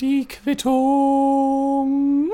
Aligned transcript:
Die 0.00 0.26
Quittung. 0.26 2.30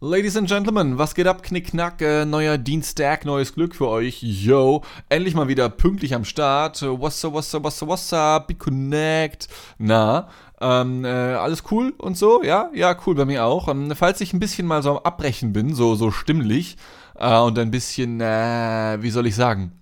Ladies 0.00 0.38
and 0.38 0.48
Gentlemen, 0.48 0.96
was 0.96 1.14
geht 1.14 1.26
ab? 1.26 1.42
Knickknack, 1.42 2.00
äh, 2.00 2.24
neuer 2.24 2.56
Dienstag, 2.56 3.26
neues 3.26 3.54
Glück 3.54 3.74
für 3.74 3.88
euch. 3.88 4.22
Yo, 4.22 4.82
endlich 5.10 5.34
mal 5.34 5.48
wieder 5.48 5.68
pünktlich 5.68 6.14
am 6.14 6.24
Start. 6.24 6.80
What's 6.80 7.22
up, 7.26 7.34
what's 7.34 7.54
up, 7.54 7.62
what's 7.62 7.82
up, 7.82 7.88
what's 7.90 8.12
up? 8.14 8.46
Be 8.46 8.54
connect. 8.54 9.48
Na, 9.76 10.30
ähm, 10.62 11.04
äh, 11.04 11.08
alles 11.08 11.64
cool 11.70 11.92
und 11.98 12.16
so? 12.16 12.42
Ja, 12.42 12.70
ja, 12.72 12.96
cool 13.06 13.14
bei 13.14 13.26
mir 13.26 13.44
auch. 13.44 13.68
Ähm, 13.68 13.92
falls 13.94 14.22
ich 14.22 14.32
ein 14.32 14.40
bisschen 14.40 14.66
mal 14.66 14.82
so 14.82 14.92
am 14.92 15.04
Abbrechen 15.04 15.52
bin, 15.52 15.74
so, 15.74 15.94
so 15.94 16.10
stimmlich, 16.10 16.78
äh, 17.18 17.38
und 17.38 17.58
ein 17.58 17.70
bisschen, 17.70 18.22
äh, 18.22 18.96
wie 19.02 19.10
soll 19.10 19.26
ich 19.26 19.34
sagen? 19.34 19.72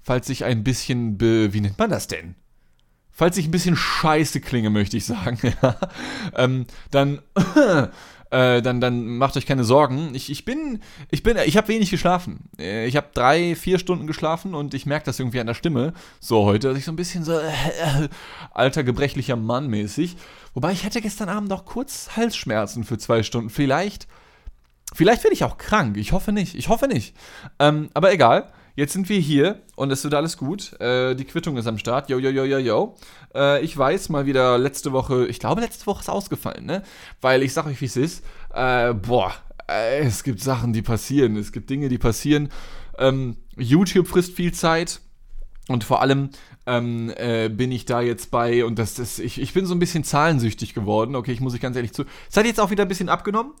Falls 0.00 0.30
ich 0.30 0.44
ein 0.44 0.64
bisschen, 0.64 1.20
wie 1.20 1.60
nennt 1.60 1.78
man 1.78 1.90
das 1.90 2.06
denn? 2.06 2.34
Falls 3.14 3.38
ich 3.38 3.46
ein 3.46 3.52
bisschen 3.52 3.76
scheiße 3.76 4.40
klinge, 4.40 4.70
möchte 4.70 4.96
ich 4.96 5.06
sagen, 5.06 5.38
ähm, 6.36 6.66
dann, 6.90 7.20
äh, 8.30 8.60
dann, 8.60 8.80
dann 8.80 9.16
macht 9.16 9.36
euch 9.36 9.46
keine 9.46 9.62
Sorgen. 9.62 10.14
Ich, 10.14 10.30
ich 10.30 10.44
bin, 10.44 10.80
ich 11.10 11.22
bin, 11.22 11.36
ich 11.46 11.56
habe 11.56 11.68
wenig 11.68 11.90
geschlafen. 11.90 12.50
Äh, 12.58 12.86
ich 12.86 12.96
habe 12.96 13.08
drei, 13.14 13.54
vier 13.54 13.78
Stunden 13.78 14.08
geschlafen 14.08 14.54
und 14.54 14.74
ich 14.74 14.84
merke 14.84 15.06
das 15.06 15.20
irgendwie 15.20 15.40
an 15.40 15.46
der 15.46 15.54
Stimme. 15.54 15.94
So 16.18 16.44
heute, 16.44 16.68
dass 16.68 16.78
ich 16.78 16.84
so 16.84 16.92
ein 16.92 16.96
bisschen 16.96 17.24
so 17.24 17.38
äh, 17.38 18.08
alter 18.52 18.82
gebrechlicher 18.82 19.36
Mann 19.36 19.68
mäßig. 19.68 20.16
Wobei 20.52 20.72
ich 20.72 20.84
hatte 20.84 21.00
gestern 21.00 21.28
Abend 21.28 21.48
noch 21.48 21.64
kurz 21.64 22.16
Halsschmerzen 22.16 22.82
für 22.82 22.98
zwei 22.98 23.22
Stunden. 23.22 23.48
Vielleicht, 23.48 24.08
vielleicht 24.92 25.22
werde 25.22 25.34
ich 25.34 25.44
auch 25.44 25.56
krank. 25.56 25.96
Ich 25.96 26.10
hoffe 26.10 26.32
nicht. 26.32 26.56
Ich 26.56 26.68
hoffe 26.68 26.88
nicht. 26.88 27.14
Ähm, 27.60 27.90
aber 27.94 28.12
egal. 28.12 28.52
Jetzt 28.76 28.92
sind 28.92 29.08
wir 29.08 29.20
hier 29.20 29.62
und 29.76 29.92
es 29.92 30.02
wird 30.02 30.14
alles 30.14 30.36
gut. 30.36 30.78
Äh, 30.80 31.14
die 31.14 31.24
Quittung 31.24 31.56
ist 31.56 31.68
am 31.68 31.78
Start. 31.78 32.10
Yo, 32.10 32.18
yo, 32.18 32.30
yo, 32.30 32.44
yo, 32.44 32.58
yo. 32.58 32.96
Äh, 33.32 33.62
ich 33.64 33.76
weiß 33.76 34.08
mal 34.08 34.26
wieder 34.26 34.58
letzte 34.58 34.92
Woche, 34.92 35.26
ich 35.28 35.38
glaube, 35.38 35.60
letzte 35.60 35.86
Woche 35.86 36.00
ist 36.00 36.08
ausgefallen, 36.08 36.66
ne? 36.66 36.82
Weil 37.20 37.44
ich 37.44 37.52
sag 37.52 37.66
euch, 37.66 37.80
wie 37.80 37.84
es 37.84 37.96
ist. 37.96 38.24
Äh, 38.52 38.92
boah, 38.94 39.32
äh, 39.68 40.00
es 40.00 40.24
gibt 40.24 40.40
Sachen, 40.40 40.72
die 40.72 40.82
passieren. 40.82 41.36
Es 41.36 41.52
gibt 41.52 41.70
Dinge, 41.70 41.88
die 41.88 41.98
passieren. 41.98 42.48
Ähm, 42.98 43.36
YouTube 43.56 44.08
frisst 44.08 44.34
viel 44.34 44.52
Zeit. 44.52 45.00
Und 45.68 45.84
vor 45.84 46.02
allem 46.02 46.30
ähm, 46.66 47.12
äh, 47.16 47.48
bin 47.48 47.70
ich 47.70 47.84
da 47.84 48.00
jetzt 48.00 48.32
bei, 48.32 48.64
und 48.64 48.78
das, 48.78 48.94
das 48.94 49.20
ich, 49.20 49.40
ich 49.40 49.54
bin 49.54 49.66
so 49.66 49.74
ein 49.74 49.78
bisschen 49.78 50.02
zahlensüchtig 50.02 50.74
geworden. 50.74 51.14
Okay, 51.14 51.32
ich 51.32 51.40
muss 51.40 51.54
ich 51.54 51.60
ganz 51.60 51.76
ehrlich 51.76 51.92
zu. 51.92 52.04
Es 52.28 52.36
hat 52.36 52.44
jetzt 52.44 52.60
auch 52.60 52.70
wieder 52.70 52.84
ein 52.84 52.88
bisschen 52.88 53.08
abgenommen. 53.08 53.52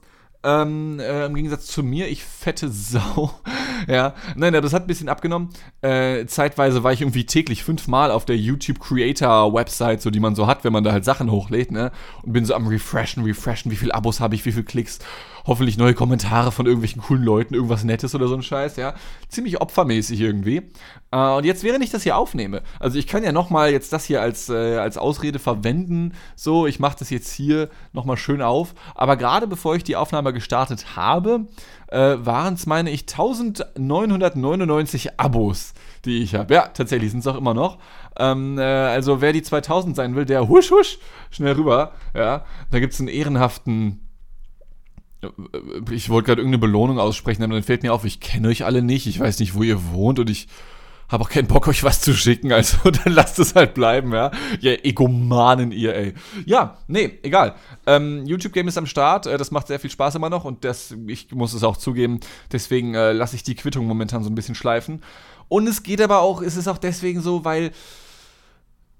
Ähm, 0.44 1.00
äh, 1.00 1.24
Im 1.24 1.34
Gegensatz 1.34 1.66
zu 1.66 1.82
mir, 1.82 2.06
ich 2.08 2.22
fette 2.22 2.68
Sau. 2.68 3.32
ja, 3.88 4.14
nein, 4.36 4.52
das 4.52 4.74
hat 4.74 4.84
ein 4.84 4.86
bisschen 4.86 5.08
abgenommen. 5.08 5.48
Äh, 5.80 6.26
zeitweise 6.26 6.84
war 6.84 6.92
ich 6.92 7.00
irgendwie 7.00 7.24
täglich 7.24 7.64
fünfmal 7.64 8.10
auf 8.10 8.26
der 8.26 8.36
YouTube 8.36 8.78
Creator 8.78 9.54
Website, 9.54 10.02
so 10.02 10.10
die 10.10 10.20
man 10.20 10.34
so 10.34 10.46
hat, 10.46 10.62
wenn 10.62 10.72
man 10.72 10.84
da 10.84 10.92
halt 10.92 11.06
Sachen 11.06 11.30
hochlädt, 11.30 11.72
ne? 11.72 11.92
Und 12.22 12.34
bin 12.34 12.44
so 12.44 12.54
am 12.54 12.66
Refreshen, 12.66 13.24
Refreshen, 13.24 13.70
wie 13.70 13.76
viele 13.76 13.94
Abos 13.94 14.20
habe 14.20 14.34
ich, 14.34 14.44
wie 14.44 14.52
viele 14.52 14.64
Klicks 14.64 14.98
hoffentlich 15.46 15.78
neue 15.78 15.94
Kommentare 15.94 16.52
von 16.52 16.66
irgendwelchen 16.66 17.02
coolen 17.02 17.22
Leuten, 17.22 17.54
irgendwas 17.54 17.84
Nettes 17.84 18.14
oder 18.14 18.28
so 18.28 18.34
ein 18.34 18.42
Scheiß, 18.42 18.76
ja. 18.76 18.94
Ziemlich 19.28 19.60
opfermäßig 19.60 20.20
irgendwie. 20.20 20.62
Äh, 21.10 21.16
und 21.16 21.44
jetzt, 21.44 21.62
während 21.62 21.84
ich 21.84 21.90
das 21.90 22.02
hier 22.02 22.16
aufnehme, 22.16 22.62
also 22.80 22.98
ich 22.98 23.06
kann 23.06 23.22
ja 23.22 23.32
nochmal 23.32 23.70
jetzt 23.70 23.92
das 23.92 24.04
hier 24.04 24.22
als, 24.22 24.48
äh, 24.48 24.76
als 24.76 24.96
Ausrede 24.96 25.38
verwenden, 25.38 26.12
so, 26.34 26.66
ich 26.66 26.80
mache 26.80 26.96
das 26.98 27.10
jetzt 27.10 27.32
hier 27.32 27.68
nochmal 27.92 28.16
schön 28.16 28.42
auf, 28.42 28.74
aber 28.94 29.16
gerade 29.16 29.46
bevor 29.46 29.76
ich 29.76 29.84
die 29.84 29.96
Aufnahme 29.96 30.32
gestartet 30.32 30.96
habe, 30.96 31.46
äh, 31.88 32.16
waren 32.18 32.54
es, 32.54 32.66
meine 32.66 32.90
ich, 32.90 33.02
1999 33.02 35.20
Abos, 35.20 35.74
die 36.04 36.22
ich 36.22 36.34
habe. 36.34 36.54
Ja, 36.54 36.68
tatsächlich 36.68 37.10
sind 37.10 37.20
es 37.20 37.26
auch 37.26 37.36
immer 37.36 37.54
noch. 37.54 37.78
Ähm, 38.18 38.58
äh, 38.58 38.62
also 38.62 39.20
wer 39.20 39.32
die 39.32 39.42
2000 39.42 39.94
sein 39.94 40.16
will, 40.16 40.24
der 40.24 40.48
husch 40.48 40.70
husch, 40.70 40.98
schnell 41.30 41.52
rüber. 41.52 41.92
Ja, 42.14 42.44
da 42.70 42.80
gibt 42.80 42.94
es 42.94 43.00
einen 43.00 43.08
ehrenhaften 43.08 44.03
ich 45.90 46.08
wollte 46.08 46.26
gerade 46.26 46.40
irgendeine 46.40 46.60
Belohnung 46.60 46.98
aussprechen, 46.98 47.42
aber 47.42 47.54
dann 47.54 47.62
fällt 47.62 47.82
mir 47.82 47.92
auf, 47.92 48.04
ich 48.04 48.20
kenne 48.20 48.48
euch 48.48 48.64
alle 48.64 48.82
nicht, 48.82 49.06
ich 49.06 49.20
weiß 49.20 49.38
nicht, 49.40 49.54
wo 49.54 49.62
ihr 49.62 49.92
wohnt 49.92 50.18
und 50.18 50.30
ich 50.30 50.48
habe 51.08 51.22
auch 51.22 51.28
keinen 51.28 51.46
Bock, 51.46 51.68
euch 51.68 51.84
was 51.84 52.00
zu 52.00 52.14
schicken, 52.14 52.52
also 52.52 52.90
dann 52.90 53.12
lasst 53.12 53.38
es 53.38 53.54
halt 53.54 53.74
bleiben, 53.74 54.12
ja. 54.12 54.30
Ihr 54.60 54.84
Egomanen, 54.84 55.72
ihr, 55.72 55.94
ey. 55.94 56.14
Ja, 56.46 56.78
nee, 56.86 57.18
egal. 57.22 57.54
Ähm, 57.86 58.24
YouTube-Game 58.26 58.68
ist 58.68 58.78
am 58.78 58.86
Start, 58.86 59.26
äh, 59.26 59.38
das 59.38 59.50
macht 59.50 59.68
sehr 59.68 59.80
viel 59.80 59.90
Spaß 59.90 60.14
immer 60.16 60.30
noch 60.30 60.44
und 60.44 60.64
das, 60.64 60.94
ich 61.06 61.32
muss 61.32 61.54
es 61.54 61.62
auch 61.62 61.76
zugeben, 61.76 62.20
deswegen 62.52 62.94
äh, 62.94 63.12
lasse 63.12 63.36
ich 63.36 63.42
die 63.42 63.54
Quittung 63.54 63.86
momentan 63.86 64.22
so 64.22 64.30
ein 64.30 64.34
bisschen 64.34 64.54
schleifen. 64.54 65.02
Und 65.48 65.66
es 65.66 65.82
geht 65.82 66.00
aber 66.00 66.20
auch, 66.20 66.42
es 66.42 66.56
ist 66.56 66.68
auch 66.68 66.78
deswegen 66.78 67.20
so, 67.20 67.44
weil 67.44 67.70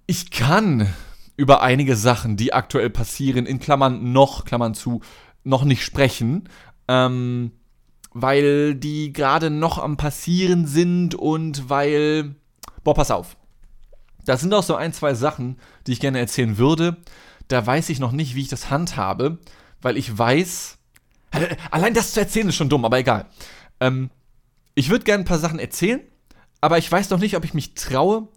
ich 0.07 0.31
kann 0.31 0.93
über 1.37 1.63
einige 1.63 1.97
Sachen, 1.97 2.37
die 2.37 2.53
aktuell 2.53 2.91
passieren, 2.91 3.47
in 3.47 3.59
Klammern 3.59 4.13
noch, 4.13 4.45
Klammern 4.45 4.75
zu, 4.75 5.01
noch 5.45 5.65
nicht 5.65 5.85
sprechen, 5.85 6.49
ähm, 6.89 7.53
weil 8.13 8.75
die 8.75 9.13
gerade 9.13 9.51
noch 9.51 9.79
am 9.79 9.97
Passieren 9.97 10.67
sind 10.67 11.15
und 11.15 11.69
weil. 11.69 12.35
Boah, 12.83 12.95
pass 12.95 13.11
auf. 13.11 13.37
Das 14.25 14.41
sind 14.41 14.55
auch 14.55 14.63
so 14.63 14.75
ein, 14.75 14.93
zwei 14.93 15.15
Sachen, 15.15 15.59
die 15.87 15.93
ich 15.93 16.01
gerne 16.01 16.19
erzählen 16.19 16.59
würde. 16.59 16.97
Da 17.49 17.67
weiß 17.67 17.91
ich 17.91 17.99
noch 17.99 18.13
nicht, 18.13 18.35
wie 18.35 18.43
ich 18.43 18.49
das 18.49 18.71
handhabe, 18.71 19.39
weil 19.83 19.97
ich 19.97 20.17
weiß. 20.17 20.79
Allein 21.71 21.95
das 21.95 22.13
zu 22.13 22.21
erzählen 22.21 22.49
ist 22.49 22.57
schon 22.57 22.69
dumm, 22.69 22.85
aber 22.85 22.99
egal. 22.99 23.27
Ähm, 23.81 24.11
ich 24.75 24.89
würde 24.91 25.05
gerne 25.05 25.25
ein 25.25 25.27
paar 25.27 25.39
Sachen 25.39 25.59
erzählen, 25.59 26.01
aber 26.61 26.79
ich 26.79 26.91
weiß 26.91 27.11
noch 27.11 27.19
nicht, 27.19 27.37
ob 27.37 27.45
ich 27.45 27.55
mich 27.55 27.75
traue, 27.75 28.29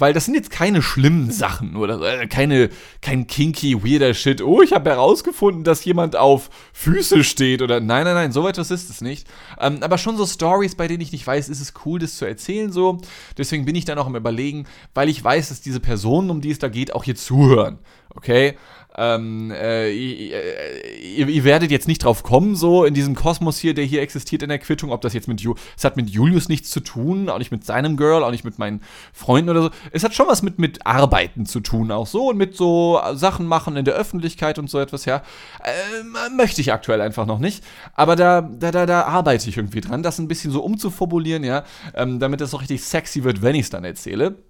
weil 0.00 0.12
das 0.12 0.24
sind 0.24 0.34
jetzt 0.34 0.50
keine 0.50 0.82
schlimmen 0.82 1.30
Sachen 1.30 1.76
oder 1.76 2.00
äh, 2.20 2.26
keine 2.26 2.70
kein 3.00 3.26
kinky 3.26 3.82
weirder 3.82 4.14
Shit. 4.14 4.42
Oh, 4.42 4.62
ich 4.62 4.72
habe 4.72 4.90
herausgefunden, 4.90 5.64
dass 5.64 5.84
jemand 5.84 6.16
auf 6.16 6.50
Füße 6.72 7.24
steht 7.24 7.62
oder 7.62 7.80
nein, 7.80 8.04
nein, 8.04 8.14
nein, 8.14 8.32
so 8.32 8.46
etwas 8.48 8.70
ist 8.70 8.90
es 8.90 9.00
nicht. 9.00 9.26
Ähm, 9.60 9.78
aber 9.82 9.98
schon 9.98 10.16
so 10.16 10.26
Stories, 10.26 10.74
bei 10.74 10.88
denen 10.88 11.00
ich 11.00 11.12
nicht 11.12 11.26
weiß, 11.26 11.48
ist 11.48 11.60
es 11.60 11.74
cool, 11.84 11.98
das 11.98 12.16
zu 12.16 12.24
erzählen 12.24 12.72
so. 12.72 12.98
Deswegen 13.36 13.64
bin 13.64 13.74
ich 13.74 13.84
dann 13.84 13.98
auch 13.98 14.06
am 14.06 14.16
überlegen, 14.16 14.66
weil 14.94 15.08
ich 15.08 15.22
weiß, 15.22 15.48
dass 15.48 15.60
diese 15.60 15.80
Personen, 15.80 16.30
um 16.30 16.40
die 16.40 16.50
es 16.50 16.58
da 16.58 16.68
geht, 16.68 16.94
auch 16.94 17.04
hier 17.04 17.16
zuhören. 17.16 17.78
Okay? 18.10 18.56
Ähm, 19.00 19.52
äh, 19.52 19.92
ihr, 19.92 21.28
ihr, 21.28 21.44
werdet 21.44 21.70
jetzt 21.70 21.86
nicht 21.86 22.02
drauf 22.02 22.24
kommen, 22.24 22.56
so 22.56 22.84
in 22.84 22.94
diesem 22.94 23.14
Kosmos 23.14 23.56
hier, 23.56 23.72
der 23.72 23.84
hier 23.84 24.02
existiert 24.02 24.42
in 24.42 24.48
der 24.48 24.58
Quittung, 24.58 24.90
ob 24.90 25.02
das 25.02 25.12
jetzt 25.12 25.28
mit, 25.28 25.40
Ju 25.40 25.54
es 25.76 25.84
hat 25.84 25.96
mit 25.96 26.10
Julius 26.10 26.48
nichts 26.48 26.70
zu 26.70 26.80
tun, 26.80 27.28
auch 27.28 27.38
nicht 27.38 27.52
mit 27.52 27.64
seinem 27.64 27.96
Girl, 27.96 28.24
auch 28.24 28.32
nicht 28.32 28.42
mit 28.42 28.58
meinen 28.58 28.82
Freunden 29.12 29.50
oder 29.50 29.62
so. 29.62 29.70
Es 29.92 30.02
hat 30.02 30.14
schon 30.14 30.26
was 30.26 30.42
mit, 30.42 30.58
mit 30.58 30.84
Arbeiten 30.84 31.46
zu 31.46 31.60
tun, 31.60 31.92
auch 31.92 32.08
so 32.08 32.30
und 32.30 32.38
mit 32.38 32.56
so 32.56 33.00
Sachen 33.14 33.46
machen 33.46 33.76
in 33.76 33.84
der 33.84 33.94
Öffentlichkeit 33.94 34.58
und 34.58 34.68
so 34.68 34.80
etwas, 34.80 35.04
ja. 35.04 35.22
Äh, 35.62 36.30
möchte 36.36 36.60
ich 36.60 36.72
aktuell 36.72 37.00
einfach 37.00 37.24
noch 37.24 37.38
nicht. 37.38 37.62
Aber 37.94 38.16
da, 38.16 38.40
da, 38.40 38.72
da, 38.72 38.84
da 38.84 39.02
arbeite 39.02 39.48
ich 39.48 39.56
irgendwie 39.56 39.80
dran, 39.80 40.02
das 40.02 40.18
ein 40.18 40.26
bisschen 40.26 40.50
so 40.50 40.60
umzuformulieren, 40.64 41.44
ja, 41.44 41.62
ähm, 41.94 42.18
damit 42.18 42.40
es 42.40 42.52
auch 42.52 42.62
richtig 42.62 42.82
sexy 42.82 43.22
wird, 43.22 43.42
wenn 43.42 43.54
ich 43.54 43.62
es 43.62 43.70
dann 43.70 43.84
erzähle. 43.84 44.42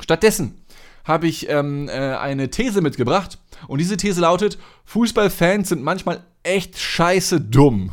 Stattdessen 0.00 0.65
habe 1.06 1.26
ich 1.28 1.48
ähm, 1.48 1.88
äh, 1.88 1.92
eine 1.92 2.50
These 2.50 2.80
mitgebracht. 2.80 3.38
Und 3.68 3.80
diese 3.80 3.96
These 3.96 4.20
lautet: 4.20 4.58
Fußballfans 4.84 5.70
sind 5.70 5.82
manchmal 5.82 6.20
echt 6.42 6.78
scheiße 6.78 7.40
dumm. 7.40 7.92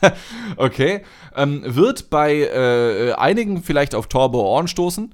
okay. 0.56 1.02
Ähm, 1.36 1.62
wird 1.64 2.10
bei 2.10 2.34
äh, 2.34 3.12
einigen 3.12 3.62
vielleicht 3.62 3.94
auf 3.94 4.08
Torbe 4.08 4.38
Ohren 4.38 4.68
stoßen. 4.68 5.12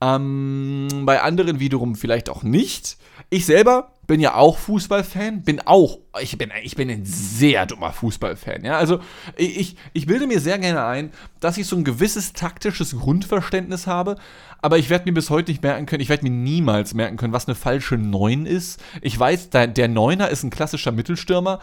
Ähm, 0.00 0.88
bei 1.04 1.22
anderen 1.22 1.60
wiederum 1.60 1.96
vielleicht 1.96 2.30
auch 2.30 2.42
nicht. 2.42 2.96
Ich 3.30 3.46
selber 3.46 3.92
bin 4.08 4.20
ja 4.20 4.34
auch 4.34 4.56
Fußballfan, 4.56 5.42
bin 5.42 5.60
auch, 5.66 5.98
ich 6.20 6.38
bin, 6.38 6.50
ich 6.62 6.74
bin 6.74 6.90
ein 6.90 7.04
sehr 7.04 7.66
dummer 7.66 7.92
Fußballfan, 7.92 8.64
ja. 8.64 8.78
Also 8.78 9.00
ich, 9.36 9.76
ich 9.92 10.06
bilde 10.06 10.26
mir 10.26 10.40
sehr 10.40 10.58
gerne 10.58 10.84
ein, 10.84 11.12
dass 11.40 11.58
ich 11.58 11.66
so 11.66 11.76
ein 11.76 11.84
gewisses 11.84 12.32
taktisches 12.32 12.98
Grundverständnis 12.98 13.86
habe, 13.86 14.16
aber 14.62 14.78
ich 14.78 14.88
werde 14.88 15.04
mir 15.04 15.12
bis 15.12 15.28
heute 15.28 15.50
nicht 15.50 15.62
merken 15.62 15.84
können, 15.84 16.00
ich 16.00 16.08
werde 16.08 16.24
mir 16.24 16.30
niemals 16.30 16.94
merken 16.94 17.18
können, 17.18 17.34
was 17.34 17.46
eine 17.46 17.54
falsche 17.54 17.96
9 17.96 18.46
ist. 18.46 18.82
Ich 19.02 19.16
weiß, 19.16 19.50
der 19.50 19.88
Neuner 19.88 20.30
ist 20.30 20.42
ein 20.42 20.50
klassischer 20.50 20.90
Mittelstürmer, 20.90 21.60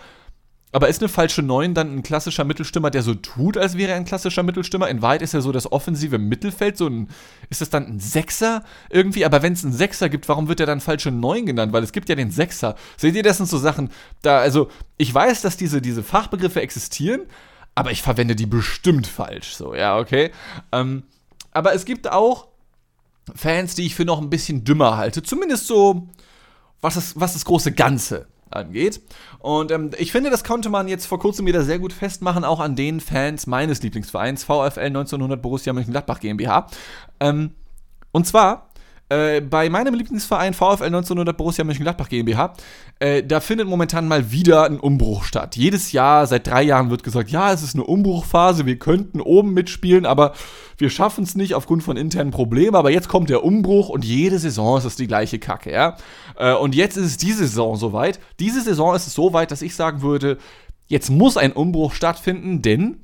aber 0.75 0.89
ist 0.89 1.01
eine 1.01 1.07
falsche 1.07 1.41
9 1.41 1.73
dann 1.73 1.95
ein 1.95 2.03
klassischer 2.03 2.43
Mittelstürmer, 2.43 2.91
der 2.91 3.01
so 3.01 3.13
tut, 3.13 3.55
als 3.55 3.77
wäre 3.77 3.91
er 3.91 3.95
ein 3.95 4.03
klassischer 4.03 4.43
Mittelstürmer? 4.43 4.89
In 4.89 5.01
Wahrheit 5.01 5.21
ist 5.21 5.33
er 5.33 5.41
so 5.41 5.53
das 5.53 5.71
offensive 5.71 6.17
Mittelfeld, 6.17 6.75
so 6.75 6.87
ein, 6.87 7.07
ist 7.49 7.61
das 7.61 7.69
dann 7.69 7.87
ein 7.87 7.99
Sechser 8.01 8.61
irgendwie? 8.89 9.23
Aber 9.23 9.41
wenn 9.41 9.53
es 9.53 9.63
einen 9.63 9.71
Sechser 9.71 10.09
gibt, 10.09 10.27
warum 10.27 10.49
wird 10.49 10.59
er 10.59 10.65
dann 10.65 10.81
falsche 10.81 11.11
9 11.11 11.45
genannt? 11.45 11.71
Weil 11.71 11.81
es 11.83 11.93
gibt 11.93 12.09
ja 12.09 12.15
den 12.15 12.29
Sechser. 12.29 12.75
Seht 12.97 13.15
ihr, 13.15 13.23
das 13.23 13.37
sind 13.37 13.47
so 13.47 13.57
Sachen, 13.57 13.89
da, 14.21 14.39
also, 14.39 14.67
ich 14.97 15.13
weiß, 15.13 15.43
dass 15.43 15.55
diese, 15.55 15.81
diese 15.81 16.03
Fachbegriffe 16.03 16.59
existieren, 16.59 17.21
aber 17.73 17.91
ich 17.91 18.01
verwende 18.01 18.35
die 18.35 18.45
bestimmt 18.45 19.07
falsch, 19.07 19.55
so, 19.55 19.75
ja, 19.75 19.97
okay. 19.97 20.31
Ähm, 20.73 21.03
aber 21.51 21.73
es 21.73 21.85
gibt 21.85 22.11
auch 22.11 22.49
Fans, 23.33 23.75
die 23.75 23.85
ich 23.85 23.95
für 23.95 24.03
noch 24.03 24.21
ein 24.21 24.29
bisschen 24.29 24.65
dümmer 24.65 24.97
halte, 24.97 25.23
zumindest 25.23 25.67
so, 25.67 26.09
was 26.81 26.95
das, 26.95 27.17
was 27.17 27.31
das 27.31 27.45
große 27.45 27.71
Ganze 27.71 28.27
angeht. 28.49 29.01
Und 29.39 29.71
ähm, 29.71 29.91
ich 29.97 30.11
finde, 30.11 30.29
das 30.29 30.43
konnte 30.43 30.69
man 30.69 30.87
jetzt 30.87 31.05
vor 31.05 31.19
kurzem 31.19 31.45
wieder 31.45 31.63
sehr 31.63 31.79
gut 31.79 31.93
festmachen, 31.93 32.43
auch 32.43 32.59
an 32.59 32.75
den 32.75 32.99
Fans 32.99 33.47
meines 33.47 33.81
Lieblingsvereins, 33.81 34.43
VfL 34.43 34.79
1900 34.79 35.41
Borussia 35.41 35.73
Mönchengladbach 35.73 36.19
GmbH. 36.19 36.67
Ähm, 37.19 37.51
und 38.11 38.25
zwar 38.27 38.69
Äh, 39.07 39.41
bei 39.41 39.69
meinem 39.69 39.93
Lieblingsverein 39.93 40.55
VfL 40.55 40.85
1900 40.85 41.37
Borussia 41.37 41.63
Mönchengladbach 41.63 42.09
GmbH, 42.09 42.55
äh, 42.97 43.21
da 43.21 43.39
findet 43.39 43.67
momentan 43.67 44.07
mal 44.07 44.31
wieder 44.31 44.65
ein 44.65 44.79
Umbruch 44.79 45.25
statt. 45.25 45.55
Jedes 45.55 45.91
Jahr, 45.91 46.25
seit 46.25 46.47
drei 46.47 46.63
Jahren 46.63 46.89
wird 46.89 47.03
gesagt, 47.03 47.29
ja, 47.29 47.53
es 47.53 47.61
ist 47.61 47.75
eine 47.75 47.83
Umbruchphase, 47.83 48.65
wir 48.65 48.79
könnten 48.79 49.21
oben 49.21 49.53
mitspielen, 49.53 50.07
aber 50.07 50.33
wir 50.77 50.89
schaffen 50.89 51.23
es 51.23 51.35
nicht 51.35 51.53
aufgrund 51.53 51.83
von 51.83 51.97
internen 51.97 52.31
Problemen. 52.31 52.75
Aber 52.75 52.89
jetzt 52.89 53.07
kommt 53.07 53.29
der 53.29 53.43
Umbruch 53.43 53.89
und 53.89 54.03
jede 54.03 54.39
Saison 54.39 54.79
ist 54.79 54.85
es 54.85 54.95
die 54.95 55.07
gleiche 55.07 55.37
Kacke, 55.37 55.71
ja. 55.71 55.97
Äh, 56.37 56.55
und 56.55 56.73
jetzt 56.73 56.97
ist 56.97 57.05
es 57.05 57.17
diese 57.17 57.45
Saison 57.45 57.75
soweit. 57.75 58.19
Diese 58.39 58.61
Saison 58.61 58.95
ist 58.95 59.05
es 59.05 59.13
so 59.13 59.33
weit, 59.33 59.51
dass 59.51 59.61
ich 59.61 59.75
sagen 59.75 60.01
würde, 60.01 60.39
jetzt 60.87 61.11
muss 61.11 61.37
ein 61.37 61.51
Umbruch 61.51 61.93
stattfinden, 61.93 62.63
denn 62.63 63.01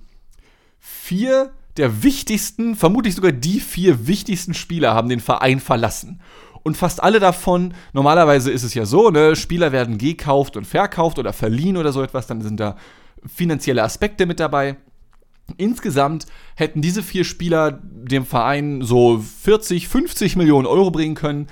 vier 0.79 1.51
der 1.77 2.03
wichtigsten, 2.03 2.75
vermutlich 2.75 3.15
sogar 3.15 3.31
die 3.31 3.59
vier 3.59 4.07
wichtigsten 4.07 4.53
Spieler 4.53 4.93
haben 4.93 5.09
den 5.09 5.19
Verein 5.19 5.59
verlassen. 5.59 6.21
Und 6.63 6.77
fast 6.77 7.01
alle 7.01 7.19
davon, 7.19 7.73
normalerweise 7.93 8.51
ist 8.51 8.63
es 8.63 8.73
ja 8.73 8.85
so, 8.85 9.09
ne, 9.09 9.35
Spieler 9.35 9.71
werden 9.71 9.97
gekauft 9.97 10.57
und 10.57 10.67
verkauft 10.67 11.17
oder 11.17 11.33
verliehen 11.33 11.77
oder 11.77 11.91
so 11.91 12.03
etwas, 12.03 12.27
dann 12.27 12.41
sind 12.41 12.59
da 12.59 12.75
finanzielle 13.25 13.83
Aspekte 13.83 14.25
mit 14.25 14.39
dabei. 14.39 14.77
Insgesamt 15.57 16.27
hätten 16.55 16.81
diese 16.81 17.03
vier 17.03 17.23
Spieler 17.23 17.71
dem 17.71 18.25
Verein 18.25 18.83
so 18.83 19.19
40, 19.19 19.87
50 19.87 20.35
Millionen 20.35 20.67
Euro 20.67 20.91
bringen 20.91 21.15
können. 21.15 21.47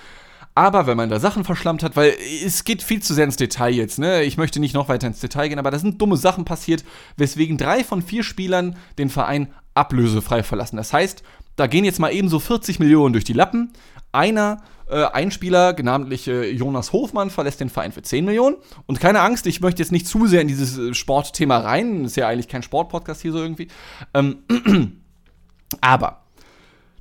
Aber 0.55 0.87
wenn 0.87 0.97
man 0.97 1.09
da 1.09 1.19
Sachen 1.19 1.43
verschlammt 1.43 1.83
hat, 1.83 1.95
weil 1.95 2.13
es 2.45 2.63
geht 2.63 2.83
viel 2.83 3.01
zu 3.01 3.13
sehr 3.13 3.25
ins 3.25 3.37
Detail 3.37 3.73
jetzt, 3.73 3.97
ne? 3.97 4.23
Ich 4.23 4.37
möchte 4.37 4.59
nicht 4.59 4.73
noch 4.73 4.89
weiter 4.89 5.07
ins 5.07 5.21
Detail 5.21 5.47
gehen, 5.47 5.59
aber 5.59 5.71
da 5.71 5.79
sind 5.79 6.01
dumme 6.01 6.17
Sachen 6.17 6.43
passiert, 6.43 6.83
weswegen 7.17 7.57
drei 7.57 7.83
von 7.83 8.01
vier 8.01 8.23
Spielern 8.23 8.75
den 8.97 9.09
Verein 9.09 9.53
ablösefrei 9.79 10.43
verlassen. 10.43 10.77
Das 10.77 10.93
heißt, 10.93 11.23
da 11.55 11.67
gehen 11.67 11.85
jetzt 11.85 11.99
mal 11.99 12.13
eben 12.13 12.29
so 12.29 12.39
40 12.39 12.79
Millionen 12.79 13.13
durch 13.13 13.23
die 13.23 13.33
Lappen. 13.33 13.71
Einer, 14.11 14.61
äh, 14.89 15.05
ein 15.05 15.31
Spieler, 15.31 15.75
namentlich 15.81 16.27
äh, 16.27 16.51
Jonas 16.51 16.93
Hofmann, 16.93 17.29
verlässt 17.29 17.59
den 17.59 17.69
Verein 17.69 17.91
für 17.91 18.01
10 18.01 18.25
Millionen. 18.25 18.57
Und 18.85 18.99
keine 18.99 19.21
Angst, 19.21 19.45
ich 19.47 19.61
möchte 19.61 19.81
jetzt 19.81 19.91
nicht 19.91 20.07
zu 20.07 20.27
sehr 20.27 20.41
in 20.41 20.47
dieses 20.47 20.77
äh, 20.77 20.93
Sportthema 20.93 21.57
rein. 21.59 22.05
Ist 22.05 22.17
ja 22.17 22.27
eigentlich 22.27 22.47
kein 22.47 22.63
Sportpodcast 22.63 23.21
hier 23.21 23.31
so 23.31 23.39
irgendwie. 23.39 23.67
Ähm, 24.13 24.43
aber 25.81 26.23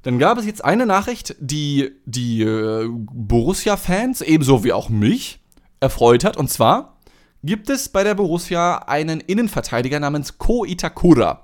dann 0.03 0.19
gab 0.19 0.39
es 0.39 0.47
jetzt 0.47 0.65
eine 0.65 0.87
Nachricht, 0.87 1.37
die 1.41 1.91
die 2.05 2.43
äh, 2.43 2.89
Borussia-Fans, 2.89 4.23
ebenso 4.23 4.65
wie 4.65 4.73
auch 4.73 4.89
mich, 4.89 5.41
erfreut 5.81 6.25
hat. 6.25 6.37
Und 6.37 6.51
zwar 6.51 6.99
gibt 7.43 7.71
es 7.71 7.89
bei 7.89 8.05
der 8.05 8.15
Borussia 8.15 8.79
einen 8.87 9.21
Innenverteidiger 9.21 10.01
namens 10.01 10.39
Ko 10.39 10.65
Itakura. 10.65 11.43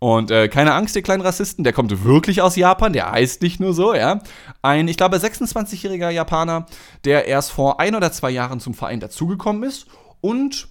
Und 0.00 0.30
äh, 0.30 0.48
keine 0.48 0.74
Angst, 0.74 0.94
ihr 0.94 1.02
kleinen 1.02 1.22
Rassisten, 1.22 1.64
der 1.64 1.72
kommt 1.72 2.04
wirklich 2.04 2.40
aus 2.40 2.54
Japan, 2.54 2.92
der 2.92 3.10
heißt 3.10 3.42
nicht 3.42 3.58
nur 3.58 3.74
so, 3.74 3.94
ja. 3.94 4.20
Ein, 4.62 4.86
ich 4.86 4.96
glaube, 4.96 5.16
26-jähriger 5.16 6.10
Japaner, 6.10 6.66
der 7.04 7.26
erst 7.26 7.50
vor 7.50 7.80
ein 7.80 7.96
oder 7.96 8.12
zwei 8.12 8.30
Jahren 8.30 8.60
zum 8.60 8.74
Verein 8.74 9.00
dazugekommen 9.00 9.64
ist 9.64 9.86
und 10.20 10.68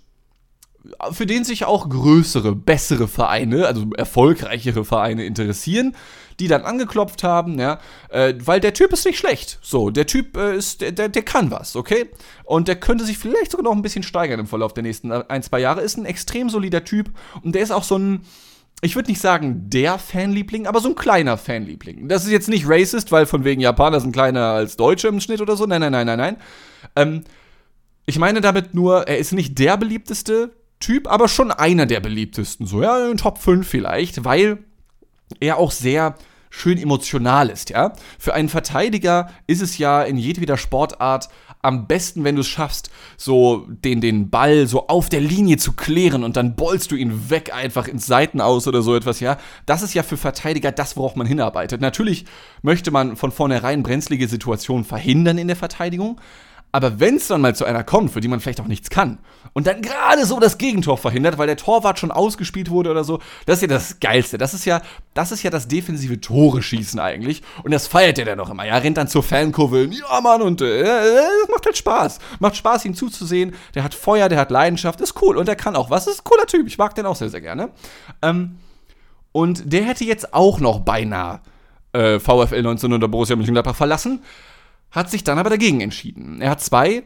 für 1.11 1.25
den 1.25 1.43
sich 1.43 1.65
auch 1.65 1.89
größere, 1.89 2.55
bessere 2.55 3.07
Vereine, 3.07 3.67
also 3.67 3.87
erfolgreichere 3.97 4.85
Vereine 4.85 5.25
interessieren, 5.25 5.95
die 6.39 6.47
dann 6.47 6.63
angeklopft 6.63 7.23
haben, 7.23 7.59
ja, 7.59 7.79
äh, 8.09 8.35
weil 8.39 8.59
der 8.59 8.73
Typ 8.73 8.93
ist 8.93 9.05
nicht 9.05 9.17
schlecht. 9.17 9.59
So, 9.61 9.89
der 9.89 10.05
Typ 10.05 10.37
äh, 10.37 10.55
ist, 10.55 10.81
der, 10.81 10.91
der, 10.91 11.09
der 11.09 11.23
kann 11.23 11.51
was, 11.51 11.75
okay? 11.75 12.09
Und 12.43 12.67
der 12.67 12.75
könnte 12.75 13.05
sich 13.05 13.17
vielleicht 13.17 13.51
sogar 13.51 13.63
noch 13.63 13.71
ein 13.75 13.81
bisschen 13.81 14.03
steigern 14.03 14.39
im 14.39 14.47
Verlauf 14.47 14.73
der 14.73 14.83
nächsten 14.83 15.11
ein, 15.11 15.43
zwei 15.43 15.59
Jahre. 15.59 15.81
Ist 15.81 15.97
ein 15.97 16.05
extrem 16.05 16.49
solider 16.49 16.83
Typ 16.83 17.09
und 17.41 17.55
der 17.55 17.63
ist 17.63 17.71
auch 17.71 17.83
so 17.83 17.97
ein, 17.97 18.21
ich 18.81 18.95
würde 18.95 19.09
nicht 19.09 19.21
sagen 19.21 19.69
der 19.69 19.97
Fanliebling, 19.97 20.67
aber 20.67 20.79
so 20.79 20.89
ein 20.89 20.95
kleiner 20.95 21.37
Fanliebling. 21.37 22.07
Das 22.07 22.25
ist 22.25 22.31
jetzt 22.31 22.47
nicht 22.47 22.69
racist, 22.69 23.11
weil 23.11 23.25
von 23.25 23.43
wegen 23.43 23.59
Japaner 23.59 23.99
sind 23.99 24.11
kleiner 24.11 24.51
als 24.51 24.77
Deutsche 24.77 25.07
im 25.07 25.19
Schnitt 25.19 25.41
oder 25.41 25.55
so. 25.55 25.65
Nein, 25.65 25.81
nein, 25.81 25.91
nein, 25.91 26.05
nein, 26.05 26.17
nein. 26.19 26.37
Ähm, 26.95 27.23
ich 28.05 28.19
meine 28.19 28.39
damit 28.39 28.73
nur, 28.75 29.07
er 29.07 29.17
ist 29.17 29.33
nicht 29.33 29.57
der 29.57 29.77
beliebteste 29.77 30.51
Typ, 30.79 31.11
aber 31.11 31.27
schon 31.27 31.51
einer 31.51 31.87
der 31.87 31.99
beliebtesten. 31.99 32.67
So, 32.67 32.83
ja, 32.83 33.09
in 33.09 33.17
Top 33.17 33.39
5 33.39 33.67
vielleicht, 33.67 34.23
weil 34.23 34.59
er 35.39 35.57
auch 35.57 35.71
sehr 35.71 36.15
schön 36.49 36.77
emotional 36.77 37.49
ist, 37.49 37.71
ja. 37.71 37.93
Für 38.19 38.33
einen 38.33 38.47
Verteidiger 38.47 39.31
ist 39.47 39.61
es 39.61 39.77
ja 39.77 40.03
in 40.03 40.17
jedweder 40.17 40.55
Sportart 40.55 41.29
am 41.67 41.85
besten, 41.85 42.23
wenn 42.23 42.35
du 42.35 42.41
es 42.41 42.47
schaffst, 42.47 42.89
so 43.17 43.65
den, 43.67 43.99
den 43.99 44.29
Ball 44.29 44.67
so 44.67 44.87
auf 44.87 45.09
der 45.09 45.19
Linie 45.19 45.57
zu 45.57 45.73
klären 45.73 46.23
und 46.23 46.37
dann 46.37 46.55
bollst 46.55 46.91
du 46.91 46.95
ihn 46.95 47.29
weg 47.29 47.53
einfach 47.53 47.87
ins 47.87 48.05
Seitenaus 48.05 48.67
oder 48.67 48.81
so 48.81 48.95
etwas, 48.95 49.19
ja. 49.19 49.37
Das 49.65 49.83
ist 49.83 49.93
ja 49.93 50.01
für 50.03 50.17
Verteidiger 50.17 50.71
das, 50.71 50.95
worauf 50.95 51.15
man 51.15 51.27
hinarbeitet. 51.27 51.81
Natürlich 51.81 52.25
möchte 52.61 52.89
man 52.89 53.17
von 53.17 53.31
vornherein 53.31 53.83
brenzlige 53.83 54.29
Situationen 54.29 54.85
verhindern 54.85 55.37
in 55.37 55.47
der 55.47 55.57
Verteidigung, 55.57 56.21
aber 56.71 56.99
wenn 56.99 57.15
es 57.15 57.27
dann 57.27 57.41
mal 57.41 57.55
zu 57.55 57.65
einer 57.65 57.83
kommt, 57.83 58.11
für 58.11 58.19
die 58.19 58.27
man 58.27 58.39
vielleicht 58.39 58.59
auch 58.59 58.67
nichts 58.67 58.89
kann, 58.89 59.19
und 59.53 59.65
dann 59.65 59.81
gerade 59.81 60.25
so 60.25 60.39
das 60.39 60.57
Gegentor 60.57 60.97
verhindert, 60.97 61.37
weil 61.37 61.47
der 61.47 61.57
Torwart 61.57 61.97
schon 61.97 62.11
ausgespielt 62.11 62.69
wurde 62.69 62.91
oder 62.91 63.03
so, 63.03 63.19
das 63.45 63.55
ist 63.57 63.61
ja 63.63 63.67
das 63.67 63.99
Geilste. 63.99 64.37
Das 64.37 64.53
ist 64.53 64.65
ja, 64.65 64.81
das 65.13 65.31
ist 65.31 65.41
ja 65.41 65.49
das 65.49 65.67
defensive 65.67 66.21
Tore 66.21 66.61
schießen 66.61 66.99
eigentlich. 66.99 67.41
Und 67.63 67.71
das 67.71 67.87
feiert 67.87 68.19
er 68.19 68.25
dann 68.25 68.37
noch 68.37 68.49
immer. 68.49 68.65
Ja, 68.65 68.77
rennt 68.77 68.97
dann 68.97 69.07
zur 69.07 69.23
Fankurve. 69.23 69.89
Ja, 69.89 70.21
Mann, 70.21 70.41
und 70.41 70.61
äh, 70.61 70.83
das 70.83 71.49
macht 71.49 71.65
halt 71.65 71.77
Spaß. 71.77 72.19
Macht 72.39 72.55
Spaß, 72.55 72.85
ihm 72.85 72.93
zuzusehen. 72.93 73.55
Der 73.73 73.83
hat 73.83 73.95
Feuer, 73.95 74.29
der 74.29 74.39
hat 74.39 74.51
Leidenschaft, 74.51 75.01
ist 75.01 75.19
cool. 75.21 75.37
Und 75.37 75.47
der 75.47 75.55
kann 75.55 75.75
auch 75.75 75.89
was. 75.89 76.05
Ist 76.05 76.19
ein 76.19 76.23
cooler 76.23 76.45
Typ. 76.45 76.67
Ich 76.67 76.77
mag 76.77 76.93
den 76.93 77.05
auch 77.05 77.15
sehr, 77.15 77.29
sehr 77.29 77.41
gerne. 77.41 77.69
Ähm, 78.21 78.57
und 79.31 79.71
der 79.71 79.83
hätte 79.83 80.03
jetzt 80.03 80.33
auch 80.33 80.59
noch 80.59 80.81
beinahe 80.81 81.41
äh, 81.93 82.19
VfL 82.19 82.61
19 82.61 82.93
oder 82.93 83.07
Borussia 83.07 83.35
Mönchengladbach 83.35 83.75
verlassen 83.75 84.21
hat 84.91 85.09
sich 85.09 85.23
dann 85.23 85.39
aber 85.39 85.49
dagegen 85.49 85.81
entschieden. 85.81 86.41
Er 86.41 86.51
hat 86.51 86.61
zwei 86.61 87.03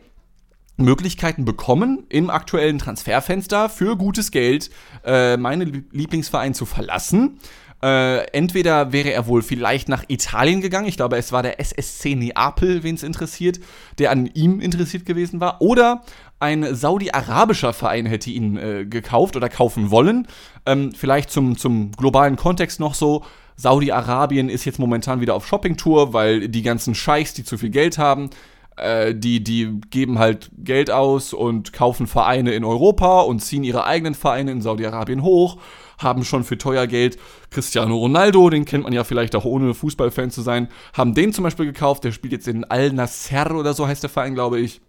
Möglichkeiten 0.77 1.45
bekommen, 1.45 2.05
im 2.09 2.29
aktuellen 2.29 2.79
Transferfenster 2.79 3.69
für 3.69 3.95
gutes 3.97 4.31
Geld 4.31 4.69
äh, 5.05 5.37
meinen 5.37 5.87
Lieblingsverein 5.91 6.53
zu 6.53 6.65
verlassen. 6.65 7.39
Äh, 7.83 8.27
entweder 8.31 8.91
wäre 8.91 9.11
er 9.11 9.25
wohl 9.25 9.41
vielleicht 9.41 9.89
nach 9.89 10.03
Italien 10.07 10.61
gegangen, 10.61 10.87
ich 10.87 10.97
glaube, 10.97 11.17
es 11.17 11.31
war 11.31 11.41
der 11.41 11.59
SSC 11.59 12.15
Neapel, 12.15 12.83
wen 12.83 12.93
es 12.93 13.01
interessiert, 13.01 13.59
der 13.97 14.11
an 14.11 14.27
ihm 14.27 14.59
interessiert 14.59 15.05
gewesen 15.05 15.39
war, 15.39 15.61
oder 15.61 16.03
ein 16.39 16.75
saudi-arabischer 16.75 17.73
Verein 17.73 18.05
hätte 18.05 18.29
ihn 18.29 18.57
äh, 18.57 18.85
gekauft 18.85 19.35
oder 19.35 19.49
kaufen 19.49 19.89
wollen. 19.89 20.27
Ähm, 20.65 20.91
vielleicht 20.93 21.31
zum, 21.31 21.57
zum 21.57 21.91
globalen 21.91 22.35
Kontext 22.35 22.79
noch 22.79 22.93
so, 22.93 23.23
Saudi-Arabien 23.61 24.49
ist 24.49 24.65
jetzt 24.65 24.79
momentan 24.79 25.21
wieder 25.21 25.35
auf 25.35 25.47
Shoppingtour, 25.47 26.13
weil 26.13 26.49
die 26.49 26.63
ganzen 26.63 26.95
Scheichs, 26.95 27.33
die 27.33 27.43
zu 27.43 27.57
viel 27.57 27.69
Geld 27.69 27.97
haben, 27.97 28.31
äh, 28.77 29.13
die, 29.13 29.43
die 29.43 29.79
geben 29.91 30.17
halt 30.17 30.49
Geld 30.57 30.89
aus 30.89 31.33
und 31.33 31.71
kaufen 31.71 32.07
Vereine 32.07 32.53
in 32.53 32.65
Europa 32.65 33.21
und 33.21 33.39
ziehen 33.39 33.63
ihre 33.63 33.85
eigenen 33.85 34.15
Vereine 34.15 34.51
in 34.51 34.61
Saudi-Arabien 34.61 35.21
hoch, 35.21 35.57
haben 35.99 36.23
schon 36.23 36.43
für 36.43 36.57
teuer 36.57 36.87
Geld 36.87 37.19
Cristiano 37.51 37.95
Ronaldo, 37.95 38.49
den 38.49 38.65
kennt 38.65 38.85
man 38.85 38.93
ja 38.93 39.03
vielleicht 39.03 39.35
auch 39.35 39.45
ohne 39.45 39.75
Fußballfan 39.75 40.31
zu 40.31 40.41
sein, 40.41 40.67
haben 40.93 41.13
den 41.13 41.31
zum 41.31 41.43
Beispiel 41.43 41.67
gekauft, 41.67 42.03
der 42.03 42.11
spielt 42.11 42.33
jetzt 42.33 42.47
in 42.47 42.63
Al-Nasser 42.63 43.55
oder 43.55 43.75
so 43.75 43.87
heißt 43.87 44.01
der 44.01 44.09
Verein, 44.09 44.33
glaube 44.33 44.59
ich. 44.59 44.81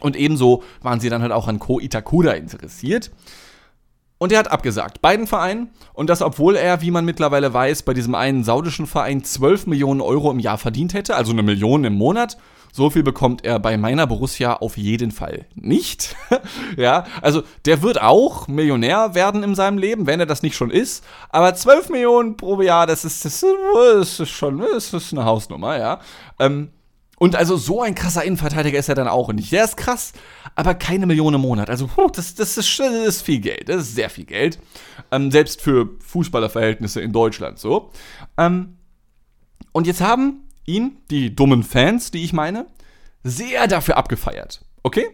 Und 0.00 0.16
ebenso 0.16 0.64
waren 0.80 0.98
sie 0.98 1.08
dann 1.08 1.22
halt 1.22 1.30
auch 1.30 1.46
an 1.46 1.60
Ko 1.60 1.78
Itakura 1.78 2.32
interessiert. 2.32 3.12
Und 4.22 4.30
er 4.30 4.38
hat 4.38 4.52
abgesagt, 4.52 5.02
beiden 5.02 5.26
Vereinen. 5.26 5.70
Und 5.94 6.08
das, 6.08 6.22
obwohl 6.22 6.54
er, 6.54 6.80
wie 6.80 6.92
man 6.92 7.04
mittlerweile 7.04 7.52
weiß, 7.52 7.82
bei 7.82 7.92
diesem 7.92 8.14
einen 8.14 8.44
saudischen 8.44 8.86
Verein 8.86 9.24
12 9.24 9.66
Millionen 9.66 10.00
Euro 10.00 10.30
im 10.30 10.38
Jahr 10.38 10.58
verdient 10.58 10.94
hätte, 10.94 11.16
also 11.16 11.32
eine 11.32 11.42
Million 11.42 11.82
im 11.82 11.94
Monat. 11.94 12.36
So 12.72 12.88
viel 12.88 13.02
bekommt 13.02 13.44
er 13.44 13.58
bei 13.58 13.76
meiner 13.76 14.06
Borussia 14.06 14.54
auf 14.58 14.76
jeden 14.76 15.10
Fall 15.10 15.46
nicht. 15.56 16.14
ja, 16.76 17.02
also 17.20 17.42
der 17.64 17.82
wird 17.82 18.00
auch 18.00 18.46
Millionär 18.46 19.16
werden 19.16 19.42
in 19.42 19.56
seinem 19.56 19.78
Leben, 19.78 20.06
wenn 20.06 20.20
er 20.20 20.26
das 20.26 20.44
nicht 20.44 20.54
schon 20.54 20.70
ist. 20.70 21.04
Aber 21.28 21.52
12 21.52 21.88
Millionen 21.88 22.36
pro 22.36 22.62
Jahr, 22.62 22.86
das 22.86 23.04
ist, 23.04 23.24
das 23.24 23.42
ist 23.42 24.30
schon, 24.30 24.58
das 24.60 24.94
ist 24.94 25.12
eine 25.12 25.24
Hausnummer, 25.24 25.80
ja. 25.80 25.98
Ähm, 26.38 26.70
und 27.22 27.36
also 27.36 27.56
so 27.56 27.82
ein 27.82 27.94
krasser 27.94 28.24
Innenverteidiger 28.24 28.80
ist 28.80 28.88
er 28.88 28.96
dann 28.96 29.06
auch 29.06 29.32
nicht. 29.32 29.52
Der 29.52 29.62
ist 29.62 29.76
krass, 29.76 30.12
aber 30.56 30.74
keine 30.74 31.06
Million 31.06 31.32
im 31.32 31.42
Monat. 31.42 31.70
Also 31.70 31.86
puh, 31.86 32.08
das, 32.08 32.34
das, 32.34 32.58
ist, 32.58 32.80
das 32.80 32.92
ist 32.92 33.22
viel 33.22 33.38
Geld. 33.38 33.68
Das 33.68 33.82
ist 33.82 33.94
sehr 33.94 34.10
viel 34.10 34.24
Geld. 34.24 34.58
Ähm, 35.12 35.30
selbst 35.30 35.62
für 35.62 35.90
Fußballerverhältnisse 36.00 37.00
in 37.00 37.12
Deutschland 37.12 37.60
so. 37.60 37.92
Ähm, 38.36 38.76
und 39.70 39.86
jetzt 39.86 40.00
haben 40.00 40.48
ihn, 40.66 40.96
die 41.12 41.32
dummen 41.32 41.62
Fans, 41.62 42.10
die 42.10 42.24
ich 42.24 42.32
meine, 42.32 42.66
sehr 43.22 43.68
dafür 43.68 43.98
abgefeiert. 43.98 44.64
Okay? 44.82 45.06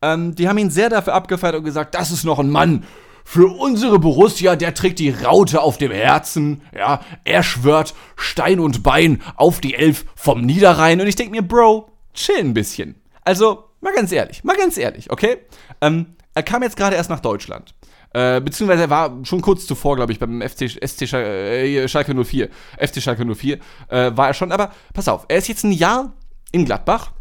Ähm, 0.00 0.34
die 0.34 0.48
haben 0.48 0.56
ihn 0.56 0.70
sehr 0.70 0.88
dafür 0.88 1.12
abgefeiert 1.12 1.56
und 1.56 1.64
gesagt, 1.64 1.94
das 1.94 2.12
ist 2.12 2.24
noch 2.24 2.38
ein 2.38 2.48
Mann 2.48 2.84
für 3.24 3.46
unsere 3.46 3.98
Borussia, 3.98 4.56
der 4.56 4.74
trägt 4.74 4.98
die 4.98 5.10
Raute 5.10 5.60
auf 5.60 5.78
dem 5.78 5.92
Herzen. 5.92 6.62
Ja, 6.76 7.00
er 7.24 7.42
schwört 7.42 7.94
Stein 8.16 8.60
und 8.60 8.82
Bein 8.82 9.22
auf 9.36 9.60
die 9.60 9.74
Elf 9.74 10.04
vom 10.14 10.42
Niederrhein. 10.42 11.00
Und 11.00 11.06
ich 11.06 11.16
denke 11.16 11.32
mir, 11.32 11.42
Bro, 11.42 11.90
chill 12.14 12.38
ein 12.38 12.54
bisschen. 12.54 12.96
Also, 13.24 13.64
mal 13.80 13.94
ganz 13.94 14.12
ehrlich, 14.12 14.44
mal 14.44 14.56
ganz 14.56 14.76
ehrlich, 14.76 15.10
okay? 15.10 15.38
Ähm, 15.80 16.16
er 16.34 16.42
kam 16.42 16.62
jetzt 16.62 16.76
gerade 16.76 16.96
erst 16.96 17.10
nach 17.10 17.20
Deutschland. 17.20 17.74
Äh, 18.14 18.40
beziehungsweise 18.40 18.82
er 18.82 18.90
war 18.90 19.18
schon 19.24 19.40
kurz 19.40 19.66
zuvor, 19.66 19.96
glaube 19.96 20.12
ich, 20.12 20.18
beim 20.18 20.42
FC, 20.42 20.70
SC 20.84 21.12
äh, 21.12 21.88
Schalke 21.88 22.14
04. 22.14 22.48
FC 22.78 23.00
Schalke 23.00 23.24
04 23.24 23.58
äh, 23.88 24.10
war 24.14 24.28
er 24.28 24.34
schon. 24.34 24.52
Aber 24.52 24.70
pass 24.92 25.08
auf, 25.08 25.24
er 25.28 25.38
ist 25.38 25.48
jetzt 25.48 25.64
ein 25.64 25.72
Jahr 25.72 26.12
in 26.50 26.64
Gladbach 26.64 27.12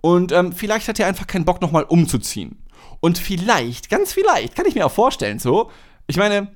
und 0.00 0.30
ähm, 0.30 0.52
vielleicht 0.52 0.86
hat 0.88 1.00
er 1.00 1.08
einfach 1.08 1.26
keinen 1.26 1.44
Bock 1.44 1.60
nochmal 1.60 1.82
umzuziehen. 1.82 2.62
Und 3.06 3.18
vielleicht, 3.18 3.88
ganz 3.88 4.12
vielleicht, 4.12 4.56
kann 4.56 4.66
ich 4.66 4.74
mir 4.74 4.84
auch 4.84 4.90
vorstellen, 4.90 5.38
so, 5.38 5.70
ich 6.08 6.16
meine, 6.16 6.48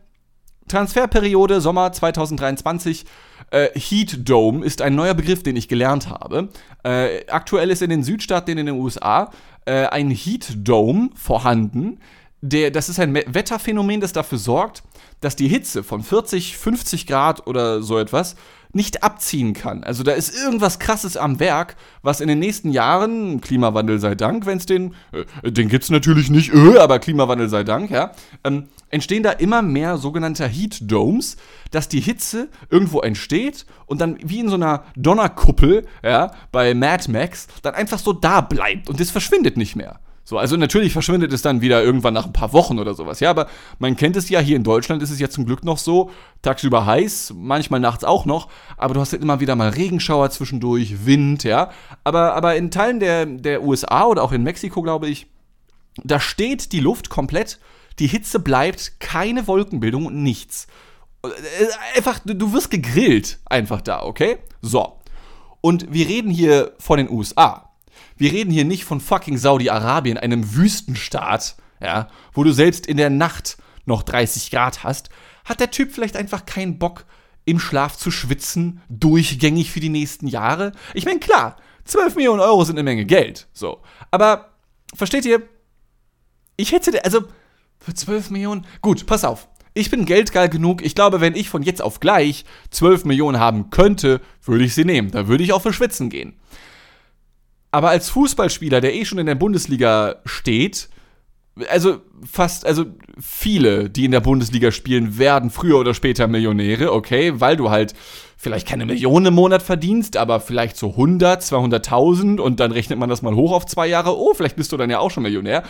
Transferperiode 0.66 1.60
Sommer 1.60 1.92
2023. 1.92 3.04
Äh, 3.52 3.68
Heat 3.78 4.28
Dome 4.28 4.66
ist 4.66 4.82
ein 4.82 4.96
neuer 4.96 5.14
Begriff, 5.14 5.44
den 5.44 5.54
ich 5.54 5.68
gelernt 5.68 6.08
habe. 6.08 6.48
Äh, 6.82 7.24
aktuell 7.28 7.70
ist 7.70 7.82
in 7.82 7.90
den 7.90 8.02
Südstaaten 8.02 8.58
in 8.58 8.66
den 8.66 8.74
USA 8.74 9.30
äh, 9.64 9.86
ein 9.86 10.10
Heat 10.10 10.54
Dome 10.56 11.10
vorhanden. 11.14 12.00
Der, 12.42 12.70
das 12.70 12.88
ist 12.88 12.98
ein 12.98 13.14
Wetterphänomen, 13.14 14.00
das 14.00 14.12
dafür 14.12 14.38
sorgt, 14.38 14.82
dass 15.20 15.36
die 15.36 15.48
Hitze 15.48 15.82
von 15.82 16.02
40, 16.02 16.56
50 16.56 17.06
Grad 17.06 17.46
oder 17.46 17.82
so 17.82 17.98
etwas 17.98 18.36
nicht 18.72 19.02
abziehen 19.02 19.52
kann. 19.52 19.82
Also 19.82 20.02
da 20.02 20.12
ist 20.12 20.34
irgendwas 20.34 20.78
Krasses 20.78 21.16
am 21.16 21.40
Werk, 21.40 21.76
was 22.02 22.20
in 22.20 22.28
den 22.28 22.38
nächsten 22.38 22.70
Jahren, 22.70 23.40
Klimawandel 23.40 23.98
sei 23.98 24.14
Dank, 24.14 24.46
wenn 24.46 24.58
es 24.58 24.66
den, 24.66 24.94
äh, 25.12 25.50
den 25.50 25.68
gibt 25.68 25.84
es 25.84 25.90
natürlich 25.90 26.30
nicht, 26.30 26.54
äh, 26.54 26.78
aber 26.78 26.98
Klimawandel 27.00 27.48
sei 27.48 27.64
Dank, 27.64 27.90
ja, 27.90 28.12
ähm, 28.44 28.68
entstehen 28.88 29.22
da 29.22 29.32
immer 29.32 29.62
mehr 29.62 29.98
sogenannte 29.98 30.46
Heat 30.46 30.90
Domes, 30.90 31.36
dass 31.72 31.88
die 31.88 32.00
Hitze 32.00 32.48
irgendwo 32.70 33.00
entsteht 33.00 33.66
und 33.86 34.00
dann 34.00 34.18
wie 34.22 34.40
in 34.40 34.48
so 34.48 34.54
einer 34.54 34.84
Donnerkuppel, 34.96 35.86
ja, 36.04 36.32
bei 36.52 36.74
Mad 36.74 37.10
Max, 37.10 37.48
dann 37.62 37.74
einfach 37.74 37.98
so 37.98 38.12
da 38.12 38.40
bleibt 38.40 38.88
und 38.88 39.00
das 39.00 39.10
verschwindet 39.10 39.56
nicht 39.56 39.74
mehr. 39.74 39.98
So, 40.30 40.38
also 40.38 40.56
natürlich 40.56 40.92
verschwindet 40.92 41.32
es 41.32 41.42
dann 41.42 41.60
wieder 41.60 41.82
irgendwann 41.82 42.14
nach 42.14 42.24
ein 42.24 42.32
paar 42.32 42.52
Wochen 42.52 42.78
oder 42.78 42.94
sowas. 42.94 43.18
Ja, 43.18 43.30
aber 43.30 43.48
man 43.80 43.96
kennt 43.96 44.14
es 44.14 44.28
ja, 44.28 44.38
hier 44.38 44.54
in 44.54 44.62
Deutschland 44.62 45.02
ist 45.02 45.10
es 45.10 45.18
ja 45.18 45.28
zum 45.28 45.44
Glück 45.44 45.64
noch 45.64 45.76
so, 45.76 46.12
tagsüber 46.42 46.86
heiß, 46.86 47.34
manchmal 47.36 47.80
nachts 47.80 48.04
auch 48.04 48.26
noch, 48.26 48.46
aber 48.76 48.94
du 48.94 49.00
hast 49.00 49.10
halt 49.10 49.24
immer 49.24 49.40
wieder 49.40 49.56
mal 49.56 49.70
Regenschauer 49.70 50.30
zwischendurch, 50.30 51.04
Wind, 51.04 51.42
ja. 51.42 51.72
Aber, 52.04 52.36
aber 52.36 52.54
in 52.54 52.70
Teilen 52.70 53.00
der, 53.00 53.26
der 53.26 53.64
USA 53.64 54.04
oder 54.04 54.22
auch 54.22 54.30
in 54.30 54.44
Mexiko, 54.44 54.82
glaube 54.82 55.08
ich, 55.08 55.26
da 56.04 56.20
steht 56.20 56.70
die 56.70 56.78
Luft 56.78 57.10
komplett, 57.10 57.58
die 57.98 58.06
Hitze 58.06 58.38
bleibt, 58.38 59.00
keine 59.00 59.48
Wolkenbildung 59.48 60.06
und 60.06 60.22
nichts. 60.22 60.68
Äh, 61.24 61.28
einfach, 61.96 62.20
du 62.24 62.52
wirst 62.52 62.70
gegrillt 62.70 63.40
einfach 63.46 63.80
da, 63.80 64.04
okay? 64.04 64.38
So. 64.62 65.00
Und 65.60 65.92
wir 65.92 66.06
reden 66.06 66.30
hier 66.30 66.70
von 66.78 66.98
den 66.98 67.10
USA. 67.10 67.69
Wir 68.20 68.32
reden 68.32 68.50
hier 68.50 68.66
nicht 68.66 68.84
von 68.84 69.00
fucking 69.00 69.38
Saudi-Arabien, 69.38 70.18
einem 70.18 70.54
Wüstenstaat, 70.54 71.56
ja, 71.80 72.08
wo 72.34 72.44
du 72.44 72.52
selbst 72.52 72.86
in 72.86 72.98
der 72.98 73.08
Nacht 73.08 73.56
noch 73.86 74.02
30 74.02 74.50
Grad 74.50 74.84
hast. 74.84 75.08
Hat 75.46 75.58
der 75.58 75.70
Typ 75.70 75.90
vielleicht 75.90 76.18
einfach 76.18 76.44
keinen 76.44 76.78
Bock, 76.78 77.06
im 77.46 77.58
Schlaf 77.58 77.96
zu 77.96 78.10
schwitzen, 78.10 78.82
durchgängig 78.90 79.70
für 79.70 79.80
die 79.80 79.88
nächsten 79.88 80.26
Jahre? 80.26 80.72
Ich 80.92 81.06
meine, 81.06 81.18
klar, 81.18 81.56
12 81.86 82.16
Millionen 82.16 82.40
Euro 82.40 82.62
sind 82.62 82.74
eine 82.76 82.82
Menge 82.82 83.06
Geld, 83.06 83.48
so. 83.54 83.80
Aber, 84.10 84.50
versteht 84.94 85.24
ihr? 85.24 85.40
Ich 86.58 86.72
hätte, 86.72 87.02
also, 87.02 87.22
für 87.78 87.94
12 87.94 88.28
Millionen, 88.28 88.66
gut, 88.82 89.06
pass 89.06 89.24
auf. 89.24 89.48
Ich 89.72 89.90
bin 89.90 90.04
geldgeil 90.04 90.50
genug. 90.50 90.82
Ich 90.82 90.94
glaube, 90.94 91.22
wenn 91.22 91.34
ich 91.34 91.48
von 91.48 91.62
jetzt 91.62 91.80
auf 91.80 92.00
gleich 92.00 92.44
12 92.70 93.06
Millionen 93.06 93.40
haben 93.40 93.70
könnte, 93.70 94.20
würde 94.44 94.64
ich 94.64 94.74
sie 94.74 94.84
nehmen. 94.84 95.10
Da 95.10 95.26
würde 95.26 95.42
ich 95.42 95.54
auch 95.54 95.62
für 95.62 95.72
Schwitzen 95.72 96.10
gehen. 96.10 96.38
Aber 97.70 97.90
als 97.90 98.10
Fußballspieler, 98.10 98.80
der 98.80 98.94
eh 98.94 99.04
schon 99.04 99.18
in 99.18 99.26
der 99.26 99.34
Bundesliga 99.34 100.16
steht, 100.24 100.88
also 101.68 102.00
fast, 102.30 102.66
also 102.66 102.86
viele, 103.18 103.90
die 103.90 104.04
in 104.04 104.10
der 104.12 104.20
Bundesliga 104.20 104.72
spielen, 104.72 105.18
werden 105.18 105.50
früher 105.50 105.78
oder 105.78 105.94
später 105.94 106.26
Millionäre, 106.26 106.92
okay, 106.92 107.40
weil 107.40 107.56
du 107.56 107.70
halt 107.70 107.94
vielleicht 108.36 108.66
keine 108.66 108.86
Millionen 108.86 109.26
im 109.26 109.34
Monat 109.34 109.62
verdienst, 109.62 110.16
aber 110.16 110.40
vielleicht 110.40 110.76
so 110.76 110.90
100, 110.90 111.42
200.000 111.42 112.40
und 112.40 112.60
dann 112.60 112.72
rechnet 112.72 112.98
man 112.98 113.10
das 113.10 113.22
mal 113.22 113.34
hoch 113.34 113.52
auf 113.52 113.66
zwei 113.66 113.86
Jahre, 113.86 114.16
oh, 114.16 114.32
vielleicht 114.34 114.56
bist 114.56 114.72
du 114.72 114.76
dann 114.76 114.90
ja 114.90 114.98
auch 114.98 115.10
schon 115.10 115.22
Millionär. 115.22 115.62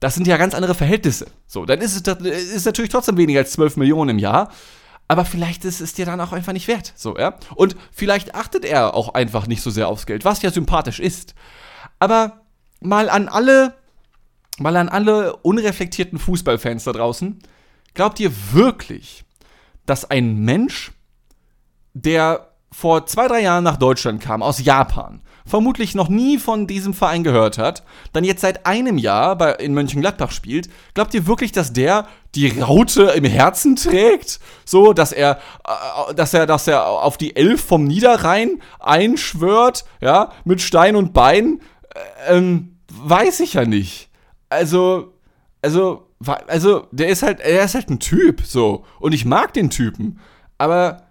Das 0.00 0.14
sind 0.14 0.26
ja 0.26 0.36
ganz 0.36 0.54
andere 0.54 0.74
Verhältnisse. 0.74 1.26
So, 1.46 1.66
dann 1.66 1.80
ist 1.80 2.08
es 2.08 2.54
ist 2.54 2.66
natürlich 2.66 2.90
trotzdem 2.90 3.16
weniger 3.16 3.40
als 3.40 3.52
12 3.52 3.76
Millionen 3.76 4.10
im 4.10 4.18
Jahr 4.18 4.50
aber 5.08 5.24
vielleicht 5.24 5.64
ist 5.64 5.80
es 5.80 5.94
dir 5.94 6.04
dann 6.04 6.20
auch 6.20 6.32
einfach 6.32 6.52
nicht 6.52 6.68
wert. 6.68 6.92
So, 6.94 7.16
ja. 7.16 7.38
Und 7.54 7.76
vielleicht 7.90 8.34
achtet 8.34 8.64
er 8.64 8.94
auch 8.94 9.14
einfach 9.14 9.46
nicht 9.46 9.62
so 9.62 9.70
sehr 9.70 9.88
aufs 9.88 10.04
Geld, 10.06 10.26
was 10.26 10.42
ja 10.42 10.50
sympathisch 10.50 11.00
ist. 11.00 11.34
Aber 11.98 12.42
mal 12.80 13.08
an 13.08 13.28
alle, 13.28 13.74
mal 14.58 14.76
an 14.76 14.90
alle 14.90 15.36
unreflektierten 15.36 16.18
Fußballfans 16.18 16.84
da 16.84 16.92
draußen, 16.92 17.38
glaubt 17.94 18.20
ihr 18.20 18.32
wirklich, 18.52 19.24
dass 19.86 20.04
ein 20.08 20.36
Mensch, 20.36 20.92
der 21.94 22.47
vor 22.70 23.06
zwei, 23.06 23.28
drei 23.28 23.40
Jahren 23.40 23.64
nach 23.64 23.76
Deutschland 23.76 24.20
kam, 24.20 24.42
aus 24.42 24.62
Japan, 24.62 25.22
vermutlich 25.46 25.94
noch 25.94 26.08
nie 26.08 26.38
von 26.38 26.66
diesem 26.66 26.92
Verein 26.92 27.24
gehört 27.24 27.56
hat, 27.56 27.82
dann 28.12 28.24
jetzt 28.24 28.42
seit 28.42 28.66
einem 28.66 28.98
Jahr 28.98 29.36
bei, 29.36 29.52
in 29.54 29.72
Mönchengladbach 29.72 30.30
spielt, 30.30 30.68
glaubt 30.92 31.14
ihr 31.14 31.26
wirklich, 31.26 31.52
dass 31.52 31.72
der 31.72 32.06
die 32.34 32.60
Raute 32.60 33.04
im 33.04 33.24
Herzen 33.24 33.76
trägt? 33.76 34.40
So, 34.66 34.92
dass 34.92 35.12
er, 35.12 35.38
äh, 35.66 36.14
dass 36.14 36.34
er, 36.34 36.46
dass 36.46 36.68
er 36.68 36.86
auf 36.86 37.16
die 37.16 37.34
Elf 37.34 37.64
vom 37.64 37.84
Niederrhein 37.84 38.60
einschwört, 38.78 39.84
ja, 40.00 40.32
mit 40.44 40.60
Stein 40.60 40.94
und 40.94 41.14
Bein? 41.14 41.60
Äh, 42.26 42.36
ähm, 42.36 42.76
weiß 42.92 43.40
ich 43.40 43.54
ja 43.54 43.64
nicht. 43.64 44.10
Also, 44.50 45.14
also, 45.62 46.06
also, 46.46 46.86
der 46.90 47.08
ist 47.08 47.22
halt, 47.22 47.40
er 47.40 47.64
ist 47.64 47.74
halt 47.74 47.88
ein 47.88 48.00
Typ, 48.00 48.42
so. 48.44 48.84
Und 49.00 49.12
ich 49.12 49.24
mag 49.24 49.54
den 49.54 49.70
Typen. 49.70 50.20
Aber 50.58 51.07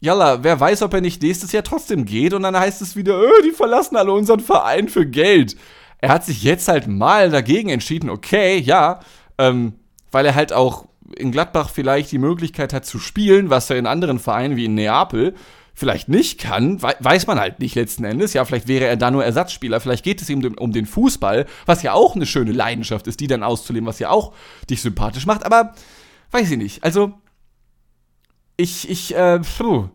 Jalla, 0.00 0.42
wer 0.42 0.58
weiß, 0.58 0.82
ob 0.82 0.94
er 0.94 1.02
nicht 1.02 1.22
nächstes 1.22 1.52
Jahr 1.52 1.62
trotzdem 1.62 2.06
geht 2.06 2.32
und 2.32 2.42
dann 2.42 2.58
heißt 2.58 2.80
es 2.80 2.96
wieder, 2.96 3.20
öh, 3.20 3.42
die 3.44 3.50
verlassen 3.50 3.96
alle 3.96 4.12
unseren 4.12 4.40
Verein 4.40 4.88
für 4.88 5.06
Geld. 5.06 5.56
Er 5.98 6.08
hat 6.08 6.24
sich 6.24 6.42
jetzt 6.42 6.68
halt 6.68 6.88
mal 6.88 7.30
dagegen 7.30 7.68
entschieden, 7.68 8.08
okay, 8.08 8.58
ja, 8.58 9.00
ähm, 9.36 9.74
weil 10.10 10.24
er 10.24 10.34
halt 10.34 10.54
auch 10.54 10.86
in 11.16 11.32
Gladbach 11.32 11.68
vielleicht 11.68 12.12
die 12.12 12.18
Möglichkeit 12.18 12.72
hat 12.72 12.86
zu 12.86 12.98
spielen, 12.98 13.50
was 13.50 13.68
er 13.68 13.76
in 13.76 13.86
anderen 13.86 14.18
Vereinen 14.18 14.56
wie 14.56 14.64
in 14.64 14.74
Neapel 14.74 15.34
vielleicht 15.74 16.08
nicht 16.08 16.40
kann, 16.40 16.80
weiß 16.82 17.26
man 17.26 17.38
halt 17.38 17.58
nicht 17.58 17.74
letzten 17.74 18.04
Endes. 18.04 18.32
Ja, 18.32 18.44
vielleicht 18.44 18.68
wäre 18.68 18.86
er 18.86 18.96
da 18.96 19.10
nur 19.10 19.24
Ersatzspieler, 19.24 19.80
vielleicht 19.80 20.04
geht 20.04 20.20
es 20.20 20.28
ihm 20.28 20.42
um 20.58 20.72
den 20.72 20.86
Fußball, 20.86 21.46
was 21.66 21.82
ja 21.82 21.92
auch 21.92 22.14
eine 22.14 22.26
schöne 22.26 22.52
Leidenschaft 22.52 23.06
ist, 23.06 23.20
die 23.20 23.26
dann 23.26 23.42
auszuleben, 23.42 23.86
was 23.86 23.98
ja 23.98 24.10
auch 24.10 24.32
dich 24.68 24.82
sympathisch 24.82 25.26
macht, 25.26 25.44
aber 25.44 25.74
weiß 26.32 26.50
ich 26.50 26.58
nicht. 26.58 26.84
Also, 26.84 27.14
ich, 28.60 28.88
ich, 28.88 29.14
äh, 29.16 29.40
puh, 29.40 29.88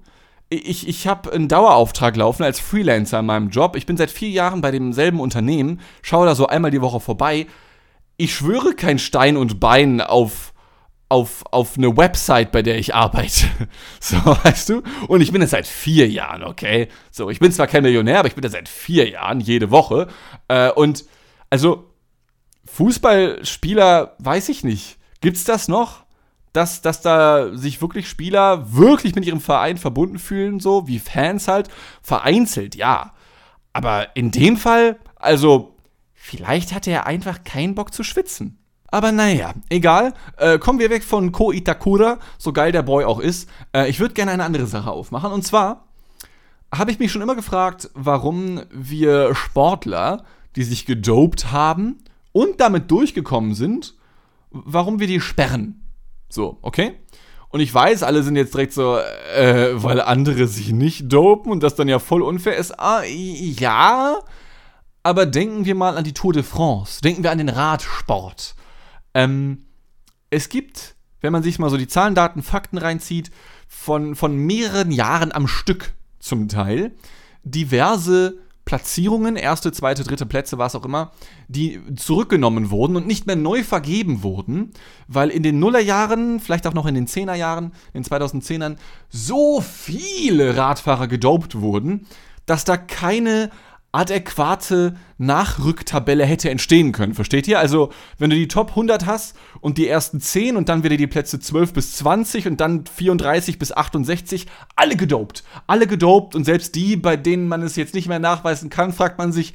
ich, 0.50 0.88
ich 0.88 1.08
habe 1.08 1.32
einen 1.32 1.48
Dauerauftrag 1.48 2.16
laufen 2.16 2.44
als 2.44 2.60
Freelancer 2.60 3.20
in 3.20 3.26
meinem 3.26 3.50
Job. 3.50 3.76
Ich 3.76 3.86
bin 3.86 3.98
seit 3.98 4.12
vier 4.12 4.30
Jahren 4.30 4.62
bei 4.62 4.72
demselben 4.72 5.20
Unternehmen, 5.20 5.82
schaue 6.02 6.26
da 6.26 6.36
so 6.36 6.48
einmal 6.48 6.72
die 6.72 6.82
Woche 6.82 7.00
vorbei. 7.00 7.48
Ich 8.18 8.34
schwöre 8.34 8.74
kein 8.74 9.00
Stein 9.00 9.38
und 9.38 9.60
Bein 9.60 10.02
auf, 10.02 10.54
auf, 11.10 11.44
auf 11.52 11.78
eine 11.78 11.96
Website, 11.98 12.52
bei 12.52 12.62
der 12.62 12.78
ich 12.78 12.96
arbeite. 12.96 13.48
So, 14.00 14.18
weißt 14.18 14.70
du? 14.70 14.84
Und 15.08 15.22
ich 15.22 15.32
bin 15.32 15.42
das 15.42 15.50
seit 15.50 15.68
vier 15.68 16.08
Jahren, 16.08 16.44
okay? 16.44 16.90
So, 17.12 17.30
ich 17.30 17.40
bin 17.40 17.52
zwar 17.52 17.68
kein 17.68 17.84
Millionär, 17.84 18.20
aber 18.20 18.28
ich 18.28 18.36
bin 18.36 18.44
das 18.44 18.52
seit 18.52 18.70
vier 18.70 19.10
Jahren, 19.10 19.40
jede 19.40 19.72
Woche. 19.72 20.08
Äh, 20.48 20.72
und 20.72 21.06
also, 21.50 21.92
Fußballspieler, 22.66 24.16
weiß 24.20 24.50
ich 24.50 24.64
nicht. 24.64 24.98
Gibt's 25.22 25.44
das 25.44 25.68
noch? 25.68 26.05
Dass, 26.56 26.82
dass 26.82 27.02
da 27.02 27.56
sich 27.56 27.82
wirklich 27.82 28.08
Spieler 28.08 28.74
wirklich 28.74 29.16
mit 29.16 29.26
ihrem 29.26 29.42
Verein 29.42 29.78
verbunden 29.78 30.20
fühlen, 30.20 30.60
so 30.60 30.88
wie 30.88 31.00
Fans 31.00 31.48
halt. 31.48 31.70
Vereinzelt, 32.02 32.76
ja. 32.76 33.14
Aber 33.74 34.16
in 34.16 34.32
dem 34.32 34.58
Fall, 34.58 34.98
also, 35.16 35.76
vielleicht 36.14 36.74
hatte 36.74 36.92
er 36.92 37.06
einfach 37.06 37.44
keinen 37.44 37.76
Bock 37.76 37.94
zu 37.94 38.04
schwitzen. 38.04 38.58
Aber 38.88 39.12
naja, 39.12 39.54
egal. 39.70 40.14
Äh, 40.38 40.58
kommen 40.58 40.80
wir 40.80 40.90
weg 40.90 41.04
von 41.04 41.34
Ko 41.34 41.52
Itakura, 41.52 42.20
so 42.38 42.54
geil 42.54 42.72
der 42.72 42.84
Boy 42.84 43.04
auch 43.04 43.20
ist. 43.20 43.50
Äh, 43.74 43.90
ich 43.90 44.00
würde 44.00 44.14
gerne 44.14 44.32
eine 44.32 44.46
andere 44.46 44.68
Sache 44.68 44.92
aufmachen. 44.92 45.32
Und 45.32 45.44
zwar 45.44 45.86
habe 46.74 46.92
ich 46.92 47.00
mich 47.00 47.12
schon 47.12 47.22
immer 47.22 47.36
gefragt, 47.36 47.90
warum 47.94 48.62
wir 48.72 49.36
Sportler, 49.36 50.24
die 50.56 50.64
sich 50.64 50.86
gedopt 50.86 51.52
haben 51.52 51.98
und 52.32 52.62
damit 52.62 52.90
durchgekommen 52.92 53.54
sind, 53.54 53.96
warum 54.52 55.00
wir 55.00 55.08
die 55.08 55.20
sperren. 55.20 55.85
So, 56.30 56.58
okay? 56.62 56.94
Und 57.50 57.62
ich 57.62 57.74
weiß, 57.74 58.04
alle 58.04 58.22
sind 58.24 58.36
jetzt 58.36 58.54
direkt 58.54 58.74
so, 58.74 58.98
äh, 58.98 59.72
weil 59.82 60.02
andere 60.02 60.48
sich 60.48 60.74
nicht 60.74 61.12
dopen 61.12 61.52
und 61.52 61.64
das 61.64 61.76
dann 61.76 61.88
ja 61.88 62.00
voll 62.00 62.22
unfair 62.22 62.58
ist. 62.58 62.78
Ah, 62.80 63.04
ja, 63.06 64.20
aber 65.04 65.26
denken 65.26 65.66
wir 65.66 65.76
mal 65.76 65.98
an 65.98 66.04
die 66.04 66.14
Tour 66.14 66.34
de 66.34 66.44
France. 66.44 67.02
Denken 67.02 67.24
wir 67.24 67.32
an 67.32 67.38
den 67.38 67.50
Radsport. 67.50 68.56
Ähm, 69.14 69.66
es 70.30 70.50
gibt, 70.50 70.96
wenn 71.22 71.32
man 71.32 71.44
sich 71.44 71.60
mal 71.60 71.70
so 71.70 71.78
die 71.78 71.88
Zahlen, 71.88 72.16
Daten, 72.16 72.44
Fakten 72.44 72.78
reinzieht, 72.78 73.32
von, 73.68 74.16
von 74.16 74.36
mehreren 74.36 74.92
Jahren 74.92 75.32
am 75.32 75.48
Stück 75.48 75.94
zum 76.20 76.50
Teil, 76.50 76.92
diverse 77.44 78.40
Platzierungen, 78.66 79.36
erste, 79.36 79.72
zweite, 79.72 80.04
dritte 80.04 80.26
Plätze, 80.26 80.58
was 80.58 80.76
auch 80.76 80.86
immer, 80.86 81.12
die 81.48 81.80
zurückgenommen 81.96 82.72
wurden 82.72 82.96
und 82.96 83.06
nicht 83.06 83.28
mehr 83.28 83.36
neu 83.36 83.64
vergeben 83.64 84.24
wurden, 84.24 84.72
weil 85.08 85.30
in 85.30 85.44
den 85.44 85.60
Nullerjahren, 85.60 86.40
vielleicht 86.40 86.66
auch 86.66 86.74
noch 86.74 86.88
in 86.88 86.96
den 86.96 87.08
Zehnerjahren, 87.08 87.74
in 87.94 88.02
den 88.02 88.12
2010ern, 88.12 88.78
so 89.10 89.62
viele 89.62 90.58
Radfahrer 90.58 91.08
gedopt 91.08 91.62
wurden, 91.62 92.08
dass 92.48 92.66
da 92.66 92.78
keine 92.78 93.52
adäquate 93.96 94.96
Nachrücktabelle 95.18 96.26
hätte 96.26 96.50
entstehen 96.50 96.92
können. 96.92 97.14
Versteht 97.14 97.48
ihr? 97.48 97.60
Also, 97.60 97.92
wenn 98.18 98.30
du 98.30 98.36
die 98.36 98.50
Top 98.50 98.72
100 98.72 99.06
hast 99.06 99.38
und 99.62 99.78
die 99.78 99.88
ersten 99.88 100.20
10 100.20 100.58
und 100.58 100.68
dann 100.68 100.84
wieder 100.84 100.98
die 100.98 101.08
Plätze 101.08 101.40
12 101.40 101.72
bis 101.72 101.96
20 101.96 102.48
und 102.48 102.60
dann 102.60 102.84
34 102.86 103.58
bis 103.58 103.72
68, 103.72 104.48
alle 104.76 104.98
gedopt. 104.98 105.46
Alle 105.66 105.88
gedopt 105.88 106.36
und 106.36 106.44
selbst 106.44 106.76
die, 106.76 106.98
bei 106.98 107.16
denen 107.16 107.48
man 107.48 107.62
es 107.62 107.78
jetzt 107.78 107.96
nicht 107.96 108.10
mehr 108.10 108.20
nachweisen 108.20 108.70
kann, 108.70 108.92
fragt 108.92 109.18
man 109.18 109.32
sich, 109.32 109.54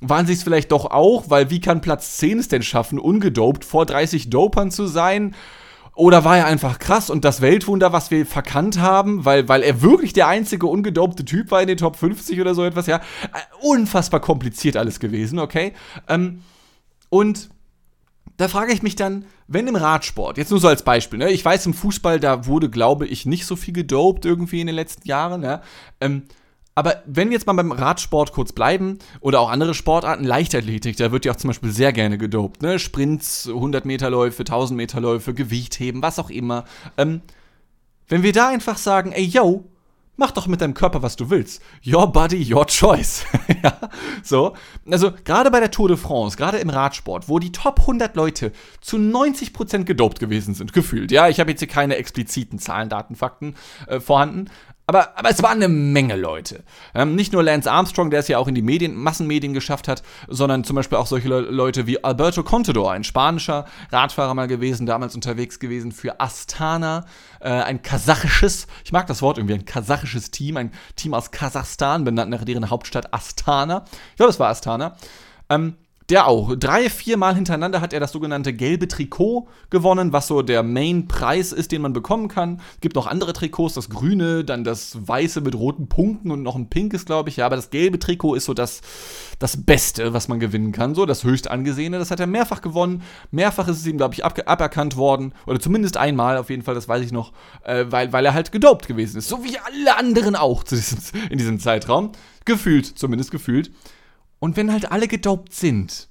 waren 0.00 0.26
sie 0.26 0.34
es 0.34 0.44
vielleicht 0.44 0.70
doch 0.70 0.86
auch, 0.86 1.28
weil 1.28 1.50
wie 1.50 1.60
kann 1.60 1.80
Platz 1.80 2.16
10 2.18 2.38
es 2.38 2.48
denn 2.48 2.62
schaffen, 2.62 3.00
ungedopt 3.00 3.64
vor 3.64 3.86
30 3.86 4.30
Dopern 4.30 4.70
zu 4.70 4.86
sein? 4.86 5.34
Oder 5.94 6.24
war 6.24 6.38
er 6.38 6.46
einfach 6.46 6.80
krass 6.80 7.08
und 7.08 7.24
das 7.24 7.40
Weltwunder, 7.40 7.92
was 7.92 8.10
wir 8.10 8.26
verkannt 8.26 8.80
haben, 8.80 9.24
weil, 9.24 9.48
weil 9.48 9.62
er 9.62 9.80
wirklich 9.80 10.12
der 10.12 10.26
einzige 10.26 10.66
ungedopte 10.66 11.24
Typ 11.24 11.52
war 11.52 11.62
in 11.62 11.68
den 11.68 11.76
Top 11.76 11.96
50 11.96 12.40
oder 12.40 12.54
so 12.54 12.64
etwas, 12.64 12.86
ja. 12.86 12.96
Äh, 12.96 13.66
unfassbar 13.66 14.20
kompliziert 14.20 14.76
alles 14.76 14.98
gewesen, 14.98 15.38
okay? 15.38 15.72
Ähm, 16.08 16.42
und 17.10 17.48
da 18.36 18.48
frage 18.48 18.72
ich 18.72 18.82
mich 18.82 18.96
dann, 18.96 19.26
wenn 19.46 19.68
im 19.68 19.76
Radsport, 19.76 20.36
jetzt 20.36 20.50
nur 20.50 20.58
so 20.58 20.66
als 20.66 20.82
Beispiel, 20.82 21.20
ne, 21.20 21.30
ich 21.30 21.44
weiß, 21.44 21.66
im 21.66 21.74
Fußball, 21.74 22.18
da 22.18 22.46
wurde, 22.46 22.68
glaube 22.68 23.06
ich, 23.06 23.26
nicht 23.26 23.46
so 23.46 23.54
viel 23.54 23.74
gedopt 23.74 24.24
irgendwie 24.24 24.60
in 24.60 24.66
den 24.66 24.76
letzten 24.76 25.06
Jahren, 25.06 25.44
ja. 25.44 25.62
Ähm, 26.00 26.24
aber 26.74 27.02
wenn 27.06 27.28
wir 27.28 27.34
jetzt 27.34 27.46
mal 27.46 27.52
beim 27.52 27.72
Radsport 27.72 28.32
kurz 28.32 28.52
bleiben 28.52 28.98
oder 29.20 29.40
auch 29.40 29.50
andere 29.50 29.74
Sportarten, 29.74 30.24
Leichtathletik, 30.24 30.96
da 30.96 31.12
wird 31.12 31.24
ja 31.24 31.32
auch 31.32 31.36
zum 31.36 31.48
Beispiel 31.48 31.70
sehr 31.70 31.92
gerne 31.92 32.18
gedopt, 32.18 32.62
ne? 32.62 32.78
Sprints, 32.78 33.48
100 33.48 33.84
Meter 33.84 34.10
Läufe, 34.10 34.40
1000 34.40 34.76
Meter 34.76 35.00
Läufe, 35.00 35.34
Gewichtheben, 35.34 36.02
was 36.02 36.18
auch 36.18 36.30
immer. 36.30 36.64
Ähm, 36.96 37.22
wenn 38.08 38.22
wir 38.22 38.32
da 38.32 38.48
einfach 38.48 38.76
sagen, 38.76 39.12
ey, 39.12 39.24
yo, 39.24 39.64
mach 40.16 40.32
doch 40.32 40.46
mit 40.46 40.60
deinem 40.60 40.74
Körper, 40.74 41.02
was 41.02 41.16
du 41.16 41.30
willst. 41.30 41.62
Your 41.86 42.10
body, 42.10 42.52
your 42.52 42.66
choice. 42.66 43.24
ja, 43.62 43.78
so. 44.22 44.54
Also, 44.90 45.12
gerade 45.24 45.50
bei 45.50 45.60
der 45.60 45.70
Tour 45.70 45.88
de 45.88 45.96
France, 45.96 46.36
gerade 46.36 46.58
im 46.58 46.70
Radsport, 46.70 47.28
wo 47.28 47.38
die 47.38 47.52
Top 47.52 47.80
100 47.80 48.16
Leute 48.16 48.52
zu 48.80 48.96
90% 48.96 49.84
gedopt 49.84 50.20
gewesen 50.20 50.54
sind, 50.54 50.72
gefühlt. 50.72 51.10
Ja, 51.10 51.28
ich 51.28 51.40
habe 51.40 51.50
jetzt 51.50 51.60
hier 51.60 51.68
keine 51.68 51.96
expliziten 51.96 52.58
Zahlen, 52.58 52.88
Daten, 52.88 53.16
Fakten 53.16 53.54
äh, 53.86 54.00
vorhanden, 54.00 54.50
aber, 54.86 55.18
aber 55.18 55.30
es 55.30 55.42
waren 55.42 55.62
eine 55.62 55.68
Menge 55.68 56.16
Leute. 56.16 56.62
Ähm, 56.94 57.14
nicht 57.14 57.32
nur 57.32 57.42
Lance 57.42 57.70
Armstrong, 57.70 58.10
der 58.10 58.20
es 58.20 58.28
ja 58.28 58.38
auch 58.38 58.48
in 58.48 58.54
die 58.54 58.62
Medien, 58.62 58.94
Massenmedien 58.94 59.54
geschafft 59.54 59.88
hat, 59.88 60.02
sondern 60.28 60.64
zum 60.64 60.76
Beispiel 60.76 60.98
auch 60.98 61.06
solche 61.06 61.28
Le 61.28 61.40
Leute 61.40 61.86
wie 61.86 62.04
Alberto 62.04 62.42
Contador, 62.42 62.92
ein 62.92 63.04
spanischer 63.04 63.64
Radfahrer 63.90 64.34
mal 64.34 64.48
gewesen, 64.48 64.86
damals 64.86 65.14
unterwegs 65.14 65.58
gewesen 65.58 65.92
für 65.92 66.20
Astana, 66.20 67.06
äh, 67.40 67.48
ein 67.48 67.80
kasachisches, 67.80 68.66
ich 68.84 68.92
mag 68.92 69.06
das 69.06 69.22
Wort 69.22 69.38
irgendwie, 69.38 69.54
ein 69.54 69.64
kasachisches 69.64 70.30
Team, 70.30 70.58
ein 70.58 70.72
Team 70.96 71.14
aus 71.14 71.30
Kasachstan, 71.30 72.04
benannt 72.04 72.30
nach 72.30 72.44
deren 72.44 72.68
Hauptstadt 72.68 73.14
Astana. 73.14 73.84
Ich 74.10 74.16
glaube, 74.16 74.30
es 74.30 74.40
war 74.40 74.50
Astana. 74.50 74.96
Ähm, 75.48 75.76
der 76.10 76.26
auch. 76.26 76.54
Drei, 76.56 76.90
vier 76.90 77.16
Mal 77.16 77.34
hintereinander 77.34 77.80
hat 77.80 77.94
er 77.94 78.00
das 78.00 78.12
sogenannte 78.12 78.52
gelbe 78.52 78.88
Trikot 78.88 79.48
gewonnen, 79.70 80.12
was 80.12 80.26
so 80.26 80.42
der 80.42 80.62
Main-Preis 80.62 81.52
ist, 81.52 81.72
den 81.72 81.80
man 81.80 81.94
bekommen 81.94 82.28
kann. 82.28 82.60
Es 82.74 82.80
gibt 82.80 82.94
noch 82.94 83.06
andere 83.06 83.32
Trikots, 83.32 83.74
das 83.74 83.88
grüne, 83.88 84.44
dann 84.44 84.64
das 84.64 84.98
weiße 85.06 85.40
mit 85.40 85.54
roten 85.54 85.88
Punkten 85.88 86.30
und 86.30 86.42
noch 86.42 86.56
ein 86.56 86.68
pinkes, 86.68 87.06
glaube 87.06 87.30
ich. 87.30 87.36
Ja, 87.36 87.46
aber 87.46 87.56
das 87.56 87.70
gelbe 87.70 87.98
Trikot 87.98 88.34
ist 88.34 88.44
so 88.44 88.52
das, 88.52 88.82
das 89.38 89.64
Beste, 89.64 90.12
was 90.12 90.28
man 90.28 90.40
gewinnen 90.40 90.72
kann. 90.72 90.94
So, 90.94 91.06
das 91.06 91.24
höchst 91.24 91.50
angesehene. 91.50 91.98
Das 91.98 92.10
hat 92.10 92.20
er 92.20 92.26
mehrfach 92.26 92.60
gewonnen. 92.60 93.02
Mehrfach 93.30 93.68
ist 93.68 93.78
es 93.78 93.86
ihm, 93.86 93.96
glaube 93.96 94.14
ich, 94.14 94.24
aberkannt 94.24 94.96
worden. 94.96 95.32
Oder 95.46 95.58
zumindest 95.58 95.96
einmal, 95.96 96.36
auf 96.36 96.50
jeden 96.50 96.62
Fall, 96.62 96.74
das 96.74 96.86
weiß 96.86 97.02
ich 97.02 97.12
noch, 97.12 97.32
äh, 97.62 97.86
weil, 97.88 98.12
weil 98.12 98.26
er 98.26 98.34
halt 98.34 98.52
gedopt 98.52 98.88
gewesen 98.88 99.18
ist. 99.18 99.28
So 99.28 99.42
wie 99.42 99.58
alle 99.58 99.96
anderen 99.96 100.36
auch 100.36 100.64
diesem, 100.64 100.98
in 101.30 101.38
diesem 101.38 101.58
Zeitraum. 101.60 102.12
Gefühlt, 102.44 102.98
zumindest 102.98 103.30
gefühlt. 103.30 103.70
Und 104.44 104.58
wenn 104.58 104.70
halt 104.70 104.92
alle 104.92 105.08
gedopt 105.08 105.54
sind, 105.54 106.10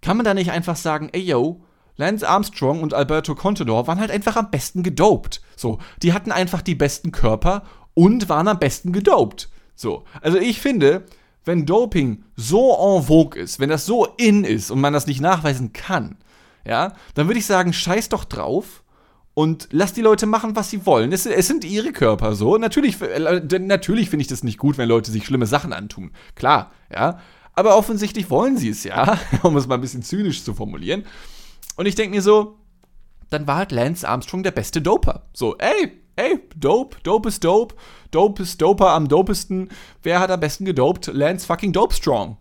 kann 0.00 0.16
man 0.16 0.24
da 0.24 0.32
nicht 0.32 0.50
einfach 0.50 0.76
sagen, 0.76 1.10
ey 1.12 1.20
yo, 1.20 1.60
Lance 1.96 2.26
Armstrong 2.26 2.82
und 2.82 2.94
Alberto 2.94 3.34
Contador 3.34 3.86
waren 3.86 4.00
halt 4.00 4.10
einfach 4.10 4.36
am 4.36 4.50
besten 4.50 4.82
gedopt. 4.82 5.42
So, 5.56 5.78
die 6.02 6.14
hatten 6.14 6.32
einfach 6.32 6.62
die 6.62 6.74
besten 6.74 7.12
Körper 7.12 7.64
und 7.92 8.30
waren 8.30 8.48
am 8.48 8.58
besten 8.58 8.92
gedopt. 8.92 9.50
So, 9.74 10.04
also 10.22 10.38
ich 10.38 10.58
finde, 10.58 11.04
wenn 11.44 11.66
Doping 11.66 12.24
so 12.34 12.72
en 12.72 13.02
vogue 13.02 13.38
ist, 13.38 13.60
wenn 13.60 13.68
das 13.68 13.84
so 13.84 14.06
in 14.16 14.44
ist 14.44 14.70
und 14.70 14.80
man 14.80 14.94
das 14.94 15.06
nicht 15.06 15.20
nachweisen 15.20 15.74
kann, 15.74 16.16
ja, 16.64 16.94
dann 17.12 17.26
würde 17.26 17.40
ich 17.40 17.44
sagen, 17.44 17.74
scheiß 17.74 18.08
doch 18.08 18.24
drauf 18.24 18.84
und 19.34 19.68
lass 19.70 19.92
die 19.92 20.00
Leute 20.00 20.24
machen, 20.24 20.56
was 20.56 20.70
sie 20.70 20.86
wollen. 20.86 21.12
Es, 21.12 21.26
es 21.26 21.46
sind 21.46 21.62
ihre 21.62 21.92
Körper 21.92 22.34
so. 22.34 22.56
Natürlich, 22.56 23.02
äh, 23.02 23.42
natürlich 23.58 24.08
finde 24.08 24.22
ich 24.22 24.28
das 24.28 24.42
nicht 24.42 24.56
gut, 24.56 24.78
wenn 24.78 24.88
Leute 24.88 25.10
sich 25.10 25.26
schlimme 25.26 25.44
Sachen 25.44 25.74
antun. 25.74 26.12
Klar, 26.36 26.72
ja. 26.90 27.18
Aber 27.56 27.76
offensichtlich 27.76 28.30
wollen 28.30 28.58
sie 28.58 28.68
es 28.68 28.84
ja, 28.84 29.18
um 29.42 29.56
es 29.56 29.66
mal 29.66 29.76
ein 29.76 29.80
bisschen 29.80 30.02
zynisch 30.02 30.44
zu 30.44 30.54
formulieren. 30.54 31.04
Und 31.76 31.86
ich 31.86 31.94
denke 31.94 32.14
mir 32.14 32.22
so, 32.22 32.58
dann 33.30 33.46
war 33.46 33.56
halt 33.56 33.72
Lance 33.72 34.08
Armstrong 34.08 34.42
der 34.42 34.52
beste 34.52 34.80
Doper. 34.80 35.26
So, 35.32 35.56
ey, 35.56 36.00
ey, 36.16 36.38
dope, 36.54 36.98
dope 37.02 37.28
ist 37.28 37.42
dope, 37.42 37.74
dope 38.10 38.42
ist 38.42 38.60
doper 38.60 38.90
am 38.90 39.08
dopesten. 39.08 39.70
Wer 40.02 40.20
hat 40.20 40.30
am 40.30 40.40
besten 40.40 40.64
gedopt? 40.64 41.08
Lance 41.08 41.46
fucking 41.46 41.72
Dope 41.72 41.94
Strong. 41.94 42.36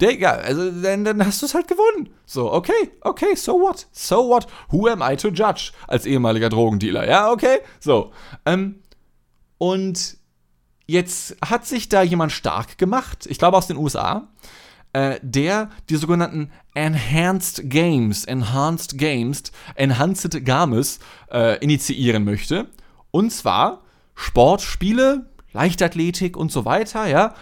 Digga, 0.00 0.30
also 0.30 0.70
dann, 0.70 1.04
dann 1.04 1.26
hast 1.26 1.42
du 1.42 1.46
es 1.46 1.54
halt 1.54 1.68
gewonnen. 1.68 2.08
So, 2.24 2.50
okay, 2.52 2.90
okay, 3.02 3.34
so 3.34 3.60
what? 3.60 3.86
So 3.92 4.28
what? 4.28 4.46
Who 4.70 4.88
am 4.88 5.02
I 5.02 5.16
to 5.16 5.28
judge? 5.28 5.72
Als 5.88 6.06
ehemaliger 6.06 6.48
Drogendealer, 6.48 7.06
ja, 7.06 7.30
okay? 7.30 7.58
So. 7.80 8.12
Ähm, 8.46 8.76
und 9.58 10.16
Jetzt 10.90 11.36
hat 11.40 11.68
sich 11.68 11.88
da 11.88 12.02
jemand 12.02 12.32
stark 12.32 12.76
gemacht, 12.76 13.24
ich 13.28 13.38
glaube 13.38 13.56
aus 13.56 13.68
den 13.68 13.76
USA, 13.76 14.26
äh, 14.92 15.20
der 15.22 15.70
die 15.88 15.94
sogenannten 15.94 16.50
Enhanced 16.74 17.70
Games, 17.70 18.24
Enhanced 18.24 18.98
Games, 18.98 19.52
Enhanced 19.76 20.44
Games 20.44 20.98
äh, 21.30 21.62
initiieren 21.62 22.24
möchte. 22.24 22.66
Und 23.12 23.30
zwar 23.30 23.84
Sportspiele, 24.16 25.30
Leichtathletik 25.52 26.36
und 26.36 26.50
so 26.50 26.64
weiter, 26.64 27.06
ja, 27.06 27.34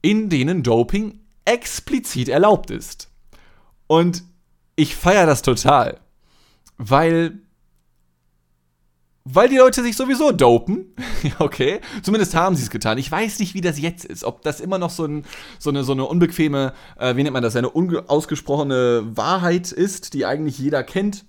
in 0.00 0.28
denen 0.28 0.62
Doping 0.62 1.18
explizit 1.44 2.28
erlaubt 2.28 2.70
ist. 2.70 3.10
Und 3.88 4.22
ich 4.76 4.94
feiere 4.94 5.26
das 5.26 5.42
total, 5.42 5.98
weil 6.78 7.40
weil 9.24 9.48
die 9.48 9.56
Leute 9.56 9.82
sich 9.82 9.96
sowieso 9.96 10.32
dopen. 10.32 10.94
okay. 11.38 11.80
Zumindest 12.02 12.34
haben 12.34 12.56
sie 12.56 12.62
es 12.62 12.70
getan. 12.70 12.98
Ich 12.98 13.10
weiß 13.10 13.38
nicht, 13.38 13.54
wie 13.54 13.62
das 13.62 13.80
jetzt 13.80 14.04
ist. 14.04 14.22
Ob 14.22 14.42
das 14.42 14.60
immer 14.60 14.78
noch 14.78 14.90
so, 14.90 15.06
ein, 15.06 15.24
so, 15.58 15.70
eine, 15.70 15.82
so 15.82 15.92
eine 15.92 16.04
unbequeme, 16.04 16.74
äh, 16.98 17.16
wie 17.16 17.22
nennt 17.22 17.32
man 17.32 17.42
das, 17.42 17.56
eine 17.56 17.70
unausgesprochene 17.70 19.16
Wahrheit 19.16 19.72
ist, 19.72 20.12
die 20.12 20.26
eigentlich 20.26 20.58
jeder 20.58 20.82
kennt. 20.82 21.24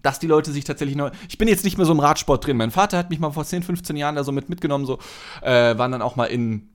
Dass 0.00 0.20
die 0.20 0.28
Leute 0.28 0.52
sich 0.52 0.62
tatsächlich 0.62 0.96
noch. 0.96 1.10
Ich 1.28 1.38
bin 1.38 1.48
jetzt 1.48 1.64
nicht 1.64 1.76
mehr 1.76 1.84
so 1.84 1.90
im 1.90 1.98
Radsport 1.98 2.46
drin. 2.46 2.56
Mein 2.56 2.70
Vater 2.70 2.96
hat 2.96 3.10
mich 3.10 3.18
mal 3.18 3.32
vor 3.32 3.44
10, 3.44 3.64
15 3.64 3.96
Jahren 3.96 4.14
da 4.14 4.22
so 4.22 4.30
mit 4.30 4.48
mitgenommen, 4.48 4.86
so. 4.86 5.00
Äh, 5.42 5.76
waren 5.76 5.90
dann 5.90 6.02
auch 6.02 6.14
mal 6.14 6.26
in. 6.26 6.68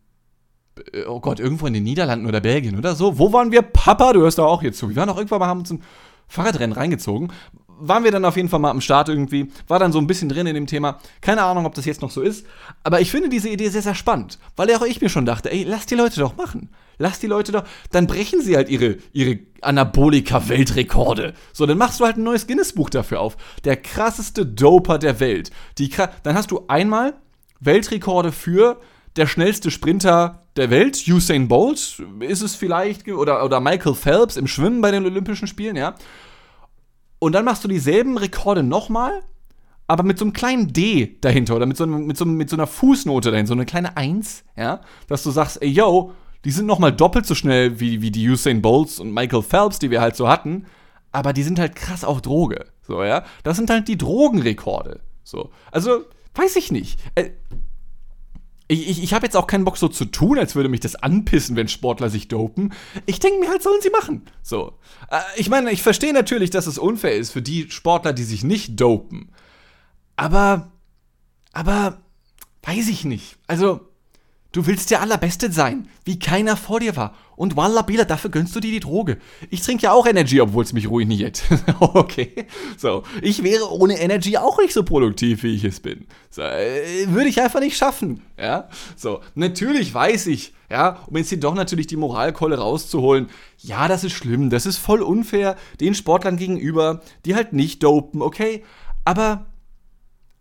Äh, 0.92 1.06
oh 1.06 1.22
Gott, 1.22 1.40
irgendwo 1.40 1.66
in 1.68 1.74
den 1.74 1.86
Niederlanden 1.86 2.26
oder 2.26 2.42
Belgien 2.42 2.78
oder 2.78 2.96
so. 2.96 3.18
Wo 3.18 3.32
waren 3.32 3.54
wir? 3.54 3.62
Papa, 3.62 4.12
du 4.12 4.20
hörst 4.20 4.40
da 4.40 4.44
auch 4.44 4.60
hier 4.60 4.74
zu. 4.74 4.90
Wir 4.90 4.98
waren 4.98 5.08
auch 5.08 5.16
irgendwann 5.16 5.40
mal, 5.40 5.48
haben 5.48 5.62
uns 5.62 5.72
ein 5.72 5.84
Fahrradrennen 6.28 6.74
reingezogen 6.76 7.32
waren 7.80 8.04
wir 8.04 8.12
dann 8.12 8.26
auf 8.26 8.36
jeden 8.36 8.50
Fall 8.50 8.60
mal 8.60 8.72
am 8.72 8.82
Start 8.82 9.10
irgendwie, 9.10 9.52
war 9.68 9.80
dann 9.80 9.92
so 9.92 10.00
ein 10.00 10.08
bisschen 10.08 10.30
drin 10.30 10.48
in 10.48 10.56
dem 10.56 10.68
Thema. 10.68 11.00
Keine 11.22 11.44
Ahnung, 11.44 11.66
ob 11.66 11.76
das 11.76 11.86
jetzt 11.86 12.02
noch 12.02 12.12
so 12.12 12.22
ist, 12.22 12.46
aber 12.84 13.02
ich 13.02 13.12
finde 13.12 13.30
diese 13.30 13.50
Idee 13.50 13.70
sehr, 13.70 13.82
sehr 13.82 13.96
spannend, 13.96 14.40
weil 14.56 14.70
ja 14.70 14.78
auch 14.78 14.86
ich 14.86 15.02
mir 15.02 15.10
schon 15.10 15.26
dachte, 15.26 15.52
ey, 15.52 15.64
lass 15.64 15.86
die 15.86 15.96
Leute 15.96 16.20
doch 16.20 16.36
machen. 16.36 16.70
Lass 17.00 17.20
die 17.20 17.28
Leute 17.28 17.52
doch, 17.52 17.64
dann 17.92 18.06
brechen 18.06 18.42
sie 18.42 18.56
halt 18.56 18.70
ihre, 18.70 18.98
ihre 19.14 19.40
Anabolika-Weltrekorde. 19.62 21.34
So, 21.52 21.66
dann 21.66 21.78
machst 21.78 22.00
du 22.00 22.06
halt 22.06 22.18
ein 22.18 22.24
neues 22.24 22.46
Guinness-Buch 22.46 22.92
dafür 22.92 23.20
auf. 23.20 23.36
Der 23.64 23.78
krasseste 23.78 24.46
Doper 24.46 25.00
der 25.00 25.20
Welt. 25.20 25.50
Die, 25.80 25.90
dann 26.22 26.36
hast 26.36 26.52
du 26.52 26.66
einmal 26.68 27.16
Weltrekorde 27.60 28.32
für 28.32 28.80
der 29.16 29.28
schnellste 29.28 29.72
Sprinter 29.72 30.44
der 30.56 30.70
Welt, 30.70 31.04
Usain 31.08 31.48
Bolt, 31.48 32.02
ist 32.20 32.42
es 32.42 32.56
vielleicht, 32.56 33.08
oder, 33.08 33.44
oder 33.44 33.60
Michael 33.60 33.96
Phelps 33.96 34.38
im 34.38 34.48
Schwimmen 34.48 34.82
bei 34.82 34.92
den 34.92 35.06
Olympischen 35.06 35.48
Spielen, 35.48 35.76
ja. 35.76 35.96
Und 37.24 37.32
dann 37.32 37.46
machst 37.46 37.64
du 37.64 37.70
dieselben 37.70 38.18
Rekorde 38.18 38.64
nochmal, 38.64 39.24
aber 39.88 40.04
mit 40.04 40.20
so 40.20 40.26
einem 40.26 40.34
kleinen 40.34 40.74
D 40.74 41.20
dahinter 41.22 41.56
oder 41.56 41.66
mit 41.66 41.78
so, 41.78 41.86
einem, 41.86 42.06
mit, 42.06 42.18
so, 42.18 42.26
mit 42.26 42.50
so 42.50 42.58
einer 42.58 42.68
Fußnote 42.68 43.32
dahinter, 43.32 43.48
so 43.48 43.54
eine 43.54 43.66
kleine 43.66 43.96
Eins, 43.96 44.44
ja, 44.58 44.82
dass 45.08 45.24
du 45.24 45.32
sagst, 45.32 45.62
ey, 45.62 45.70
yo, 45.70 46.12
die 46.44 46.52
sind 46.52 46.66
nochmal 46.66 46.92
doppelt 46.92 47.26
so 47.26 47.34
schnell 47.34 47.80
wie, 47.80 48.02
wie 48.02 48.12
die 48.12 48.28
Usain 48.28 48.62
Bolts 48.62 49.00
und 49.00 49.14
Michael 49.14 49.42
Phelps, 49.42 49.80
die 49.80 49.90
wir 49.90 50.02
halt 50.02 50.18
so 50.18 50.28
hatten, 50.28 50.66
aber 51.14 51.32
die 51.32 51.44
sind 51.44 51.60
halt 51.60 51.78
krass 51.78 52.04
auf 52.04 52.22
Droge, 52.22 52.66
so, 52.82 53.02
ja. 53.06 53.24
Das 53.44 53.56
sind 53.56 53.70
halt 53.70 53.88
die 53.88 53.98
Drogenrekorde, 53.98 55.00
so. 55.24 55.50
Also, 55.72 56.04
weiß 56.36 56.58
ich 56.58 56.74
nicht. 56.74 57.00
Ich, 58.68 58.90
ich, 58.90 59.04
ich 59.04 59.14
habe 59.14 59.26
jetzt 59.26 59.36
auch 59.36 59.48
keinen 59.48 59.66
Bock 59.66 59.78
so 59.78 59.88
zu 59.88 60.06
tun, 60.06 60.40
als 60.40 60.56
würde 60.56 60.70
mich 60.70 60.80
das 60.80 60.96
anpissen, 60.96 61.56
wenn 61.56 61.68
Sportler 61.68 62.10
sich 62.10 62.28
dopen. 62.28 62.74
Ich 63.06 63.20
denke 63.20 63.40
mir 63.40 63.50
halt, 63.50 63.62
sollen 63.62 63.82
sie 63.82 63.90
machen. 63.90 64.24
So. 64.42 64.80
Äh, 65.12 65.20
ich 65.36 65.50
meine, 65.50 65.72
ich 65.72 65.84
verstehe 65.84 66.14
natürlich, 66.14 66.50
dass 66.50 66.68
es 66.68 66.78
unfair 66.78 67.16
ist 67.16 67.32
für 67.32 67.42
die 67.42 67.70
Sportler, 67.70 68.14
die 68.14 68.24
sich 68.24 68.44
nicht 68.44 68.80
dopen. 68.80 69.32
Aber, 70.16 70.72
aber, 71.52 72.02
weiß 72.64 72.88
ich 72.88 73.04
nicht. 73.04 73.38
Also, 73.48 73.93
Du 74.54 74.68
willst 74.68 74.92
der 74.92 75.02
Allerbeste 75.02 75.52
sein, 75.52 75.90
wie 76.06 76.20
keiner 76.20 76.56
vor 76.56 76.80
dir 76.80 76.96
war. 76.96 77.16
Und 77.36 77.58
Walla 77.58 77.82
Bila, 77.82 78.06
dafür 78.06 78.30
gönnst 78.30 78.56
du 78.56 78.60
dir 78.60 78.72
die 78.72 78.80
Droge. 78.80 79.18
Ich 79.50 79.64
trinke 79.64 79.86
ja 79.86 79.92
auch 79.92 80.06
Energy, 80.06 80.40
obwohl 80.40 80.64
es 80.64 80.74
mich 80.74 80.88
ruiniert. 80.88 81.42
okay. 81.80 82.46
So. 82.78 83.02
Ich 83.24 83.42
wäre 83.42 83.72
ohne 83.72 84.00
Energy 84.00 84.38
auch 84.38 84.60
nicht 84.60 84.74
so 84.74 84.84
produktiv, 84.84 85.42
wie 85.42 85.56
ich 85.56 85.64
es 85.64 85.80
bin. 85.80 86.06
So, 86.30 86.44
äh, 86.44 87.08
würde 87.08 87.30
ich 87.30 87.42
einfach 87.42 87.62
nicht 87.62 87.76
schaffen. 87.76 88.22
Ja. 88.40 88.70
So. 88.96 89.22
Natürlich 89.34 89.92
weiß 89.92 90.28
ich, 90.28 90.54
ja, 90.70 91.00
um 91.08 91.18
jetzt 91.18 91.30
hier 91.30 91.40
doch 91.40 91.56
natürlich 91.56 91.88
die 91.88 91.98
Moralkolle 91.98 92.60
rauszuholen. 92.60 93.32
Ja, 93.58 93.88
das 93.88 94.04
ist 94.04 94.14
schlimm. 94.14 94.52
Das 94.52 94.68
ist 94.68 94.78
voll 94.78 95.02
unfair 95.02 95.56
den 95.80 95.96
Sportlern 95.96 96.38
gegenüber, 96.38 97.02
die 97.26 97.34
halt 97.34 97.54
nicht 97.54 97.82
dopen, 97.82 98.22
okay? 98.22 98.64
Aber, 99.04 99.48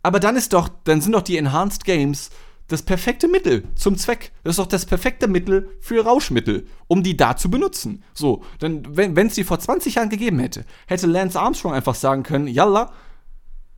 aber 0.02 0.20
dann 0.20 0.36
ist 0.36 0.52
doch, 0.52 0.68
dann 0.84 1.00
sind 1.00 1.12
doch 1.12 1.22
die 1.22 1.38
Enhanced 1.38 1.86
Games 1.86 2.28
das 2.72 2.82
perfekte 2.82 3.28
Mittel 3.28 3.64
zum 3.74 3.96
Zweck. 3.96 4.32
Das 4.44 4.52
ist 4.52 4.58
doch 4.58 4.66
das 4.66 4.86
perfekte 4.86 5.28
Mittel 5.28 5.68
für 5.80 6.04
Rauschmittel, 6.04 6.66
um 6.88 7.02
die 7.02 7.16
da 7.16 7.36
zu 7.36 7.50
benutzen. 7.50 8.02
So, 8.14 8.42
denn 8.60 8.82
wenn 8.96 9.26
es 9.26 9.34
die 9.34 9.44
vor 9.44 9.58
20 9.58 9.96
Jahren 9.96 10.08
gegeben 10.08 10.38
hätte, 10.38 10.64
hätte 10.86 11.06
Lance 11.06 11.38
Armstrong 11.38 11.74
einfach 11.74 11.94
sagen 11.94 12.22
können, 12.22 12.46
yalla, 12.46 12.92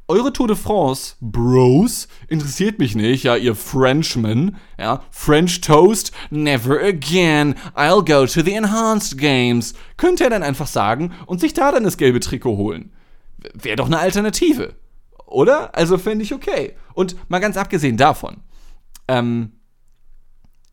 eure 0.06 0.32
Tour 0.32 0.48
de 0.48 0.56
France, 0.56 1.16
Bros, 1.20 2.08
interessiert 2.28 2.78
mich 2.78 2.94
nicht, 2.94 3.24
ja, 3.24 3.36
ihr 3.36 3.54
Frenchmen, 3.54 4.56
ja, 4.78 5.02
French 5.10 5.62
Toast, 5.62 6.12
never 6.30 6.78
again, 6.80 7.54
I'll 7.74 8.04
go 8.04 8.26
to 8.26 8.42
the 8.42 8.52
Enhanced 8.52 9.18
Games, 9.18 9.74
könnte 9.96 10.24
er 10.24 10.30
dann 10.30 10.42
einfach 10.42 10.66
sagen 10.66 11.12
und 11.26 11.40
sich 11.40 11.54
da 11.54 11.72
dann 11.72 11.84
das 11.84 11.96
gelbe 11.96 12.20
Trikot 12.20 12.56
holen. 12.56 12.92
Wäre 13.54 13.76
doch 13.76 13.86
eine 13.86 13.98
Alternative, 13.98 14.74
oder? 15.26 15.74
Also 15.74 15.98
fände 15.98 16.22
ich 16.22 16.34
okay. 16.34 16.76
Und 16.92 17.16
mal 17.28 17.40
ganz 17.40 17.56
abgesehen 17.56 17.96
davon, 17.96 18.42
ähm, 19.08 19.52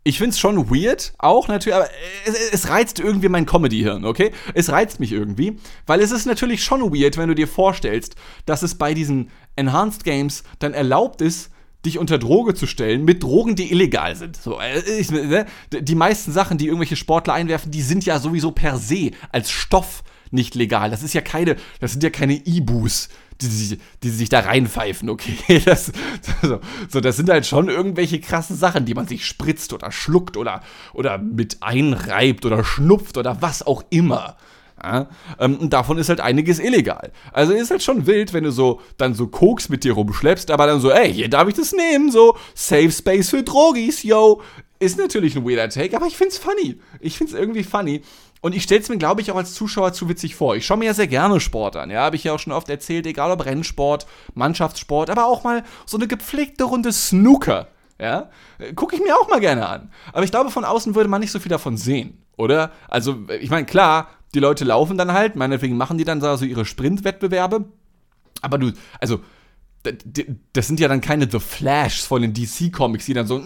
ich 0.03 0.17
finde 0.17 0.31
es 0.31 0.39
schon 0.39 0.69
weird, 0.71 1.13
auch 1.19 1.47
natürlich, 1.47 1.75
aber 1.75 1.89
es, 2.25 2.33
es 2.51 2.69
reizt 2.69 2.99
irgendwie 2.99 3.29
mein 3.29 3.45
Comedy-Hirn, 3.45 4.05
okay? 4.05 4.31
Es 4.55 4.71
reizt 4.71 4.99
mich 4.99 5.11
irgendwie, 5.11 5.59
weil 5.85 6.01
es 6.01 6.11
ist 6.11 6.25
natürlich 6.25 6.63
schon 6.63 6.81
weird, 6.81 7.17
wenn 7.17 7.29
du 7.29 7.35
dir 7.35 7.47
vorstellst, 7.47 8.15
dass 8.45 8.63
es 8.63 8.75
bei 8.75 8.95
diesen 8.95 9.29
Enhanced 9.55 10.03
Games 10.03 10.43
dann 10.57 10.73
erlaubt 10.73 11.21
ist, 11.21 11.51
dich 11.85 11.97
unter 11.97 12.17
Droge 12.17 12.53
zu 12.53 12.67
stellen 12.67 13.05
mit 13.05 13.23
Drogen, 13.23 13.55
die 13.55 13.71
illegal 13.71 14.15
sind. 14.15 14.37
So, 14.37 14.59
äh, 14.59 14.79
ich, 14.99 15.11
ne? 15.11 15.45
Die 15.71 15.95
meisten 15.95 16.31
Sachen, 16.31 16.57
die 16.57 16.67
irgendwelche 16.67 16.95
Sportler 16.95 17.33
einwerfen, 17.33 17.71
die 17.71 17.81
sind 17.81 18.05
ja 18.05 18.19
sowieso 18.19 18.51
per 18.51 18.77
se 18.77 19.11
als 19.31 19.51
Stoff 19.51 20.03
nicht 20.31 20.55
legal. 20.55 20.89
Das 20.89 21.03
ist 21.03 21.13
ja 21.13 21.21
keine, 21.21 21.57
das 21.79 21.91
sind 21.91 22.03
ja 22.03 22.09
keine 22.09 22.35
Ibus, 22.45 23.09
die, 23.41 23.47
die, 23.49 23.77
die 24.03 24.09
sich 24.09 24.29
da 24.29 24.41
reinpfeifen, 24.41 25.09
okay? 25.09 25.37
Das, 25.65 25.91
so, 26.41 26.59
so, 26.89 27.01
das 27.01 27.17
sind 27.17 27.29
halt 27.29 27.45
schon 27.45 27.69
irgendwelche 27.69 28.19
krassen 28.19 28.55
Sachen, 28.55 28.85
die 28.85 28.93
man 28.93 29.07
sich 29.07 29.25
spritzt 29.25 29.73
oder 29.73 29.91
schluckt 29.91 30.37
oder, 30.37 30.61
oder 30.93 31.17
mit 31.17 31.57
einreibt 31.61 32.45
oder 32.45 32.63
schnupft 32.63 33.17
oder 33.17 33.41
was 33.41 33.65
auch 33.65 33.83
immer. 33.89 34.37
Ja, 34.83 35.07
ähm, 35.39 35.57
und 35.57 35.73
davon 35.73 35.97
ist 35.99 36.09
halt 36.09 36.21
einiges 36.21 36.59
illegal. 36.59 37.11
Also 37.33 37.53
ist 37.53 37.69
halt 37.69 37.83
schon 37.83 38.07
wild, 38.07 38.33
wenn 38.33 38.43
du 38.43 38.51
so 38.51 38.81
dann 38.97 39.13
so 39.13 39.27
Koks 39.27 39.69
mit 39.69 39.83
dir 39.83 39.93
rumschleppst, 39.93 40.49
aber 40.49 40.65
dann 40.65 40.79
so, 40.79 40.89
ey, 40.89 41.13
hier 41.13 41.29
darf 41.29 41.47
ich 41.47 41.53
das 41.53 41.71
nehmen, 41.71 42.11
so 42.11 42.35
Safe 42.55 42.91
Space 42.91 43.29
für 43.29 43.43
Drogis, 43.43 44.01
yo. 44.01 44.41
Ist 44.81 44.97
natürlich 44.97 45.35
ein 45.35 45.47
weirder 45.47 45.69
Take, 45.69 45.95
aber 45.95 46.07
ich 46.07 46.17
find's 46.17 46.39
funny. 46.39 46.79
Ich 46.99 47.15
find's 47.15 47.33
irgendwie 47.33 47.63
funny. 47.63 48.01
Und 48.41 48.55
ich 48.55 48.63
stelle 48.63 48.81
es 48.81 48.89
mir, 48.89 48.97
glaube 48.97 49.21
ich, 49.21 49.31
auch 49.31 49.35
als 49.35 49.53
Zuschauer 49.53 49.93
zu 49.93 50.09
witzig 50.09 50.33
vor. 50.33 50.55
Ich 50.55 50.65
schaue 50.65 50.77
mir 50.77 50.85
ja 50.85 50.95
sehr 50.95 51.05
gerne 51.05 51.39
Sport 51.39 51.75
an. 51.75 51.91
Ja, 51.91 52.01
habe 52.01 52.15
ich 52.15 52.23
ja 52.23 52.33
auch 52.33 52.39
schon 52.39 52.51
oft 52.51 52.67
erzählt, 52.67 53.05
egal 53.05 53.29
ob 53.29 53.45
Rennsport, 53.45 54.07
Mannschaftssport, 54.33 55.11
aber 55.11 55.27
auch 55.27 55.43
mal 55.43 55.63
so 55.85 55.97
eine 55.97 56.07
gepflegte 56.07 56.63
Runde 56.63 56.91
Snooker. 56.91 57.67
Ja, 57.99 58.31
gucke 58.75 58.95
ich 58.95 59.03
mir 59.03 59.15
auch 59.15 59.29
mal 59.29 59.39
gerne 59.39 59.67
an. 59.69 59.91
Aber 60.13 60.23
ich 60.23 60.31
glaube, 60.31 60.49
von 60.49 60.65
außen 60.65 60.95
würde 60.95 61.11
man 61.11 61.21
nicht 61.21 61.31
so 61.31 61.39
viel 61.39 61.51
davon 61.51 61.77
sehen, 61.77 62.17
oder? 62.35 62.71
Also, 62.87 63.19
ich 63.39 63.51
meine, 63.51 63.67
klar, 63.67 64.09
die 64.33 64.39
Leute 64.39 64.65
laufen 64.65 64.97
dann 64.97 65.13
halt, 65.13 65.35
meinetwegen 65.35 65.77
machen 65.77 65.99
die 65.99 66.05
dann 66.05 66.21
so 66.21 66.43
ihre 66.43 66.65
Sprintwettbewerbe. 66.65 67.65
Aber 68.41 68.57
du, 68.57 68.71
also, 68.99 69.19
das 70.53 70.67
sind 70.67 70.79
ja 70.79 70.87
dann 70.87 71.01
keine 71.01 71.29
The 71.29 71.39
Flashs 71.39 72.05
von 72.05 72.21
den 72.21 72.33
DC-Comics, 72.33 73.05
die 73.05 73.13
dann 73.13 73.27
so 73.27 73.41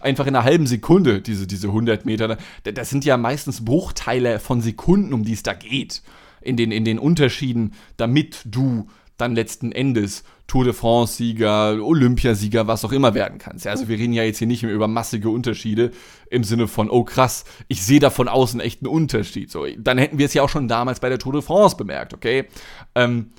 einfach 0.00 0.26
in 0.26 0.36
einer 0.36 0.44
halben 0.44 0.66
Sekunde, 0.66 1.20
diese, 1.20 1.46
diese 1.46 1.68
100 1.68 2.04
Meter, 2.04 2.38
das 2.62 2.90
sind 2.90 3.04
ja 3.04 3.16
meistens 3.16 3.64
Bruchteile 3.64 4.38
von 4.38 4.60
Sekunden, 4.60 5.12
um 5.12 5.24
die 5.24 5.32
es 5.32 5.42
da 5.42 5.54
geht. 5.54 6.02
In 6.40 6.56
den, 6.56 6.72
in 6.72 6.84
den 6.84 6.98
Unterschieden, 6.98 7.74
damit 7.96 8.42
du 8.44 8.88
dann 9.16 9.34
letzten 9.36 9.70
Endes 9.70 10.24
Tour 10.48 10.64
de 10.64 10.72
France-Sieger, 10.72 11.78
Olympiasieger, 11.80 12.66
was 12.66 12.84
auch 12.84 12.92
immer 12.92 13.14
werden 13.14 13.38
kannst. 13.38 13.66
also 13.66 13.88
wir 13.88 13.98
reden 13.98 14.12
ja 14.12 14.24
jetzt 14.24 14.38
hier 14.38 14.46
nicht 14.46 14.64
mehr 14.64 14.72
über 14.72 14.88
massige 14.88 15.30
Unterschiede 15.30 15.92
im 16.28 16.44
Sinne 16.44 16.68
von, 16.68 16.90
oh 16.90 17.04
krass, 17.04 17.44
ich 17.68 17.82
sehe 17.82 18.00
da 18.00 18.10
von 18.10 18.28
außen 18.28 18.60
echt 18.60 18.82
einen 18.82 18.92
Unterschied. 18.92 19.50
So, 19.50 19.64
dann 19.78 19.98
hätten 19.98 20.18
wir 20.18 20.26
es 20.26 20.34
ja 20.34 20.42
auch 20.42 20.48
schon 20.48 20.68
damals 20.68 21.00
bei 21.00 21.08
der 21.08 21.18
Tour 21.18 21.32
de 21.32 21.42
France 21.42 21.76
bemerkt, 21.76 22.12
okay? 22.12 22.46
Ähm, 22.94 23.30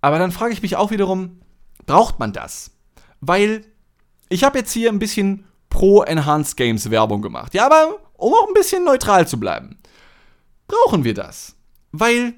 aber 0.00 0.18
dann 0.18 0.32
frage 0.32 0.52
ich 0.52 0.62
mich 0.62 0.76
auch 0.76 0.90
wiederum, 0.90 1.40
braucht 1.86 2.18
man 2.18 2.32
das? 2.32 2.70
Weil 3.20 3.64
ich 4.28 4.44
habe 4.44 4.58
jetzt 4.58 4.72
hier 4.72 4.90
ein 4.90 4.98
bisschen 4.98 5.44
pro 5.68 6.02
Enhanced 6.02 6.56
Games 6.56 6.90
Werbung 6.90 7.22
gemacht. 7.22 7.54
Ja, 7.54 7.66
aber 7.66 7.98
um 8.14 8.32
auch 8.32 8.48
ein 8.48 8.54
bisschen 8.54 8.84
neutral 8.84 9.26
zu 9.26 9.38
bleiben. 9.38 9.78
Brauchen 10.68 11.04
wir 11.04 11.14
das? 11.14 11.56
Weil 11.92 12.34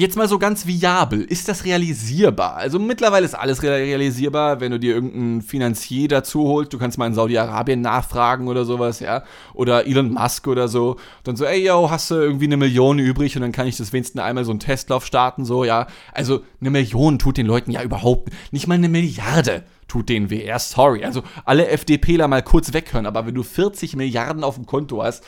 Jetzt 0.00 0.16
mal 0.16 0.28
so 0.28 0.38
ganz 0.38 0.64
viabel, 0.64 1.22
ist 1.22 1.48
das 1.48 1.64
realisierbar? 1.64 2.54
Also 2.54 2.78
mittlerweile 2.78 3.24
ist 3.24 3.34
alles 3.34 3.64
realisierbar, 3.64 4.60
wenn 4.60 4.70
du 4.70 4.78
dir 4.78 4.94
irgendeinen 4.94 5.42
Finanzier 5.42 6.06
dazu 6.06 6.46
holst, 6.46 6.72
du 6.72 6.78
kannst 6.78 6.98
mal 6.98 7.08
in 7.08 7.14
Saudi-Arabien 7.14 7.80
nachfragen 7.80 8.46
oder 8.46 8.64
sowas, 8.64 9.00
ja, 9.00 9.24
oder 9.54 9.88
Elon 9.88 10.12
Musk 10.12 10.46
oder 10.46 10.68
so, 10.68 10.98
dann 11.24 11.34
so, 11.34 11.44
ey, 11.44 11.66
yo, 11.66 11.90
hast 11.90 12.12
du 12.12 12.14
irgendwie 12.14 12.44
eine 12.44 12.56
Million 12.56 13.00
übrig 13.00 13.34
und 13.34 13.42
dann 13.42 13.50
kann 13.50 13.66
ich 13.66 13.76
das 13.76 13.92
wenigstens 13.92 14.22
einmal 14.22 14.44
so 14.44 14.52
einen 14.52 14.60
Testlauf 14.60 15.04
starten, 15.04 15.44
so, 15.44 15.64
ja. 15.64 15.88
Also 16.12 16.42
eine 16.60 16.70
Million 16.70 17.18
tut 17.18 17.36
den 17.36 17.46
Leuten 17.46 17.72
ja 17.72 17.82
überhaupt 17.82 18.30
nicht 18.52 18.68
mal 18.68 18.76
eine 18.76 18.88
Milliarde 18.88 19.64
tut 19.88 20.10
denen 20.10 20.30
weh. 20.30 20.48
Sorry. 20.58 21.04
Also 21.04 21.24
alle 21.44 21.66
FDPler 21.66 22.28
mal 22.28 22.44
kurz 22.44 22.72
weghören, 22.72 23.06
aber 23.06 23.26
wenn 23.26 23.34
du 23.34 23.42
40 23.42 23.96
Milliarden 23.96 24.44
auf 24.44 24.54
dem 24.54 24.66
Konto 24.66 25.02
hast, 25.02 25.24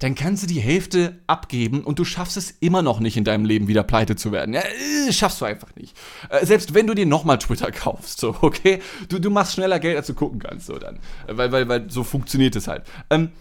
dann 0.00 0.14
kannst 0.14 0.42
du 0.42 0.46
die 0.46 0.60
Hälfte 0.60 1.20
abgeben 1.26 1.84
und 1.84 1.98
du 1.98 2.04
schaffst 2.04 2.38
es 2.38 2.50
immer 2.50 2.80
noch 2.80 3.00
nicht 3.00 3.18
in 3.18 3.24
deinem 3.24 3.44
Leben 3.44 3.68
wieder 3.68 3.82
pleite 3.82 4.16
zu 4.16 4.32
werden. 4.32 4.54
Ja, 4.54 4.62
äh, 4.62 5.12
schaffst 5.12 5.42
du 5.42 5.44
einfach 5.44 5.76
nicht. 5.76 5.94
Äh, 6.30 6.44
selbst 6.46 6.72
wenn 6.72 6.86
du 6.86 6.94
dir 6.94 7.04
nochmal 7.04 7.38
Twitter 7.38 7.70
kaufst, 7.70 8.18
so, 8.18 8.34
okay? 8.40 8.80
Du, 9.10 9.18
du 9.18 9.30
machst 9.30 9.52
schneller 9.52 9.78
Geld, 9.78 9.98
als 9.98 10.06
du 10.06 10.14
gucken 10.14 10.40
kannst, 10.40 10.66
so 10.66 10.78
dann. 10.78 10.98
Weil, 11.26 11.52
weil, 11.52 11.68
weil 11.68 11.90
so 11.90 12.02
funktioniert 12.02 12.56
es 12.56 12.66
halt. 12.66 12.84
Ähm, 13.10 13.32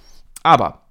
aber 0.43 0.85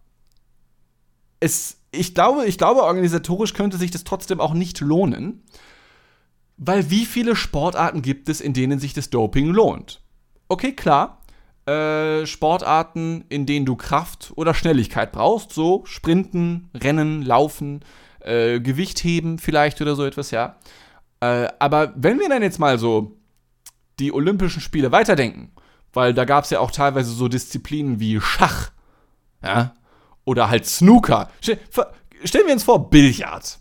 es, 1.38 1.76
ich 1.90 2.14
glaube, 2.14 2.46
ich 2.46 2.56
glaube, 2.56 2.82
organisatorisch 2.82 3.52
könnte 3.52 3.76
sich 3.76 3.90
das 3.90 4.04
trotzdem 4.04 4.40
auch 4.40 4.54
nicht 4.54 4.80
lohnen. 4.80 5.42
Weil 6.56 6.90
wie 6.90 7.04
viele 7.04 7.36
Sportarten 7.36 8.00
gibt 8.00 8.30
es, 8.30 8.40
in 8.40 8.54
denen 8.54 8.80
sich 8.80 8.94
das 8.94 9.10
Doping 9.10 9.48
lohnt? 9.48 10.00
Okay, 10.48 10.72
klar, 10.72 11.17
äh, 11.68 12.26
Sportarten, 12.26 13.24
in 13.28 13.44
denen 13.44 13.66
du 13.66 13.76
Kraft 13.76 14.32
oder 14.36 14.54
Schnelligkeit 14.54 15.12
brauchst, 15.12 15.52
so 15.52 15.84
Sprinten, 15.84 16.70
Rennen, 16.74 17.22
Laufen, 17.22 17.80
äh, 18.20 18.58
Gewichtheben 18.58 19.38
vielleicht 19.38 19.82
oder 19.82 19.94
so 19.94 20.06
etwas, 20.06 20.30
ja. 20.30 20.56
Äh, 21.20 21.48
aber 21.58 21.92
wenn 21.94 22.18
wir 22.18 22.28
dann 22.30 22.42
jetzt 22.42 22.58
mal 22.58 22.78
so 22.78 23.18
die 23.98 24.12
Olympischen 24.12 24.62
Spiele 24.62 24.92
weiterdenken, 24.92 25.52
weil 25.92 26.14
da 26.14 26.24
gab 26.24 26.44
es 26.44 26.50
ja 26.50 26.60
auch 26.60 26.70
teilweise 26.70 27.10
so 27.10 27.28
Disziplinen 27.28 28.00
wie 28.00 28.18
Schach, 28.18 28.70
ja, 29.42 29.74
oder 30.24 30.48
halt 30.48 30.64
Snooker. 30.64 31.30
Stellen 31.40 32.46
wir 32.46 32.54
uns 32.54 32.64
vor, 32.64 32.88
Billard. 32.88 33.58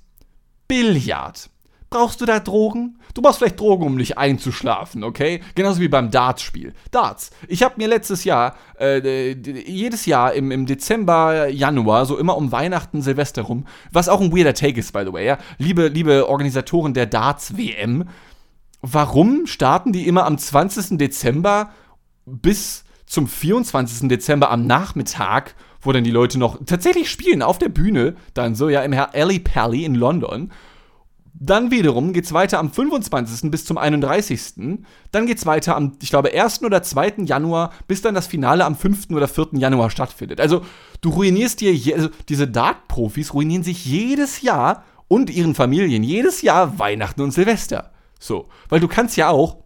Billard. 0.67 1.49
Brauchst 1.89 2.19
du 2.19 2.25
da 2.25 2.39
Drogen? 2.39 2.99
Du 3.13 3.21
brauchst 3.21 3.39
vielleicht 3.39 3.59
Drogen, 3.59 3.85
um 3.85 3.95
nicht 3.95 4.17
einzuschlafen, 4.17 5.03
okay? 5.03 5.41
Genauso 5.55 5.79
wie 5.79 5.87
beim 5.87 6.11
Darts-Spiel. 6.11 6.73
Darts. 6.91 7.31
Ich 7.47 7.63
habe 7.63 7.75
mir 7.77 7.87
letztes 7.87 8.25
Jahr, 8.25 8.55
äh, 8.77 9.31
jedes 9.31 10.05
Jahr 10.05 10.33
im, 10.33 10.51
im 10.51 10.65
Dezember, 10.65 11.47
Januar, 11.47 12.05
so 12.05 12.17
immer 12.17 12.35
um 12.35 12.51
Weihnachten, 12.51 13.01
Silvester 13.01 13.43
rum, 13.43 13.65
was 13.91 14.09
auch 14.09 14.19
ein 14.19 14.35
weirder 14.35 14.53
Take 14.53 14.79
ist, 14.79 14.91
by 14.91 15.03
the 15.05 15.13
way, 15.13 15.25
ja? 15.25 15.37
Liebe, 15.57 15.87
liebe 15.87 16.27
Organisatoren 16.27 16.93
der 16.93 17.05
Darts-WM, 17.05 18.03
warum 18.81 19.47
starten 19.47 19.93
die 19.93 20.07
immer 20.07 20.25
am 20.25 20.37
20. 20.37 20.97
Dezember 20.97 21.71
bis 22.25 22.83
zum 23.05 23.27
24. 23.27 24.09
Dezember 24.09 24.51
am 24.51 24.67
Nachmittag, 24.67 25.55
wo 25.81 25.93
dann 25.93 26.03
die 26.03 26.11
Leute 26.11 26.37
noch 26.37 26.59
tatsächlich 26.65 27.09
spielen 27.09 27.41
auf 27.41 27.57
der 27.57 27.69
Bühne, 27.69 28.15
dann 28.33 28.55
so, 28.55 28.67
ja, 28.67 28.81
im 28.81 28.91
Herr 28.91 29.15
Alley 29.15 29.39
Pally 29.39 29.85
in 29.85 29.95
London. 29.95 30.51
Dann 31.39 31.69
wiederum 31.69 32.13
geht 32.13 32.25
es 32.25 32.33
weiter 32.33 32.57
am 32.57 32.71
25. 32.71 33.51
bis 33.51 33.63
zum 33.65 33.77
31. 33.77 34.79
Dann 35.11 35.25
geht 35.27 35.37
es 35.37 35.45
weiter 35.45 35.75
am, 35.75 35.93
ich 36.01 36.09
glaube, 36.09 36.33
1. 36.33 36.63
oder 36.63 36.81
2. 36.81 37.25
Januar, 37.25 37.73
bis 37.87 38.01
dann 38.01 38.15
das 38.15 38.25
Finale 38.25 38.65
am 38.65 38.75
5. 38.75 39.11
oder 39.11 39.27
4. 39.27 39.49
Januar 39.53 39.91
stattfindet. 39.91 40.41
Also 40.41 40.65
du 41.01 41.09
ruinierst 41.09 41.61
dir, 41.61 41.73
je, 41.73 41.93
also 41.93 42.09
diese 42.27 42.47
Dart-Profis 42.47 43.35
ruinieren 43.35 43.63
sich 43.63 43.85
jedes 43.85 44.41
Jahr 44.41 44.83
und 45.07 45.29
ihren 45.29 45.53
Familien 45.53 46.03
jedes 46.03 46.41
Jahr 46.41 46.79
Weihnachten 46.79 47.21
und 47.21 47.31
Silvester. 47.31 47.91
So, 48.19 48.49
weil 48.69 48.79
du 48.79 48.87
kannst 48.87 49.15
ja 49.15 49.29
auch 49.29 49.57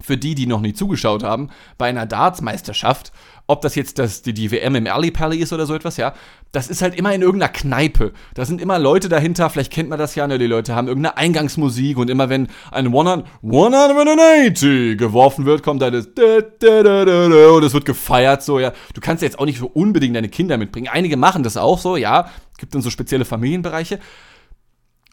für 0.00 0.16
die, 0.16 0.34
die 0.34 0.46
noch 0.46 0.60
nie 0.60 0.72
zugeschaut 0.72 1.22
haben, 1.22 1.50
bei 1.76 1.88
einer 1.88 2.06
Darts-Meisterschaft, 2.06 3.12
ob 3.46 3.62
das 3.62 3.74
jetzt 3.74 3.98
das, 3.98 4.22
die, 4.22 4.34
die 4.34 4.52
WM 4.52 4.74
im 4.74 4.86
Alley 4.86 5.10
Pally 5.10 5.38
ist 5.38 5.52
oder 5.52 5.66
so 5.66 5.74
etwas, 5.74 5.96
ja, 5.96 6.14
das 6.52 6.68
ist 6.68 6.82
halt 6.82 6.94
immer 6.94 7.14
in 7.14 7.22
irgendeiner 7.22 7.52
Kneipe. 7.52 8.12
Da 8.34 8.44
sind 8.44 8.60
immer 8.60 8.78
Leute 8.78 9.08
dahinter, 9.08 9.50
vielleicht 9.50 9.72
kennt 9.72 9.88
man 9.88 9.98
das 9.98 10.14
ja, 10.14 10.26
ne, 10.26 10.38
die 10.38 10.46
Leute 10.46 10.74
haben 10.74 10.88
irgendeine 10.88 11.16
Eingangsmusik 11.16 11.98
und 11.98 12.10
immer 12.10 12.28
wenn 12.28 12.48
ein 12.70 12.86
180 12.86 14.98
geworfen 14.98 15.46
wird, 15.46 15.62
kommt 15.62 15.82
da 15.82 15.90
das 15.90 16.06
und 16.06 17.64
es 17.64 17.74
wird 17.74 17.86
gefeiert, 17.86 18.42
so, 18.42 18.60
ja. 18.60 18.72
Du 18.94 19.00
kannst 19.00 19.22
jetzt 19.22 19.38
auch 19.38 19.46
nicht 19.46 19.58
so 19.58 19.66
unbedingt 19.66 20.14
deine 20.14 20.28
Kinder 20.28 20.58
mitbringen. 20.58 20.88
Einige 20.88 21.16
machen 21.16 21.42
das 21.42 21.56
auch 21.56 21.78
so, 21.78 21.96
ja, 21.96 22.28
gibt 22.58 22.74
dann 22.74 22.82
so 22.82 22.90
spezielle 22.90 23.24
Familienbereiche. 23.24 23.98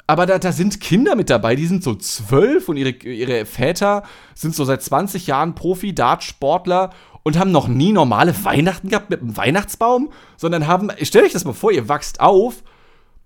Aber 0.08 0.26
da, 0.26 0.38
da 0.38 0.52
sind 0.52 0.80
Kinder 0.80 1.16
mit 1.16 1.30
dabei, 1.30 1.56
die 1.56 1.66
sind 1.66 1.84
so 1.84 1.96
zwölf 1.96 2.70
und 2.70 2.78
ihre, 2.78 2.92
ihre 2.92 3.46
Väter 3.46 4.04
sind 4.36 4.56
so 4.56 4.64
seit 4.64 4.84
20 4.84 5.28
Jahren 5.28 5.56
Profi-Dartsportler 5.56 6.92
und 7.24 7.40
haben 7.40 7.52
noch 7.52 7.68
nie 7.68 7.92
normale 7.92 8.36
Weihnachten 8.44 8.90
gehabt 8.90 9.10
mit 9.10 9.22
einem 9.22 9.36
Weihnachtsbaum, 9.36 10.12
sondern 10.38 10.68
haben, 10.68 10.92
stellt 11.02 11.26
euch 11.26 11.34
das 11.34 11.46
mal 11.46 11.54
vor, 11.54 11.72
ihr 11.72 11.90
wachst 11.90 12.20
auf 12.20 12.64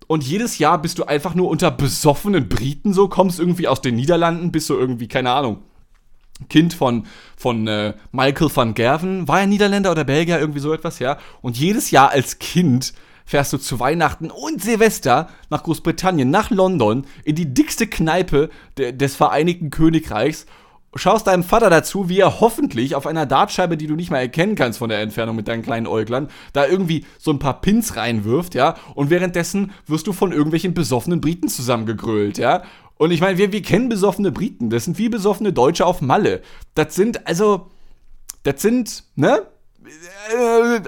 und 0.07 0.23
jedes 0.23 0.57
Jahr 0.57 0.81
bist 0.81 0.99
du 0.99 1.03
einfach 1.03 1.35
nur 1.35 1.49
unter 1.49 1.69
besoffenen 1.69 2.47
Briten 2.47 2.93
so, 2.93 3.09
kommst 3.09 3.39
irgendwie 3.39 3.67
aus 3.67 3.81
den 3.81 3.95
Niederlanden, 3.95 4.53
bist 4.53 4.69
du 4.69 4.75
irgendwie, 4.75 5.09
keine 5.09 5.31
Ahnung, 5.31 5.63
Kind 6.47 6.73
von, 6.73 7.05
von 7.35 7.67
äh, 7.67 7.93
Michael 8.13 8.49
van 8.55 8.73
Gerven, 8.73 9.27
war 9.27 9.41
er 9.41 9.47
Niederländer 9.47 9.91
oder 9.91 10.05
Belgier, 10.05 10.39
irgendwie 10.39 10.61
so 10.61 10.71
etwas, 10.71 10.99
ja. 10.99 11.17
Und 11.41 11.57
jedes 11.57 11.91
Jahr 11.91 12.11
als 12.11 12.39
Kind 12.39 12.93
fährst 13.29 13.53
du 13.53 13.59
zu 13.59 13.79
Weihnachten 13.79 14.31
und 14.31 14.59
Silvester 14.59 15.29
nach 15.51 15.61
Großbritannien, 15.61 16.31
nach 16.31 16.49
London, 16.49 17.05
in 17.23 17.35
die 17.35 17.53
dickste 17.53 17.85
Kneipe 17.85 18.49
de 18.75 18.91
des 18.91 19.15
Vereinigten 19.15 19.69
Königreichs 19.69 20.47
schaust 20.95 21.27
deinem 21.27 21.43
Vater 21.43 21.69
dazu, 21.69 22.09
wie 22.09 22.19
er 22.19 22.39
hoffentlich 22.39 22.95
auf 22.95 23.05
einer 23.05 23.27
Dartscheibe, 23.27 23.77
die 23.77 23.85
du 23.85 23.93
nicht 23.93 24.09
mal 24.09 24.17
erkennen 24.17 24.55
kannst 24.55 24.79
von 24.79 24.89
der 24.89 25.01
Entfernung 25.01 25.35
mit 25.35 25.47
deinen 25.47 25.61
kleinen 25.61 25.85
Äuglern, 25.85 26.29
da 26.53 26.65
irgendwie 26.65 27.05
so 27.19 27.29
ein 27.29 27.37
paar 27.37 27.61
Pins 27.61 27.95
reinwirft, 27.95 28.55
ja, 28.55 28.73
und 28.95 29.11
währenddessen 29.11 29.73
wirst 29.85 30.07
du 30.07 30.13
von 30.13 30.31
irgendwelchen 30.31 30.73
besoffenen 30.73 31.21
Briten 31.21 31.49
zusammengegrölt, 31.49 32.39
ja. 32.39 32.63
Und 32.95 33.11
ich 33.11 33.21
meine, 33.21 33.37
wir, 33.37 33.51
wir 33.51 33.61
kennen 33.61 33.89
besoffene 33.89 34.31
Briten, 34.31 34.71
das 34.71 34.85
sind 34.85 34.97
wie 34.97 35.07
besoffene 35.07 35.53
Deutsche 35.53 35.85
auf 35.85 36.01
Malle. 36.01 36.41
Das 36.73 36.95
sind, 36.95 37.27
also, 37.27 37.67
das 38.41 38.59
sind, 38.59 39.03
ne? 39.15 39.43
Äh, 39.85 40.81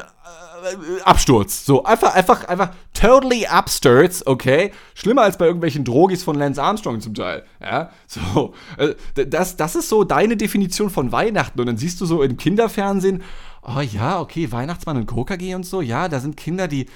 Absturz. 1.04 1.66
So, 1.66 1.84
einfach, 1.84 2.14
einfach, 2.14 2.44
einfach 2.46 2.72
totally 2.94 3.46
absturz, 3.46 4.24
okay? 4.26 4.72
Schlimmer 4.94 5.24
als 5.24 5.38
bei 5.38 5.46
irgendwelchen 5.46 5.84
Drogis 5.84 6.24
von 6.24 6.38
Lance 6.38 6.62
Armstrong 6.62 7.02
zum 7.02 7.14
Teil. 7.14 7.44
Ja, 7.62 7.90
so. 8.08 8.54
Äh, 8.78 8.96
das, 9.26 9.58
das 9.58 9.76
ist 9.76 9.90
so 9.90 10.04
deine 10.04 10.38
Definition 10.38 10.90
von 10.90 11.12
Weihnachten. 11.12 11.60
Und 11.60 11.66
dann 11.66 11.78
siehst 11.78 12.00
du 12.02 12.06
so 12.06 12.24
im 12.24 12.38
Kinderfernsehen, 12.38 13.24
oh 13.64 13.82
ja, 13.82 14.20
okay, 14.20 14.52
Weihnachtsmann 14.52 14.98
und 14.98 15.08
KKG 15.08 15.56
und 15.56 15.66
so, 15.66 15.82
ja, 15.82 16.08
da 16.08 16.20
sind 16.20 16.38
Kinder, 16.38 16.68
die, 16.68 16.88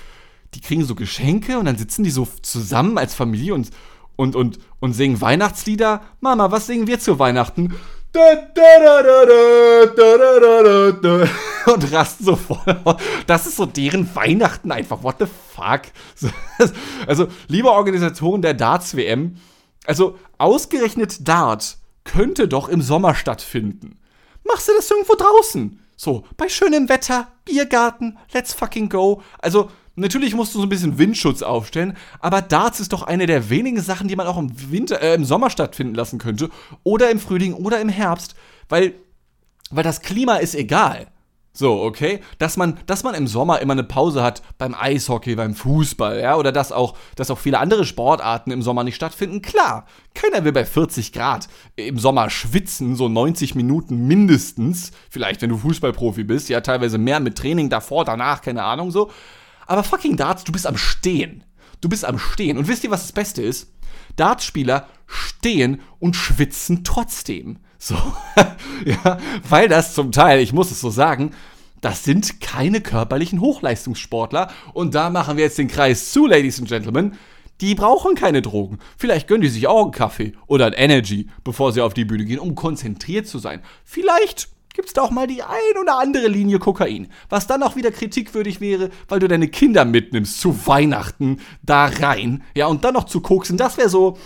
die 0.54 0.62
kriegen 0.62 0.84
so 0.84 0.95
Geschenke 0.95 1.60
und 1.60 1.65
dann 1.65 1.78
sitzen 1.78 2.04
die 2.04 2.12
so 2.12 2.28
zusammen 2.41 2.97
als 2.97 3.13
Familie 3.13 3.54
und, 3.54 3.69
und, 4.15 4.36
und, 4.36 4.60
und 4.80 4.93
singen 4.93 5.21
Weihnachtslieder. 5.21 6.01
Mama, 6.21 6.51
was 6.51 6.67
singen 6.67 6.88
wir 6.88 6.99
zu 6.99 7.19
Weihnachten? 7.19 7.75
Und 11.67 11.91
rasten 11.91 12.25
so 12.25 12.36
voll. 12.36 12.78
Das 13.28 13.45
ist 13.45 13.58
so 13.58 13.65
deren 13.65 14.13
Weihnachten 14.15 14.71
einfach. 14.71 15.04
What 15.04 15.17
the 15.19 15.25
fuck? 15.25 15.82
Also, 17.08 17.28
liebe 17.47 17.69
Organisatoren 17.69 18.41
der 18.41 18.54
Darts-WM, 18.54 19.36
also 19.86 20.17
ausgerechnet 20.38 21.28
Dart 21.28 21.78
könnte 22.06 22.47
doch 22.47 22.69
im 22.69 22.82
Sommer 22.82 23.13
stattfinden. 23.13 23.99
Machst 24.45 24.69
du 24.69 24.73
das 24.75 24.89
irgendwo 24.89 25.15
draußen? 25.15 25.80
So, 25.97 26.23
bei 26.38 26.49
schönem 26.49 26.88
Wetter, 26.89 27.28
Biergarten, 27.45 28.17
let's 28.34 28.54
fucking 28.54 28.89
go. 28.89 29.21
Also, 29.39 29.69
Natürlich 29.95 30.36
musst 30.36 30.53
du 30.53 30.60
so 30.60 30.65
ein 30.65 30.69
bisschen 30.69 30.97
Windschutz 30.97 31.41
aufstellen, 31.41 31.95
aber 32.19 32.41
Darts 32.41 32.79
ist 32.79 32.91
doch 32.91 33.03
eine 33.03 33.25
der 33.27 33.49
wenigen 33.49 33.81
Sachen, 33.81 34.08
die 34.08 34.15
man 34.15 34.27
auch 34.27 34.38
im 34.38 34.51
Winter, 34.71 35.01
äh, 35.01 35.15
im 35.15 35.23
Sommer 35.23 35.49
stattfinden 35.49 35.95
lassen 35.95 36.19
könnte 36.19 36.49
oder 36.84 37.10
im 37.10 37.19
Frühling 37.19 37.53
oder 37.53 37.79
im 37.79 37.89
Herbst, 37.89 38.36
weil, 38.67 38.93
weil 39.71 39.84
das 39.84 40.01
Klima 40.01 40.36
ist 40.36 40.55
egal. 40.55 41.08
So, 41.58 41.81
okay? 41.81 42.19
Dass 42.38 42.58
man, 42.58 42.77
dass 42.86 43.03
man 43.03 43.15
im 43.15 43.27
Sommer 43.27 43.62
immer 43.62 43.71
eine 43.71 43.86
Pause 43.86 44.21
hat 44.21 44.41
beim 44.58 44.75
Eishockey, 44.77 45.36
beim 45.36 45.55
Fußball, 45.55 46.19
ja, 46.19 46.36
oder 46.36 46.51
dass 46.51 46.73
auch, 46.73 46.97
dass 47.15 47.31
auch 47.31 47.39
viele 47.39 47.60
andere 47.60 47.86
Sportarten 47.86 48.51
im 48.51 48.62
Sommer 48.62 48.84
nicht 48.84 48.95
stattfinden, 48.95 49.41
klar. 49.41 49.86
Keiner 50.13 50.43
will 50.43 50.51
bei 50.51 50.65
40 50.65 51.13
Grad 51.13 51.47
im 51.77 51.97
Sommer 51.97 52.29
schwitzen, 52.29 52.97
so 52.97 53.08
90 53.08 53.55
Minuten 53.55 54.05
mindestens. 54.05 54.91
Vielleicht, 55.10 55.41
wenn 55.41 55.49
du 55.49 55.58
Fußballprofi 55.58 56.25
bist, 56.25 56.49
ja, 56.49 56.60
teilweise 56.60 56.97
mehr 56.97 57.21
mit 57.21 57.38
Training 57.38 57.69
davor, 57.69 58.03
danach, 58.03 58.41
keine 58.41 58.63
Ahnung 58.63 58.91
so. 58.91 59.10
Aber 59.67 59.84
fucking 59.84 60.17
Darts, 60.17 60.43
du 60.43 60.51
bist 60.51 60.67
am 60.67 60.78
Stehen. 60.78 61.43
Du 61.82 61.89
bist 61.89 62.06
am 62.06 62.19
Stehen. 62.19 62.58
Und 62.58 62.67
wisst 62.67 62.84
ihr, 62.84 62.91
was 62.91 63.04
das 63.04 63.12
Beste 63.12 63.41
ist? 63.41 63.71
Dartspieler 64.15 64.88
stehen 65.08 65.82
und 65.99 66.15
schwitzen 66.15 66.84
trotzdem. 66.84 67.60
So, 67.78 67.95
ja, 68.86 69.17
weil 69.47 69.67
das 69.67 69.93
zum 69.93 70.12
Teil, 70.12 70.39
ich 70.39 70.54
muss 70.54 70.71
es 70.71 70.82
so 70.82 70.89
sagen, 70.89 71.32
das 71.82 72.04
sind 72.04 72.41
keine 72.41 72.82
körperlichen 72.82 73.41
Hochleistungssportler. 73.41 74.51
Und 74.73 74.95
da 74.95 75.10
machen 75.10 75.38
wir 75.38 75.43
jetzt 75.43 75.58
den 75.58 75.67
Kreis 75.67 76.12
zu, 76.12 76.25
Ladies 76.25 76.60
and 76.60 76.69
Gentlemen. 76.69 77.17
Die 77.62 77.75
brauchen 77.75 78.15
keine 78.15 78.41
Drogen. 78.41 78.80
Vielleicht 78.97 79.28
gönnen 79.28 79.43
die 79.43 79.49
sich 79.49 79.67
auch 79.67 79.84
einen 79.84 79.91
Kaffee 79.91 80.34
oder 80.47 80.65
ein 80.65 80.73
Energy, 80.73 81.30
bevor 81.43 81.71
sie 81.71 81.82
auf 81.82 81.93
die 81.93 82.04
Bühne 82.04 82.25
gehen, 82.25 82.39
um 82.39 82.56
konzentriert 82.56 83.28
zu 83.28 83.39
sein. 83.39 83.62
Vielleicht 83.84 84.49
gibt 84.75 84.88
es 84.89 84.93
da 84.93 85.01
auch 85.01 85.11
mal 85.11 85.27
die 85.27 85.41
ein 85.41 85.81
oder 85.81 85.99
andere 85.99 86.27
Linie 86.27 86.59
Kokain. 86.59 87.07
Was 87.29 87.47
dann 87.47 87.63
auch 87.63 87.75
wieder 87.75 87.91
kritikwürdig 87.91 88.61
wäre, 88.61 88.89
weil 89.07 89.19
du 89.19 89.27
deine 89.27 89.47
Kinder 89.47 89.85
mitnimmst 89.85 90.39
zu 90.39 90.67
Weihnachten 90.67 91.39
da 91.63 91.85
rein. 91.85 92.43
Ja, 92.55 92.67
und 92.67 92.83
dann 92.83 92.93
noch 92.93 93.05
zu 93.05 93.21
koksen. 93.21 93.57
Das 93.57 93.77
wäre 93.77 93.89
so. 93.89 94.17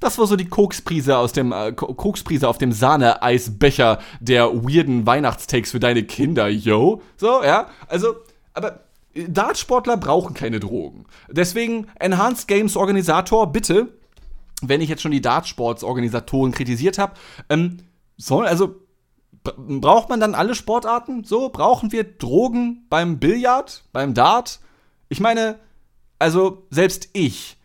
Das 0.00 0.16
war 0.16 0.28
so 0.28 0.36
die 0.36 0.48
Koksprise 0.48 1.16
aus 1.18 1.32
dem 1.32 1.50
äh, 1.50 1.72
Koksprise 1.72 2.48
auf 2.48 2.58
dem 2.58 2.70
Sahne-Eisbecher 2.70 3.98
der 4.20 4.46
weirden 4.62 5.06
Weihnachtstakes 5.06 5.72
für 5.72 5.80
deine 5.80 6.04
Kinder, 6.04 6.48
yo. 6.48 7.02
So, 7.16 7.42
ja. 7.42 7.66
Also, 7.88 8.14
aber 8.54 8.84
äh, 9.14 9.28
Dartsportler 9.28 9.96
brauchen 9.96 10.34
keine 10.34 10.60
Drogen. 10.60 11.06
Deswegen 11.28 11.88
Enhanced 11.98 12.46
Games 12.46 12.76
Organisator, 12.76 13.50
bitte, 13.50 13.88
wenn 14.62 14.80
ich 14.80 14.88
jetzt 14.88 15.02
schon 15.02 15.10
die 15.10 15.20
Dartsports-Organisatoren 15.20 16.52
kritisiert 16.52 16.98
habe, 16.98 17.14
ähm, 17.48 17.78
soll, 18.16 18.46
also 18.46 18.76
braucht 19.42 20.08
man 20.08 20.20
dann 20.20 20.34
alle 20.34 20.54
Sportarten? 20.54 21.24
So, 21.24 21.48
brauchen 21.48 21.92
wir 21.92 22.04
Drogen 22.04 22.86
beim 22.88 23.18
Billard, 23.18 23.84
beim 23.92 24.14
Dart? 24.14 24.60
Ich 25.08 25.20
meine, 25.20 25.58
also 26.18 26.66
selbst 26.70 27.10
ich 27.12 27.56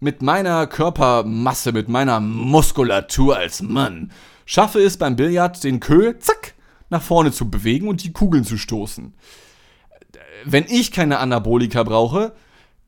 mit 0.00 0.22
meiner 0.22 0.66
Körpermasse, 0.66 1.72
mit 1.72 1.88
meiner 1.88 2.20
Muskulatur 2.20 3.36
als 3.36 3.62
Mann, 3.62 4.12
schaffe 4.46 4.80
es 4.80 4.96
beim 4.96 5.16
Billard, 5.16 5.62
den 5.62 5.80
Kö, 5.80 6.14
zack, 6.18 6.54
nach 6.88 7.02
vorne 7.02 7.32
zu 7.32 7.50
bewegen 7.50 7.88
und 7.88 8.02
die 8.02 8.12
Kugeln 8.12 8.44
zu 8.44 8.56
stoßen. 8.56 9.14
Wenn 10.44 10.64
ich 10.64 10.90
keine 10.90 11.18
Anabolika 11.18 11.82
brauche, 11.82 12.32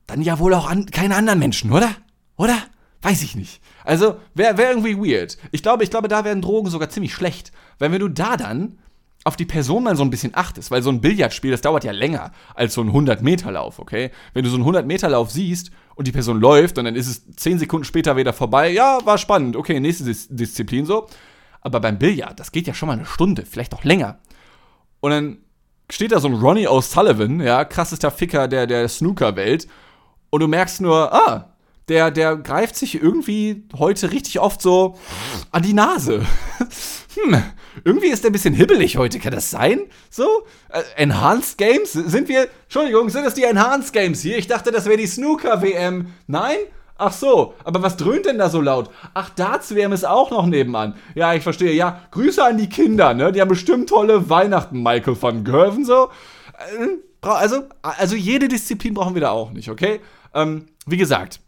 dann 0.07 0.22
ja 0.22 0.38
wohl 0.38 0.55
auch 0.55 0.68
an, 0.68 0.87
keine 0.87 1.16
anderen 1.16 1.38
Menschen, 1.38 1.70
oder? 1.70 1.90
Oder? 2.37 2.57
Weiß 3.03 3.23
ich 3.23 3.35
nicht. 3.35 3.61
Also, 3.85 4.17
wäre 4.35 4.57
wär 4.57 4.71
irgendwie 4.71 4.97
weird. 4.97 5.37
Ich 5.51 5.62
glaube, 5.62 5.85
ich 5.85 5.91
glaube, 5.91 6.09
da 6.09 6.25
wären 6.25 6.41
Drogen 6.41 6.71
sogar 6.71 6.88
ziemlich 6.88 7.12
schlecht. 7.12 7.53
Weil 7.79 7.91
wenn 7.91 8.01
du 8.01 8.09
da 8.09 8.37
dann 8.37 8.79
auf 9.25 9.37
die 9.37 9.45
Person 9.45 9.85
mal 9.85 9.97
so 9.97 10.03
ein 10.03 10.11
bisschen 10.11 10.35
achtest, 10.35 10.71
weil 10.71 10.83
so 10.83 10.91
ein 10.91 11.01
Billardspiel, 11.01 11.51
das 11.51 11.61
dauert 11.61 11.85
ja 11.85 11.93
länger 11.93 12.33
als 12.55 12.75
so 12.75 12.81
ein 12.81 12.91
100-Meter-Lauf, 12.91 13.79
okay? 13.79 14.11
Wenn 14.35 14.45
du 14.45 14.51
so 14.51 14.57
einen 14.57 14.65
100-Meter-Lauf 14.65 15.31
siehst 15.31 15.71
und 15.95 16.07
die 16.07 16.12
Person 16.12 16.41
läuft 16.41 16.79
und 16.79 16.85
dann 16.87 16.97
ist 16.97 17.09
es 17.09 17.37
10 17.37 17.59
Sekunden 17.61 17.85
später 17.85 18.17
wieder 18.17 18.33
vorbei, 18.33 18.71
ja, 18.71 18.99
war 19.05 19.19
spannend, 19.19 19.57
okay, 19.57 19.79
nächste 19.79 20.05
Dis 20.05 20.29
Disziplin 20.29 20.87
so. 20.87 21.09
Aber 21.61 21.79
beim 21.79 21.99
Billard, 21.99 22.41
das 22.41 22.51
geht 22.51 22.67
ja 22.67 22.75
schon 22.75 22.88
mal 22.88 22.95
eine 22.95 23.07
Stunde, 23.07 23.47
vielleicht 23.47 23.75
auch 23.75 23.85
länger. 23.85 24.19
Und 25.01 25.11
dann 25.12 25.38
steht 25.88 26.11
da 26.11 26.19
so 26.19 26.27
ein 26.27 26.35
Ronnie 26.35 26.67
O'Sullivan, 26.67 27.43
ja, 27.43 27.65
krassester 27.65 28.11
Ficker 28.11 28.49
der, 28.49 28.67
der 28.67 28.88
Snooker-Welt. 28.88 29.69
Und 30.31 30.41
du 30.41 30.49
merkst 30.49 30.81
nur, 30.81 31.12
ah, 31.12 31.52
der, 31.92 32.11
der 32.11 32.37
greift 32.37 32.74
sich 32.74 33.00
irgendwie 33.00 33.64
heute 33.78 34.11
richtig 34.12 34.40
oft 34.40 34.62
so 34.62 34.96
an 35.50 35.62
die 35.62 35.74
Nase. 35.74 36.20
hm, 37.14 37.42
irgendwie 37.85 38.07
ist 38.07 38.24
der 38.24 38.31
ein 38.31 38.33
bisschen 38.33 38.55
hibbelig 38.55 38.96
heute, 38.96 39.18
kann 39.18 39.35
das 39.35 39.50
sein? 39.50 39.81
So? 40.09 40.46
Äh, 40.70 40.81
Enhanced 40.96 41.59
Games? 41.59 41.92
Sind 41.92 42.28
wir, 42.28 42.48
Entschuldigung, 42.62 43.11
sind 43.11 43.24
das 43.24 43.35
die 43.35 43.44
Enhanced 43.44 43.92
Games 43.92 44.22
hier? 44.22 44.38
Ich 44.38 44.46
dachte, 44.46 44.70
das 44.70 44.87
wäre 44.87 44.96
die 44.96 45.07
Snooker-WM. 45.07 46.07
Nein? 46.26 46.57
Ach 46.96 47.12
so, 47.12 47.52
aber 47.62 47.83
was 47.83 47.98
dröhnt 47.98 48.24
denn 48.24 48.38
da 48.38 48.48
so 48.48 48.62
laut? 48.62 48.88
Ach, 49.12 49.28
Darts-WM 49.28 49.92
ist 49.92 50.07
auch 50.07 50.31
noch 50.31 50.46
nebenan. 50.46 50.94
Ja, 51.14 51.35
ich 51.35 51.42
verstehe. 51.42 51.74
Ja, 51.74 52.00
Grüße 52.11 52.42
an 52.42 52.57
die 52.57 52.70
Kinder, 52.70 53.12
ne? 53.12 53.33
Die 53.33 53.40
haben 53.42 53.48
bestimmt 53.48 53.90
tolle 53.90 54.31
Weihnachten, 54.31 54.83
Michael 54.83 55.20
van 55.20 55.44
Gerven, 55.44 55.85
so. 55.85 56.09
Äh, 56.57 57.28
also, 57.28 57.64
also 57.83 58.16
jede 58.16 58.48
Disziplin 58.48 58.94
brauchen 58.94 59.14
wir 59.14 59.20
da 59.20 59.31
auch 59.31 59.50
nicht, 59.50 59.68
okay? 59.68 60.00
Ähm, 60.35 60.66
wie 60.87 60.96
gesagt, 60.96 61.40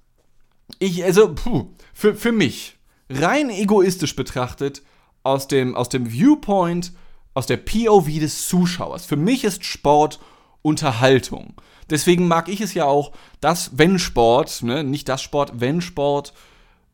ich, 0.78 1.04
also, 1.04 1.34
puh, 1.34 1.68
für, 1.92 2.14
für 2.14 2.32
mich, 2.32 2.76
rein 3.08 3.50
egoistisch 3.50 4.16
betrachtet, 4.16 4.82
aus 5.22 5.48
dem, 5.48 5.74
aus 5.74 5.88
dem 5.88 6.10
Viewpoint, 6.10 6.92
aus 7.32 7.46
der 7.46 7.56
POV 7.56 8.06
des 8.20 8.46
Zuschauers. 8.46 9.04
Für 9.04 9.16
mich 9.16 9.44
ist 9.44 9.64
Sport 9.64 10.20
Unterhaltung. 10.62 11.54
Deswegen 11.90 12.28
mag 12.28 12.48
ich 12.48 12.60
es 12.60 12.74
ja 12.74 12.86
auch, 12.86 13.12
dass, 13.40 13.76
wenn 13.76 13.98
Sport, 13.98 14.62
ne, 14.62 14.84
nicht 14.84 15.08
das 15.08 15.20
Sport, 15.20 15.52
wenn 15.56 15.80
Sport 15.80 16.32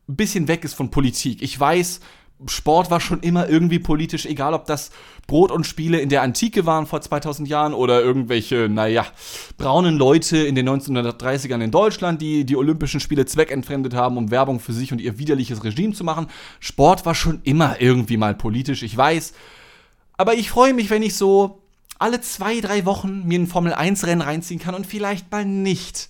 ein 0.09 0.15
bisschen 0.15 0.47
weg 0.47 0.63
ist 0.65 0.73
von 0.73 0.91
Politik. 0.91 1.41
Ich 1.41 1.57
weiß, 1.57 2.01
Sport 2.47 2.89
war 2.89 2.99
schon 2.99 3.21
immer 3.21 3.47
irgendwie 3.49 3.79
politisch, 3.79 4.25
egal 4.25 4.53
ob 4.53 4.65
das 4.65 4.91
Brot 5.27 5.51
und 5.51 5.65
Spiele 5.65 5.99
in 5.99 6.09
der 6.09 6.21
Antike 6.21 6.65
waren 6.65 6.85
vor 6.87 7.01
2000 7.01 7.47
Jahren 7.47 7.73
oder 7.73 8.01
irgendwelche, 8.01 8.67
naja, 8.69 9.05
braunen 9.57 9.97
Leute 9.97 10.37
in 10.37 10.55
den 10.55 10.67
1930ern 10.67 11.63
in 11.63 11.71
Deutschland, 11.71 12.21
die 12.21 12.45
die 12.45 12.55
Olympischen 12.55 12.99
Spiele 12.99 13.25
zweckentfremdet 13.25 13.93
haben, 13.93 14.17
um 14.17 14.31
Werbung 14.31 14.59
für 14.59 14.73
sich 14.73 14.91
und 14.91 14.99
ihr 14.99 15.19
widerliches 15.19 15.63
Regime 15.63 15.93
zu 15.93 16.03
machen. 16.03 16.27
Sport 16.59 17.05
war 17.05 17.15
schon 17.15 17.41
immer 17.43 17.79
irgendwie 17.79 18.17
mal 18.17 18.35
politisch, 18.35 18.83
ich 18.83 18.95
weiß. 18.95 19.33
Aber 20.17 20.33
ich 20.33 20.49
freue 20.49 20.73
mich, 20.73 20.89
wenn 20.89 21.03
ich 21.03 21.15
so 21.15 21.61
alle 21.99 22.21
zwei, 22.21 22.59
drei 22.59 22.85
Wochen 22.85 23.27
mir 23.27 23.39
ein 23.39 23.47
Formel-1-Rennen 23.47 24.21
reinziehen 24.21 24.59
kann 24.59 24.75
und 24.75 24.87
vielleicht 24.87 25.31
mal 25.31 25.45
nicht 25.45 26.09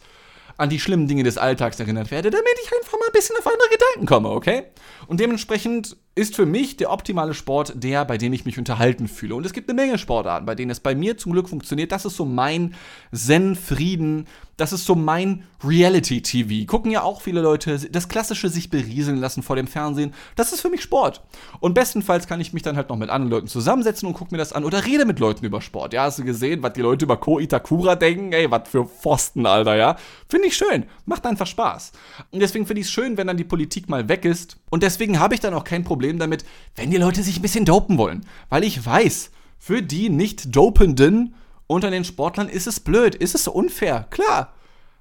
an 0.58 0.70
die 0.70 0.80
schlimmen 0.80 1.08
Dinge 1.08 1.24
des 1.24 1.38
Alltags 1.38 1.80
erinnert 1.80 2.12
werde, 2.12 2.30
damit 2.30 2.46
ich 2.64 2.72
einfach 2.72 2.98
mal 3.00 3.08
ein 3.08 3.14
bisschen 3.14 3.36
auf 3.38 3.48
andere 3.48 3.70
Gedanken 3.70 4.06
komme, 4.06 4.30
okay? 4.30 4.64
Und 5.08 5.20
dementsprechend 5.20 5.98
ist 6.14 6.36
für 6.36 6.46
mich 6.46 6.78
der 6.78 6.92
optimale 6.92 7.34
Sport 7.34 7.74
der, 7.76 8.04
bei 8.04 8.18
dem 8.18 8.34
ich 8.34 8.46
mich 8.46 8.58
unterhalten 8.58 9.08
fühle. 9.08 9.36
Und 9.36 9.46
es 9.46 9.54
gibt 9.54 9.70
eine 9.70 9.82
Menge 9.82 9.98
Sportarten, 9.98 10.46
bei 10.46 10.56
denen 10.56 10.72
es 10.72 10.82
bei 10.82 10.94
mir 10.94 11.18
zum 11.18 11.32
Glück 11.32 11.48
funktioniert. 11.48 11.92
Das 11.92 12.06
ist 12.06 12.18
so 12.18 12.26
mein 12.26 12.76
Zen-Frieden. 13.14 14.28
Das 14.62 14.74
ist 14.74 14.86
so 14.86 14.94
mein 14.94 15.44
Reality-TV. 15.64 16.68
Gucken 16.68 16.92
ja 16.92 17.02
auch 17.02 17.24
viele 17.24 17.42
Leute 17.42 17.80
das 17.90 18.10
klassische 18.10 18.48
sich 18.48 18.70
berieseln 18.70 19.18
lassen 19.18 19.42
vor 19.42 19.56
dem 19.56 19.66
Fernsehen. 19.66 20.14
Das 20.36 20.54
ist 20.54 20.62
für 20.62 20.70
mich 20.70 20.84
Sport. 20.84 21.24
Und 21.62 21.74
bestenfalls 21.74 22.28
kann 22.28 22.40
ich 22.40 22.54
mich 22.54 22.62
dann 22.62 22.76
halt 22.76 22.90
noch 22.90 22.96
mit 22.96 23.10
anderen 23.10 23.32
Leuten 23.32 23.48
zusammensetzen 23.48 24.08
und 24.08 24.14
gucke 24.14 24.32
mir 24.32 24.38
das 24.38 24.54
an 24.54 24.64
oder 24.64 24.86
rede 24.86 25.06
mit 25.06 25.18
Leuten 25.18 25.44
über 25.46 25.62
Sport. 25.62 25.94
Ja, 25.94 26.04
hast 26.04 26.20
du 26.20 26.24
gesehen, 26.24 26.62
was 26.62 26.74
die 26.74 26.82
Leute 26.82 27.06
über 27.06 27.18
Ko 27.18 27.40
Itakura 27.40 27.96
denken? 27.96 28.34
Ey, 28.34 28.52
was 28.52 28.70
für 28.70 28.86
Pfosten, 28.86 29.48
Alter, 29.48 29.76
ja? 29.76 29.96
Finde 30.30 30.48
ich 30.48 30.56
schön. 30.56 30.86
Macht 31.08 31.26
einfach 31.26 31.48
Spaß. 31.48 31.92
Und 32.30 32.40
deswegen 32.40 32.68
finde 32.68 32.82
ich 32.82 32.86
es 32.86 32.94
schön, 32.94 33.18
wenn 33.18 33.26
dann 33.26 33.38
die 33.38 33.44
Politik 33.44 33.90
mal 33.90 34.10
weg 34.10 34.26
ist. 34.26 34.58
Und 34.70 34.84
deswegen 34.84 35.20
habe 35.20 35.34
ich 35.34 35.40
dann 35.40 35.56
auch 35.56 35.64
kein 35.64 35.84
Problem 35.84 36.20
damit, 36.20 36.46
wenn 36.76 36.92
die 36.92 36.98
Leute 36.98 37.24
sich 37.24 37.40
ein 37.40 37.42
bisschen 37.42 37.66
dopen 37.66 37.98
wollen. 37.98 38.28
Weil 38.50 38.64
ich 38.64 38.86
weiß, 38.86 39.32
für 39.58 39.82
die 39.82 40.10
nicht 40.10 40.56
Dopenden 40.56 41.34
unter 41.72 41.90
den 41.90 42.04
Sportlern 42.04 42.50
ist 42.50 42.68
es 42.68 42.82
blöd, 42.82 43.16
ist 43.16 43.34
es 43.34 43.48
unfair, 43.48 44.06
klar. 44.10 44.54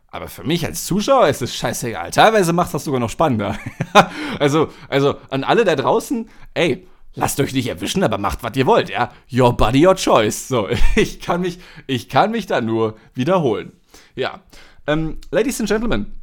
Aber 0.08 0.28
für 0.28 0.44
mich 0.44 0.64
als 0.64 0.86
Zuschauer 0.86 1.28
ist 1.28 1.42
es 1.42 1.54
scheißegal. 1.54 2.10
Teilweise 2.12 2.52
macht 2.52 2.72
das 2.72 2.84
sogar 2.84 3.00
noch 3.00 3.10
spannender. 3.10 3.58
also, 4.38 4.68
also 4.88 5.16
an 5.30 5.44
alle 5.44 5.64
da 5.64 5.74
draußen, 5.74 6.28
ey, 6.54 6.86
lasst 7.14 7.40
euch 7.40 7.52
nicht 7.52 7.66
erwischen, 7.66 8.04
aber 8.04 8.18
macht, 8.18 8.44
was 8.44 8.56
ihr 8.56 8.66
wollt, 8.66 8.88
ja. 8.88 9.10
Your 9.32 9.56
body, 9.56 9.84
your 9.84 9.96
choice. 9.96 10.46
So, 10.46 10.68
ich 10.96 11.20
kann 11.20 11.40
mich, 11.40 11.58
ich 11.88 12.08
kann 12.08 12.30
mich 12.30 12.46
da 12.46 12.60
nur 12.60 12.96
wiederholen. 13.14 13.72
Ja. 14.14 14.40
Ähm, 14.86 15.18
Ladies 15.32 15.60
and 15.60 15.68
Gentlemen, 15.68 16.19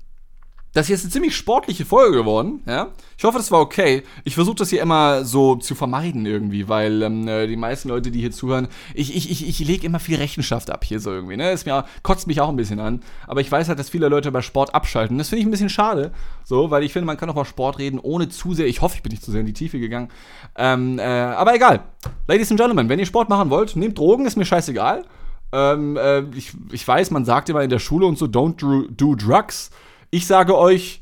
das 0.74 0.88
hier 0.88 0.96
ist 0.96 1.04
eine 1.04 1.12
ziemlich 1.12 1.36
sportliche 1.36 1.86
Folge 1.86 2.18
geworden, 2.18 2.62
ja. 2.68 2.90
Ich 3.18 3.24
hoffe, 3.24 3.38
das 3.38 3.50
war 3.52 3.62
okay. 3.62 4.04
Ich 4.26 4.36
versuche 4.36 4.58
das 4.58 4.70
hier 4.70 4.82
immer 4.82 5.26
so 5.26 5.56
zu 5.56 5.74
vermeiden 5.74 6.26
irgendwie, 6.26 6.70
weil 6.70 7.02
ähm, 7.02 7.28
äh, 7.28 7.48
die 7.48 7.56
meisten 7.56 7.90
Leute, 7.90 8.12
die 8.12 8.20
hier 8.20 8.32
zuhören, 8.32 8.68
ich, 8.94 9.16
ich, 9.16 9.32
ich, 9.32 9.48
ich 9.48 9.60
lege 9.60 9.88
immer 9.88 10.00
viel 10.00 10.18
Rechenschaft 10.18 10.70
ab 10.70 10.84
hier 10.84 11.00
so 11.00 11.12
irgendwie, 11.12 11.36
ne? 11.36 11.50
Das 11.50 11.66
mir, 11.66 11.86
kotzt 12.04 12.28
mich 12.28 12.42
auch 12.42 12.50
ein 12.50 12.56
bisschen 12.56 12.80
an. 12.80 13.02
Aber 13.26 13.42
ich 13.42 13.52
weiß 13.52 13.70
halt, 13.70 13.80
dass 13.80 13.90
viele 13.90 14.08
Leute 14.08 14.32
bei 14.32 14.42
Sport 14.42 14.76
abschalten. 14.76 15.18
Das 15.18 15.30
finde 15.30 15.42
ich 15.42 15.48
ein 15.48 15.52
bisschen 15.52 15.70
schade, 15.70 16.12
so, 16.44 16.70
weil 16.70 16.84
ich 16.84 16.94
finde, 16.94 17.08
man 17.08 17.18
kann 17.18 17.30
auch 17.30 17.36
über 17.36 17.46
Sport 17.46 17.80
reden, 17.80 18.00
ohne 18.00 18.30
zu 18.30 18.54
sehr, 18.54 18.68
ich 18.68 18.82
hoffe, 18.82 18.98
ich 18.98 19.04
bin 19.04 19.12
nicht 19.12 19.24
zu 19.24 19.32
sehr 19.32 19.42
in 19.42 19.48
die 19.48 19.54
Tiefe 19.54 19.80
gegangen. 19.80 20.10
Ähm, 20.56 21.00
äh, 21.00 21.04
aber 21.04 21.56
egal. 21.56 21.86
Ladies 22.28 22.52
and 22.52 22.60
Gentlemen, 22.60 22.88
wenn 22.90 23.00
ihr 23.00 23.06
Sport 23.06 23.30
machen 23.30 23.50
wollt, 23.50 23.76
nehmt 23.76 23.98
Drogen, 23.98 24.26
ist 24.28 24.36
mir 24.36 24.46
scheißegal. 24.46 25.06
Ähm, 25.52 25.98
äh, 25.98 26.22
ich, 26.36 26.52
ich 26.72 26.88
weiß, 26.88 27.10
man 27.12 27.26
sagt 27.26 27.50
immer 27.50 27.64
in 27.64 27.70
der 27.70 27.80
Schule 27.80 28.06
und 28.06 28.18
so, 28.18 28.26
don't 28.26 28.58
do, 28.58 28.88
do 28.92 29.16
drugs. 29.16 29.72
Ich 30.10 30.26
sage 30.28 30.58
euch, 30.58 31.02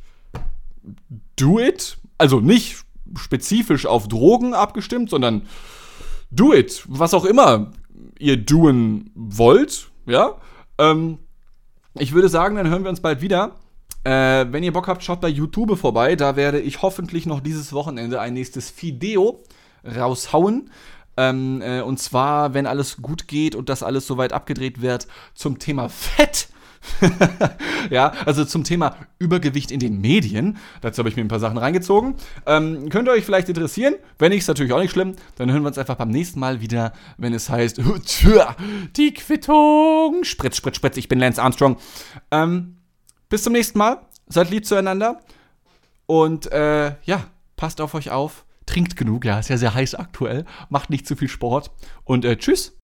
do 1.35 1.59
it. 1.59 1.97
Also 2.17 2.39
nicht 2.39 2.77
spezifisch 3.17 3.85
auf 3.85 4.07
Drogen 4.07 4.53
abgestimmt, 4.53 5.09
sondern 5.09 5.43
do 6.31 6.53
it. 6.53 6.83
Was 6.87 7.13
auch 7.13 7.25
immer 7.25 7.71
ihr 8.19 8.37
doen 8.37 9.11
wollt. 9.15 9.89
Ja. 10.05 10.35
Ähm, 10.77 11.19
ich 11.93 12.13
würde 12.13 12.29
sagen, 12.29 12.55
dann 12.55 12.69
hören 12.69 12.83
wir 12.83 12.89
uns 12.89 13.01
bald 13.01 13.21
wieder. 13.21 13.55
Äh, 14.03 14.45
wenn 14.51 14.63
ihr 14.63 14.73
Bock 14.73 14.87
habt, 14.87 15.03
schaut 15.03 15.21
bei 15.21 15.29
YouTube 15.29 15.77
vorbei. 15.77 16.15
Da 16.15 16.35
werde 16.35 16.59
ich 16.59 16.81
hoffentlich 16.81 17.25
noch 17.25 17.39
dieses 17.39 17.73
Wochenende 17.73 18.19
ein 18.19 18.33
nächstes 18.33 18.73
Video 18.81 19.43
raushauen. 19.83 20.69
Ähm, 21.17 21.61
äh, 21.61 21.81
und 21.81 21.99
zwar, 21.99 22.53
wenn 22.53 22.67
alles 22.67 22.97
gut 23.01 23.27
geht 23.27 23.55
und 23.55 23.69
das 23.69 23.83
alles 23.83 24.05
soweit 24.05 24.33
abgedreht 24.33 24.81
wird, 24.81 25.07
zum 25.33 25.59
Thema 25.59 25.89
Fett. 25.89 26.49
ja, 27.89 28.11
also 28.25 28.45
zum 28.45 28.63
Thema 28.63 28.95
Übergewicht 29.19 29.71
in 29.71 29.79
den 29.79 30.01
Medien. 30.01 30.57
Dazu 30.81 30.99
habe 30.99 31.09
ich 31.09 31.15
mir 31.15 31.23
ein 31.23 31.27
paar 31.27 31.39
Sachen 31.39 31.57
reingezogen. 31.57 32.15
Ähm, 32.45 32.89
könnte 32.89 33.11
euch 33.11 33.25
vielleicht 33.25 33.49
interessieren. 33.49 33.95
Wenn 34.17 34.31
nicht, 34.31 34.39
ist 34.39 34.47
natürlich 34.47 34.73
auch 34.73 34.79
nicht 34.79 34.91
schlimm. 34.91 35.15
Dann 35.35 35.51
hören 35.51 35.63
wir 35.63 35.67
uns 35.67 35.77
einfach 35.77 35.95
beim 35.95 36.09
nächsten 36.09 36.39
Mal 36.39 36.61
wieder, 36.61 36.93
wenn 37.17 37.33
es 37.33 37.49
heißt 37.49 37.79
Die 38.97 39.13
Quittung. 39.13 40.23
Spritz, 40.23 40.57
spritz, 40.57 40.77
spritz. 40.77 40.97
Ich 40.97 41.07
bin 41.07 41.19
Lance 41.19 41.41
Armstrong. 41.41 41.77
Ähm, 42.31 42.77
bis 43.29 43.43
zum 43.43 43.53
nächsten 43.53 43.77
Mal. 43.77 44.01
Seid 44.27 44.49
lieb 44.49 44.65
zueinander. 44.65 45.19
Und 46.05 46.51
äh, 46.51 46.95
ja, 47.03 47.27
passt 47.55 47.81
auf 47.81 47.93
euch 47.93 48.11
auf. 48.11 48.45
Trinkt 48.65 48.95
genug. 48.95 49.25
Ja, 49.25 49.39
ist 49.39 49.49
ja 49.49 49.57
sehr 49.57 49.73
heiß 49.73 49.95
aktuell. 49.95 50.45
Macht 50.69 50.89
nicht 50.89 51.07
zu 51.07 51.15
viel 51.15 51.29
Sport. 51.29 51.71
Und 52.03 52.25
äh, 52.25 52.37
tschüss. 52.37 52.77